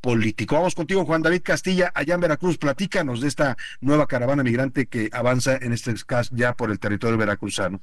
[0.00, 0.56] político.
[0.56, 2.58] Vamos contigo, Juan David Castilla, allá en Veracruz.
[2.58, 7.18] Platícanos de esta nueva caravana migrante que avanza en este caso ya por el territorio
[7.18, 7.80] veracruzano.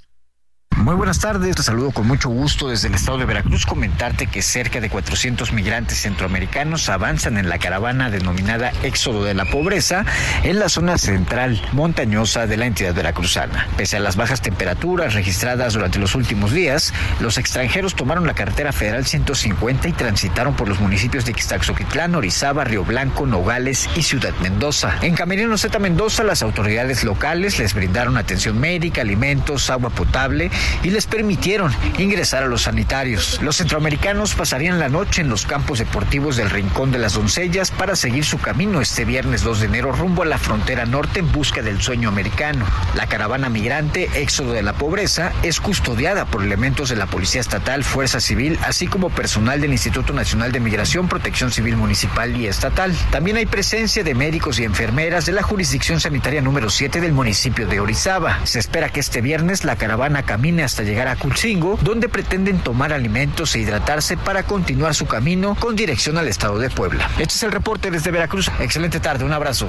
[0.87, 3.65] Muy buenas tardes, te saludo con mucho gusto desde el estado de Veracruz.
[3.65, 9.43] Comentarte que cerca de 400 migrantes centroamericanos avanzan en la caravana denominada Éxodo de la
[9.43, 10.05] Pobreza
[10.43, 13.67] en la zona central montañosa de la entidad veracruzana.
[13.75, 18.71] Pese a las bajas temperaturas registradas durante los últimos días, los extranjeros tomaron la carretera
[18.71, 24.33] federal 150 y transitaron por los municipios de Ixtaxoquitlán, Orizaba, Río Blanco, Nogales y Ciudad
[24.41, 24.95] Mendoza.
[25.01, 30.49] En Camerino Z Mendoza, las autoridades locales les brindaron atención médica, alimentos, agua potable
[30.83, 33.39] y les permitieron ingresar a los sanitarios.
[33.41, 37.95] Los centroamericanos pasarían la noche en los campos deportivos del Rincón de las Doncellas para
[37.95, 41.61] seguir su camino este viernes 2 de enero rumbo a la frontera norte en busca
[41.61, 42.65] del sueño americano.
[42.95, 47.83] La caravana migrante Éxodo de la Pobreza es custodiada por elementos de la Policía Estatal,
[47.83, 52.95] Fuerza Civil, así como personal del Instituto Nacional de Migración, Protección Civil Municipal y Estatal.
[53.11, 57.67] También hay presencia de médicos y enfermeras de la jurisdicción sanitaria número 7 del municipio
[57.67, 58.39] de Orizaba.
[58.45, 62.93] Se espera que este viernes la caravana camine hasta llegar a Culcingo, donde pretenden tomar
[62.93, 67.09] alimentos e hidratarse para continuar su camino con dirección al estado de Puebla.
[67.19, 68.49] Este es el reporte desde Veracruz.
[68.59, 69.67] Excelente tarde, un abrazo.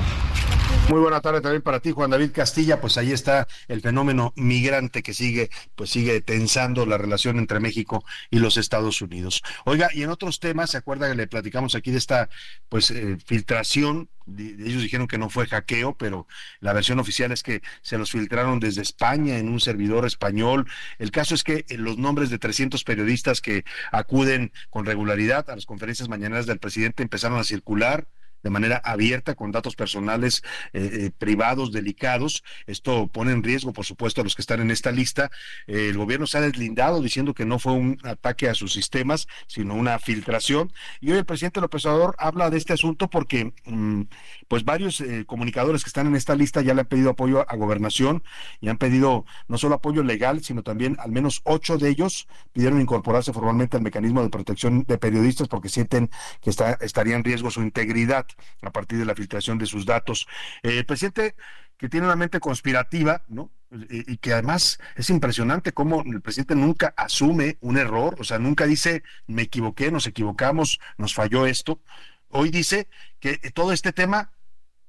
[0.88, 2.80] Muy buena tarde también para ti, Juan David Castilla.
[2.80, 8.04] Pues ahí está el fenómeno migrante que sigue, pues sigue tensando la relación entre México
[8.30, 9.42] y los Estados Unidos.
[9.64, 12.30] Oiga, y en otros temas, ¿se acuerda que le platicamos aquí de esta,
[12.68, 16.26] pues, eh, filtración ellos dijeron que no fue hackeo, pero
[16.60, 20.67] la versión oficial es que se los filtraron desde España en un servidor español.
[20.98, 25.54] El caso es que eh, los nombres de 300 periodistas que acuden con regularidad a
[25.54, 28.06] las conferencias mañaneras del presidente empezaron a circular
[28.42, 30.42] de manera abierta con datos personales
[30.72, 32.44] eh, eh, privados delicados.
[32.66, 35.30] Esto pone en riesgo, por supuesto, a los que están en esta lista.
[35.66, 39.74] el gobierno se ha deslindado diciendo que no fue un ataque a sus sistemas, sino
[39.74, 40.72] una filtración.
[41.00, 44.02] Y hoy el presidente López Obrador habla de este asunto porque, mm,
[44.48, 47.56] pues, varios eh, comunicadores que están en esta lista ya le han pedido apoyo a
[47.56, 48.22] gobernación
[48.60, 52.80] y han pedido no solo apoyo legal, sino también al menos ocho de ellos pidieron
[52.80, 56.10] incorporarse formalmente al mecanismo de protección de periodistas porque sienten
[56.40, 58.26] que está, estaría en riesgo su integridad
[58.62, 60.26] a partir de la filtración de sus datos.
[60.62, 61.34] Eh, el presidente
[61.76, 63.52] que tiene una mente conspirativa, ¿no?
[63.70, 68.66] Y, que además es impresionante cómo el presidente nunca asume un error, o sea, nunca
[68.66, 71.80] dice, me equivoqué, nos equivocamos, nos falló esto.
[72.30, 72.88] Hoy dice
[73.20, 74.32] que todo este tema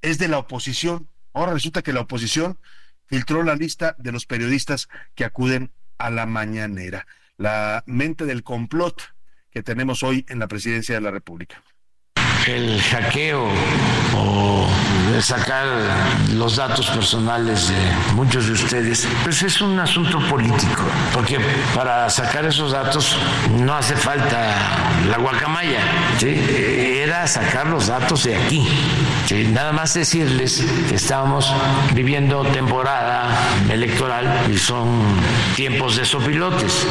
[0.02, 1.10] es de la oposición.
[1.34, 2.60] Ahora resulta que la oposición
[3.06, 7.08] filtró la lista de los periodistas que acuden a la mañanera.
[7.38, 9.02] La mente del complot
[9.52, 11.64] que tenemos hoy en la presidencia de la República
[12.48, 13.48] el hackeo
[14.16, 14.68] o
[15.22, 15.66] sacar
[16.34, 21.40] los datos personales de muchos de ustedes, pues es un asunto político, porque
[21.76, 23.18] para sacar esos datos
[23.58, 24.56] no hace falta
[25.10, 25.82] la guacamaya,
[27.28, 28.68] sacar los datos de aquí.
[29.52, 31.52] Nada más decirles que estamos
[31.94, 33.30] viviendo temporada
[33.72, 35.02] electoral y son
[35.56, 36.86] tiempos de sopilotes.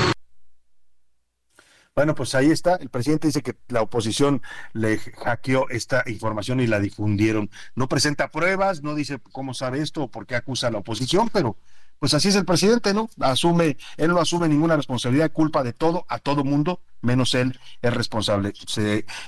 [1.94, 2.76] Bueno, pues ahí está.
[2.76, 4.42] El presidente dice que la oposición
[4.72, 7.50] le hackeó esta información y la difundieron.
[7.74, 11.28] No presenta pruebas, no dice cómo sabe esto o por qué acusa a la oposición,
[11.32, 11.56] pero
[11.98, 13.10] pues así es el presidente, ¿no?
[13.20, 17.94] Asume, él no asume ninguna responsabilidad, culpa de todo, a todo mundo, menos él es
[17.94, 18.52] responsable.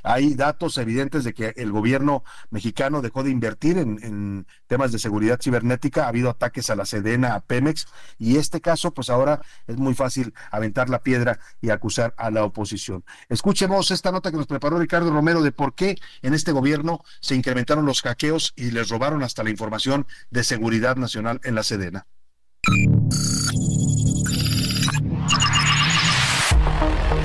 [0.02, 5.40] hay datos evidentes de que el gobierno mexicano dejó de invertir en, temas de seguridad
[5.42, 7.86] cibernética, ha habido ataques a la Sedena, a Pemex,
[8.18, 12.44] y este caso, pues ahora es muy fácil aventar la piedra y acusar a la
[12.44, 13.04] oposición.
[13.28, 17.34] Escuchemos esta nota que nos preparó Ricardo Romero de por qué en este gobierno se
[17.34, 22.06] incrementaron los hackeos y les robaron hasta la información de seguridad nacional en la Sedena.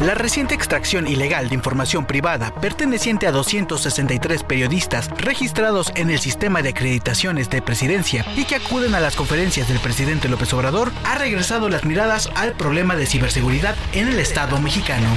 [0.01, 6.61] La reciente extracción ilegal de información privada perteneciente a 263 periodistas registrados en el sistema
[6.61, 11.17] de acreditaciones de presidencia y que acuden a las conferencias del presidente López Obrador ha
[11.17, 15.07] regresado las miradas al problema de ciberseguridad en el Estado mexicano.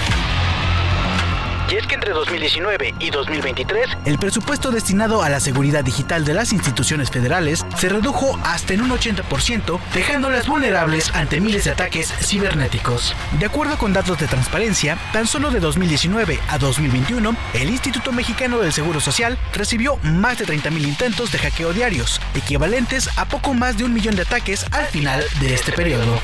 [1.70, 6.32] Y es que entre 2019 y 2023, el presupuesto destinado a la seguridad digital de
[6.32, 12.12] las instituciones federales se redujo hasta en un 80%, dejándolas vulnerables ante miles de ataques
[12.20, 13.14] cibernéticos.
[13.38, 18.58] De acuerdo con datos de transparencia, tan solo de 2019 a 2021, el Instituto Mexicano
[18.58, 23.76] del Seguro Social recibió más de 30.000 intentos de hackeo diarios, equivalentes a poco más
[23.76, 26.18] de un millón de ataques al final de este periodo.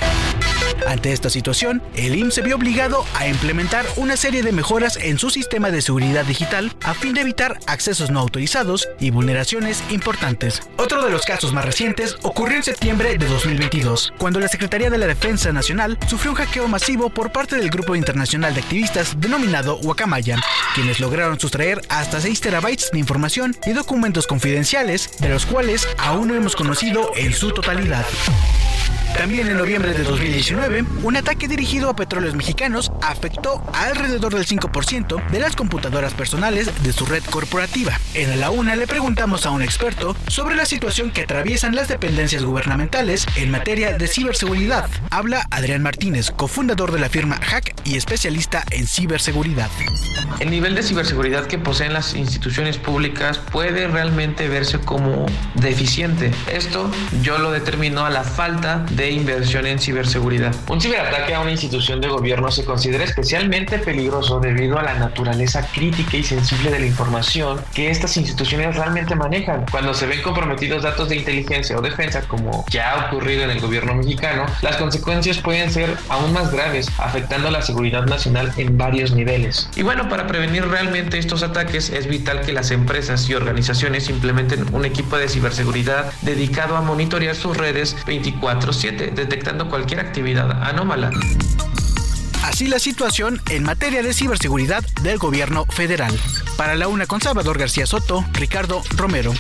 [0.86, 5.18] Ante esta situación, el IMSS se vio obligado a implementar una serie de mejoras en
[5.18, 10.62] sus sistema de seguridad digital a fin de evitar accesos no autorizados y vulneraciones importantes.
[10.76, 14.98] Otro de los casos más recientes ocurrió en septiembre de 2022, cuando la Secretaría de
[14.98, 19.76] la Defensa Nacional sufrió un hackeo masivo por parte del grupo internacional de activistas denominado
[19.78, 20.38] Guacamaya,
[20.76, 26.28] quienes lograron sustraer hasta 6 terabytes de información y documentos confidenciales, de los cuales aún
[26.28, 28.06] no hemos conocido en su totalidad.
[29.16, 35.31] También en noviembre de 2019, un ataque dirigido a petróleos mexicanos afectó alrededor del 5%
[35.31, 37.99] de las computadoras personales de su red corporativa.
[38.15, 42.45] En la UNA le preguntamos a un experto sobre la situación que atraviesan las dependencias
[42.45, 44.91] gubernamentales en materia de ciberseguridad.
[45.11, 49.70] Habla Adrián Martínez, cofundador de la firma Hack y especialista en ciberseguridad.
[50.41, 56.32] El nivel de ciberseguridad que poseen las instituciones públicas puede realmente verse como deficiente.
[56.53, 56.91] Esto
[57.23, 60.55] yo lo determino a la falta de inversión en ciberseguridad.
[60.68, 65.66] Un ciberataque a una institución de gobierno se considera especialmente peligroso debido a la naturaleza
[65.72, 69.66] crítica y sensible de la información que estas instituciones realmente manejan.
[69.70, 73.60] Cuando se ven comprometidos datos de inteligencia o defensa, como ya ha ocurrido en el
[73.60, 79.12] gobierno mexicano, las consecuencias pueden ser aún más graves, afectando la seguridad nacional en varios
[79.12, 79.68] niveles.
[79.76, 84.72] Y bueno, para prevenir realmente estos ataques es vital que las empresas y organizaciones implementen
[84.74, 91.10] un equipo de ciberseguridad dedicado a monitorear sus redes 24/7 detectando cualquier actividad anómala.
[92.42, 96.12] Así la situación en materia de ciberseguridad del gobierno federal.
[96.56, 99.32] Para la una con Salvador García Soto, Ricardo Romero.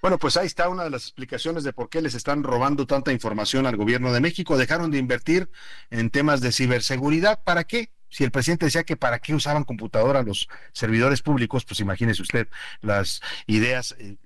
[0.00, 3.12] Bueno, pues ahí está una de las explicaciones de por qué les están robando tanta
[3.12, 4.56] información al gobierno de México.
[4.56, 5.50] Dejaron de invertir
[5.90, 7.42] en temas de ciberseguridad.
[7.44, 7.90] ¿Para qué?
[8.08, 12.48] Si el presidente decía que para qué usaban computadora los servidores públicos, pues imagínese usted
[12.80, 14.16] las ideas eh,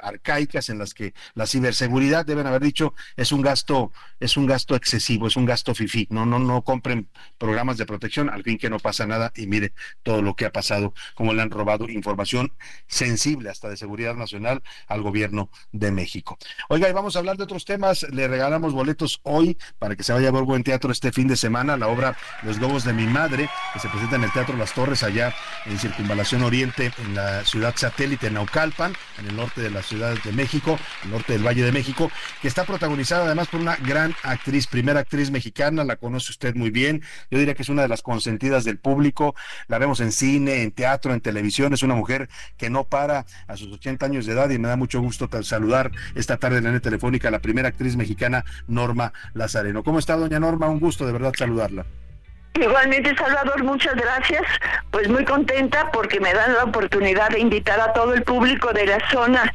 [0.00, 4.74] arcaicas en las que la ciberseguridad deben haber dicho es un gasto es un gasto
[4.74, 6.06] excesivo es un gasto fifí.
[6.10, 7.08] No no no compren
[7.38, 9.72] programas de protección al fin que no pasa nada y mire
[10.02, 12.52] todo lo que ha pasado como le han robado información
[12.86, 16.38] sensible hasta de seguridad nacional al gobierno de México.
[16.68, 18.06] Oiga y vamos a hablar de otros temas.
[18.10, 21.36] Le regalamos boletos hoy para que se vaya a ver buen teatro este fin de
[21.36, 24.72] semana la obra Los Globos de mi madre que se presenta en el Teatro Las
[24.72, 25.34] Torres allá
[25.66, 30.32] en Circunvalación Oriente en la ciudad satélite Naucalpan en el norte de la Ciudad de
[30.32, 30.78] México,
[31.10, 32.10] norte del Valle de México,
[32.42, 36.70] que está protagonizada además por una gran actriz, primera actriz mexicana, la conoce usted muy
[36.70, 39.34] bien, yo diría que es una de las consentidas del público,
[39.68, 43.56] la vemos en cine, en teatro, en televisión, es una mujer que no para a
[43.56, 46.80] sus 80 años de edad y me da mucho gusto saludar esta tarde en la
[46.80, 49.82] telefónica a la primera actriz mexicana, Norma Lazareno.
[49.82, 50.68] ¿Cómo está, doña Norma?
[50.68, 51.86] Un gusto de verdad saludarla.
[52.54, 54.42] Igualmente, Salvador, muchas gracias.
[54.90, 58.86] Pues muy contenta porque me dan la oportunidad de invitar a todo el público de
[58.86, 59.50] la zona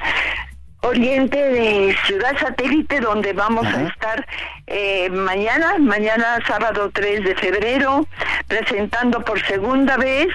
[0.83, 4.25] oriente de Ciudad Satélite, donde vamos a estar
[4.67, 8.05] eh, mañana, mañana sábado 3 de febrero,
[8.47, 10.27] presentando por segunda vez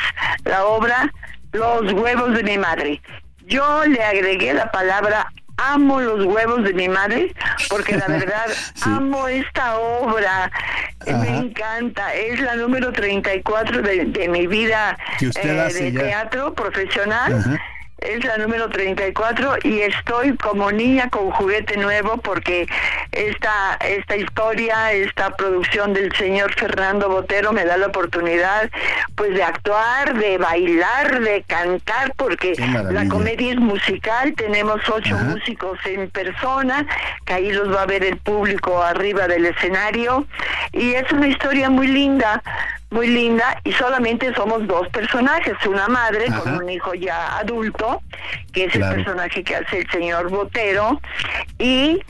[0.45, 1.13] la obra
[1.53, 3.01] Los huevos de mi madre.
[3.47, 7.35] Yo le agregué la palabra amo los huevos de mi madre
[7.69, 8.47] porque la verdad
[8.83, 10.51] amo esta obra.
[11.07, 12.15] Me encanta.
[12.15, 17.59] Es la número 34 de, de mi vida eh, de teatro profesional
[18.01, 22.67] es la número 34 y estoy como niña con juguete nuevo porque
[23.13, 28.71] esta, esta historia, esta producción del señor Fernando Botero me da la oportunidad
[29.17, 32.55] pues de actuar, de bailar, de cantar, porque
[32.91, 36.87] la comedia es musical, tenemos ocho músicos en persona,
[37.25, 40.27] que ahí los va a ver el público arriba del escenario
[40.73, 42.43] y es una historia muy linda
[42.91, 48.03] muy linda y solamente somos dos personajes, una madre con un hijo ya adulto,
[48.53, 51.01] que es el personaje que hace el señor Botero,
[51.59, 52.01] y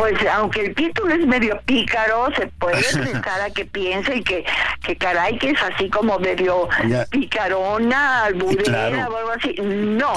[0.00, 4.46] pues aunque el título es medio pícaro, se puede pensar a que piense y que,
[4.82, 6.70] que caray, que es así como medio
[7.10, 9.54] picarona, alburera o algo así.
[9.60, 10.14] No,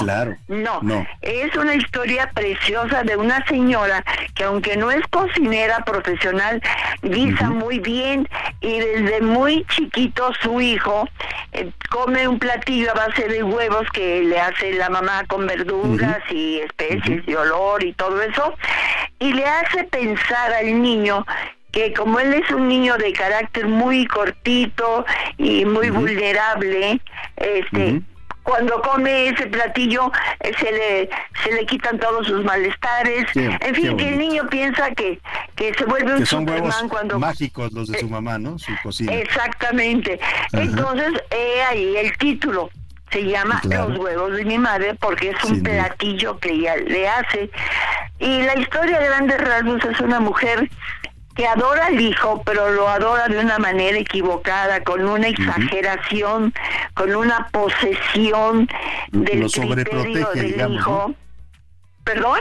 [0.48, 4.02] no, no, es una historia preciosa de una señora
[4.34, 6.62] que aunque no es cocinera profesional,
[7.02, 8.26] guisa muy bien
[8.62, 11.06] y desde muy chiquito su hijo
[11.52, 16.20] eh, come un platillo a base de huevos que le hace la mamá con verduras
[16.30, 18.54] y especies de olor y todo eso,
[19.18, 21.26] y le hace pensar al niño
[21.72, 25.04] que como él es un niño de carácter muy cortito
[25.38, 27.00] y muy vulnerable,
[27.36, 28.00] este
[28.44, 31.10] cuando come ese platillo eh, se le
[31.42, 33.26] se le quitan todos sus malestares.
[33.34, 35.18] en fin, que el niño piensa que,
[35.56, 38.58] que se vuelve un son Superman cuando mágicos los de su mamá, ¿no?
[38.58, 39.14] Su cocina.
[39.14, 40.20] Exactamente.
[40.52, 42.70] Entonces, eh, ahí el título
[43.14, 47.48] se llama Los huevos de mi madre porque es un platillo que ella le hace.
[48.18, 50.68] Y la historia de grandes rasgos es una mujer
[51.36, 56.52] que adora al hijo, pero lo adora de una manera equivocada, con una exageración,
[56.94, 58.68] con una posesión
[59.12, 61.14] del lo criterio del hijo.
[62.02, 62.40] ¿Perdón?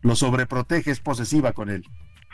[0.00, 1.84] Lo sobreprotege, es posesiva con él.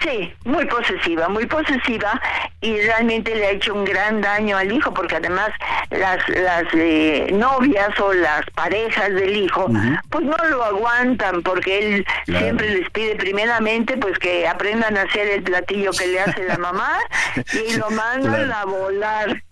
[0.01, 2.21] Sí, muy posesiva, muy posesiva
[2.61, 5.51] y realmente le ha hecho un gran daño al hijo porque además
[5.91, 9.71] las las eh, novias o las parejas del hijo
[10.11, 15.29] pues no lo aguantan porque él siempre les pide primeramente pues que aprendan a hacer
[15.29, 16.99] el platillo que le hace la mamá
[17.53, 19.43] y lo mandan a volar,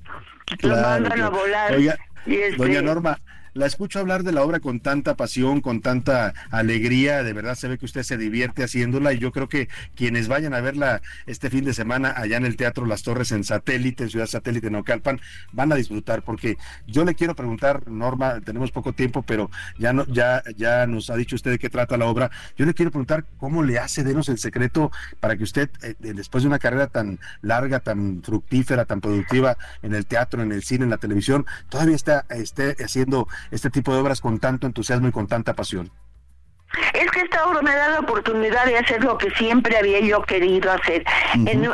[0.63, 1.75] lo mandan a volar.
[1.75, 1.97] Oiga,
[2.27, 3.19] doña este Norma,
[3.55, 7.69] la escucho hablar de la obra con tanta pasión, con tanta alegría, de verdad se
[7.69, 11.51] ve que usted se divierte haciéndola y yo creo que quienes vayan a verla este
[11.51, 14.77] fin de semana allá en el Teatro Las Torres en Satélite, en Ciudad Satélite, en
[14.77, 15.21] Ocalpan,
[15.53, 16.57] van a disfrutar porque
[16.87, 21.17] yo le quiero preguntar, Norma, tenemos poco tiempo, pero ya no, ya, ya nos ha
[21.17, 22.31] dicho usted de qué trata la obra.
[22.57, 24.91] Yo le quiero preguntar cómo le hace, denos el secreto
[25.21, 29.95] para que usted, eh, después de una carrera tan larga, tan fructífera, tan productiva en
[29.95, 34.01] el teatro, en el cine, en la televisión, todavía está, esté haciendo este tipo de
[34.01, 35.91] obras con tanto entusiasmo y con tanta pasión?
[36.95, 40.23] Es que esta obra me da la oportunidad de hacer lo que siempre había yo
[40.23, 41.05] querido hacer.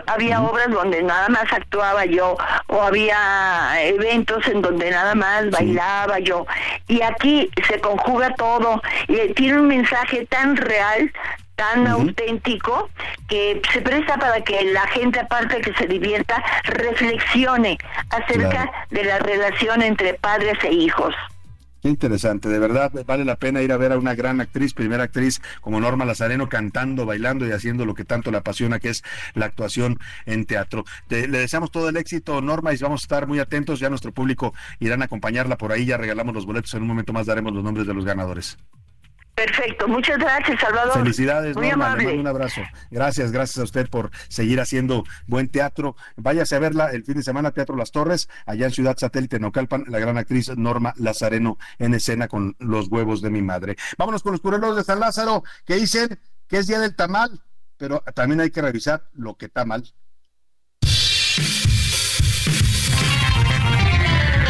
[0.06, 2.36] había obras donde nada más actuaba yo
[2.68, 6.46] o había eventos en donde nada más bailaba yo.
[6.88, 11.12] Y aquí se conjuga todo y tiene un mensaje tan real,
[11.56, 12.88] tan auténtico
[13.28, 17.76] que se presta para que la gente, aparte de que se divierta, reflexione
[18.10, 21.14] acerca de la relación entre padres e hijos
[21.82, 25.40] interesante, de verdad vale la pena ir a ver a una gran actriz, primera actriz
[25.60, 29.04] como Norma Lazareno cantando, bailando y haciendo lo que tanto le apasiona que es
[29.34, 30.84] la actuación en teatro.
[31.08, 34.52] le deseamos todo el éxito Norma y vamos a estar muy atentos, ya nuestro público
[34.80, 37.64] irán a acompañarla por ahí, ya regalamos los boletos, en un momento más daremos los
[37.64, 38.58] nombres de los ganadores.
[39.36, 40.94] Perfecto, muchas gracias, Salvador.
[40.94, 42.18] Felicidades, Muy Norma, amable.
[42.18, 42.62] un abrazo.
[42.90, 45.94] Gracias, gracias a usted por seguir haciendo buen teatro.
[46.16, 49.84] Váyase a verla el fin de semana, Teatro Las Torres, allá en Ciudad Satélite, Nocalpan,
[49.88, 53.76] la gran actriz Norma Lazareno en escena con Los huevos de mi madre.
[53.98, 56.18] Vámonos con los cureros de San Lázaro, que dicen
[56.48, 57.42] que es día del tamal,
[57.76, 59.84] pero también hay que revisar lo que está mal.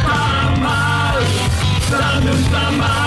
[0.04, 1.24] Tamal,
[1.90, 3.05] dame un tamal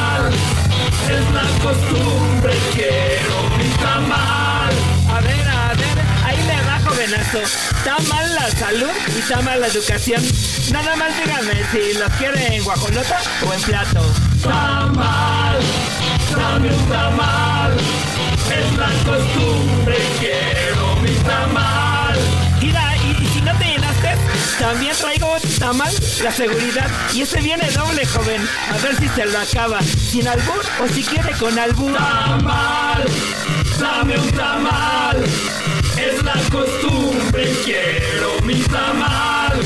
[1.09, 4.73] es la costumbre, quiero mi tamal.
[5.09, 7.39] A ver, a ver, ahí le va, jovenazo.
[7.39, 10.23] Está mal la salud y está mal la educación.
[10.71, 14.01] Nada más dígame si los quiere en guajolota o en plato.
[14.43, 15.59] Tamal,
[16.35, 17.73] dame un tamal.
[18.49, 22.17] Es la costumbre, quiero mi tamal.
[22.61, 24.15] Mira, y, y si no te llenaste,
[24.59, 25.28] también traigo
[25.59, 26.89] tamal, la seguridad.
[27.13, 28.41] Y ese viene doble, joven.
[28.73, 29.81] A ver si se lo acaba.
[29.81, 31.93] Sin albur o si quiere con albur.
[31.93, 33.05] Tamal,
[33.79, 35.23] dame un tamal.
[35.97, 39.59] Es la costumbre, quiero mi tamal.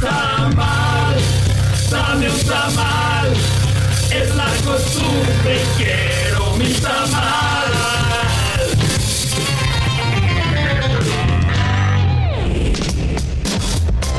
[0.00, 1.16] Tamal,
[1.90, 3.32] dame un tamal.
[4.10, 7.57] Es la costumbre, quiero mi tamal.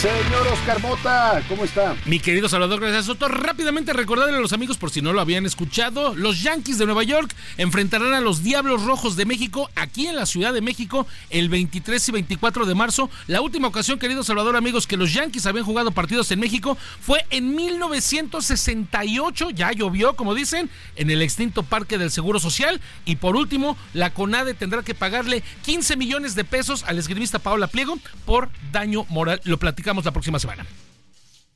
[0.00, 1.96] Señor Oscar Mota, ¿cómo está?
[2.04, 5.44] Mi querido Salvador Gracias Soto, rápidamente recordarle a los amigos, por si no lo habían
[5.44, 10.14] escuchado, los Yankees de Nueva York enfrentarán a los Diablos Rojos de México aquí en
[10.14, 13.10] la Ciudad de México el 23 y 24 de marzo.
[13.26, 17.26] La última ocasión, querido Salvador, amigos, que los Yankees habían jugado partidos en México fue
[17.30, 22.80] en 1968, ya llovió, como dicen, en el extinto Parque del Seguro Social.
[23.04, 27.66] Y por último, la CONADE tendrá que pagarle 15 millones de pesos al esgrimista Paola
[27.66, 29.40] Pliego por daño moral.
[29.42, 30.66] Lo platicamos la próxima semana.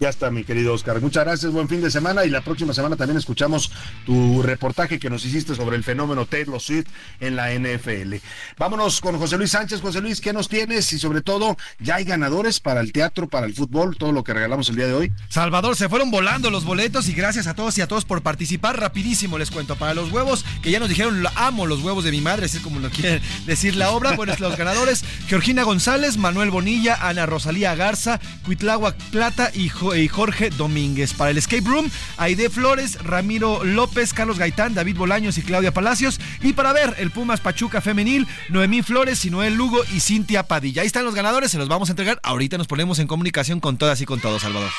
[0.02, 1.00] Ya está, mi querido Oscar.
[1.00, 3.70] Muchas gracias, buen fin de semana y la próxima semana también escuchamos
[4.04, 6.88] tu reportaje que nos hiciste sobre el fenómeno Taylor Swift
[7.20, 8.16] en la NFL.
[8.58, 9.80] Vámonos con José Luis Sánchez.
[9.80, 10.92] José Luis, ¿qué nos tienes?
[10.92, 14.34] Y sobre todo, ¿ya hay ganadores para el teatro, para el fútbol, todo lo que
[14.34, 15.12] regalamos el día de hoy?
[15.28, 18.80] Salvador, se fueron volando los boletos y gracias a todos y a todos por participar.
[18.80, 19.76] Rapidísimo les cuento.
[19.76, 22.80] Para los huevos, que ya nos dijeron, amo los huevos de mi madre, así como
[22.80, 24.16] lo quiere decir la obra.
[24.16, 30.50] Bueno, los ganadores, Georgina González, Manuel Bonilla, Ana Rosalía Garza, Cuitláhuac Plata y y Jorge
[30.50, 31.12] Domínguez.
[31.14, 36.20] Para el Escape Room, Aide Flores, Ramiro López, Carlos Gaitán, David Bolaños y Claudia Palacios.
[36.42, 40.82] Y para ver el Pumas Pachuca Femenil, Noemí Flores, Noel Lugo y Cintia Padilla.
[40.82, 42.20] Ahí están los ganadores, se los vamos a entregar.
[42.22, 44.70] Ahorita nos ponemos en comunicación con todas y con todos, Salvador.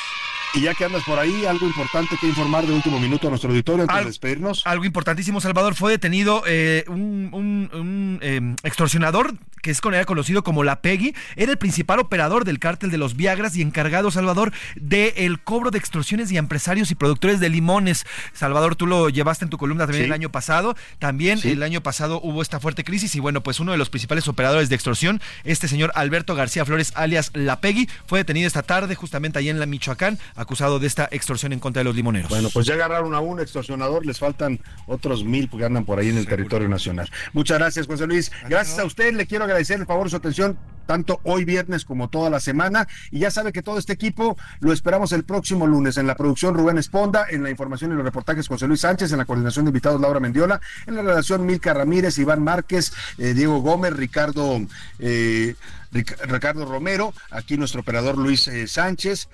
[0.54, 3.50] Y ya que andas por ahí, algo importante que informar de último minuto a nuestro
[3.50, 4.62] auditorio antes de despedirnos.
[4.64, 10.82] Algo importantísimo, Salvador, fue detenido eh, un, em, extorsionador que es era conocido como la
[10.82, 15.70] Peggy, era el principal operador del cártel de los Viagras y encargado, Salvador, del cobro
[15.70, 18.04] de extorsiones y empresarios y productores de limones.
[18.34, 20.76] Salvador, tú lo llevaste en tu columna también el año pasado.
[20.98, 24.28] También el año pasado hubo esta fuerte crisis y bueno, pues uno de los principales
[24.28, 28.94] operadores de extorsión, este señor Alberto García Flores, alias La Peggy, fue detenido esta tarde
[28.94, 32.30] justamente ahí en la Michoacán acusado de esta extorsión en contra de los limoneros.
[32.30, 36.08] Bueno, pues ya agarraron a un extorsionador, les faltan otros mil porque andan por ahí
[36.08, 37.10] en el territorio nacional.
[37.32, 38.30] Muchas gracias, José Luis.
[38.48, 42.08] Gracias a usted, le quiero agradecer el favor de su atención tanto hoy viernes como
[42.08, 42.86] toda la semana.
[43.10, 45.96] Y ya sabe que todo este equipo lo esperamos el próximo lunes.
[45.96, 49.18] En la producción Rubén Esponda, en la información y los reportajes José Luis Sánchez, en
[49.18, 53.60] la coordinación de invitados Laura Mendiola, en la redacción Milka Ramírez, Iván Márquez, eh, Diego
[53.60, 54.60] Gómez, Ricardo,
[54.98, 55.54] eh,
[55.92, 59.28] Ricardo Romero, aquí nuestro operador Luis eh, Sánchez.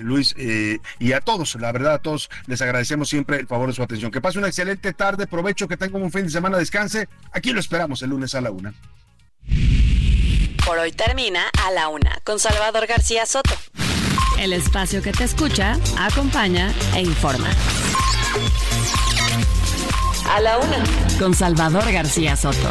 [0.00, 0.34] Luis,
[0.98, 4.10] y a todos, la verdad, a todos les agradecemos siempre el favor de su atención.
[4.10, 7.10] Que pase una excelente tarde, provecho, que tengan un fin de semana, descanse.
[7.30, 8.72] Aquí lo esperamos el lunes a la una.
[10.66, 13.54] Por hoy termina a la una con Salvador García Soto.
[14.36, 17.46] El espacio que te escucha, acompaña e informa.
[20.28, 20.84] A la una
[21.20, 22.68] con Salvador García Soto.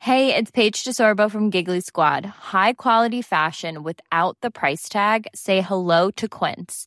[0.00, 2.24] Hey, it's Paige DeSorbo from Giggly Squad.
[2.24, 5.26] High quality fashion without the price tag.
[5.34, 6.86] Say hello to Quince.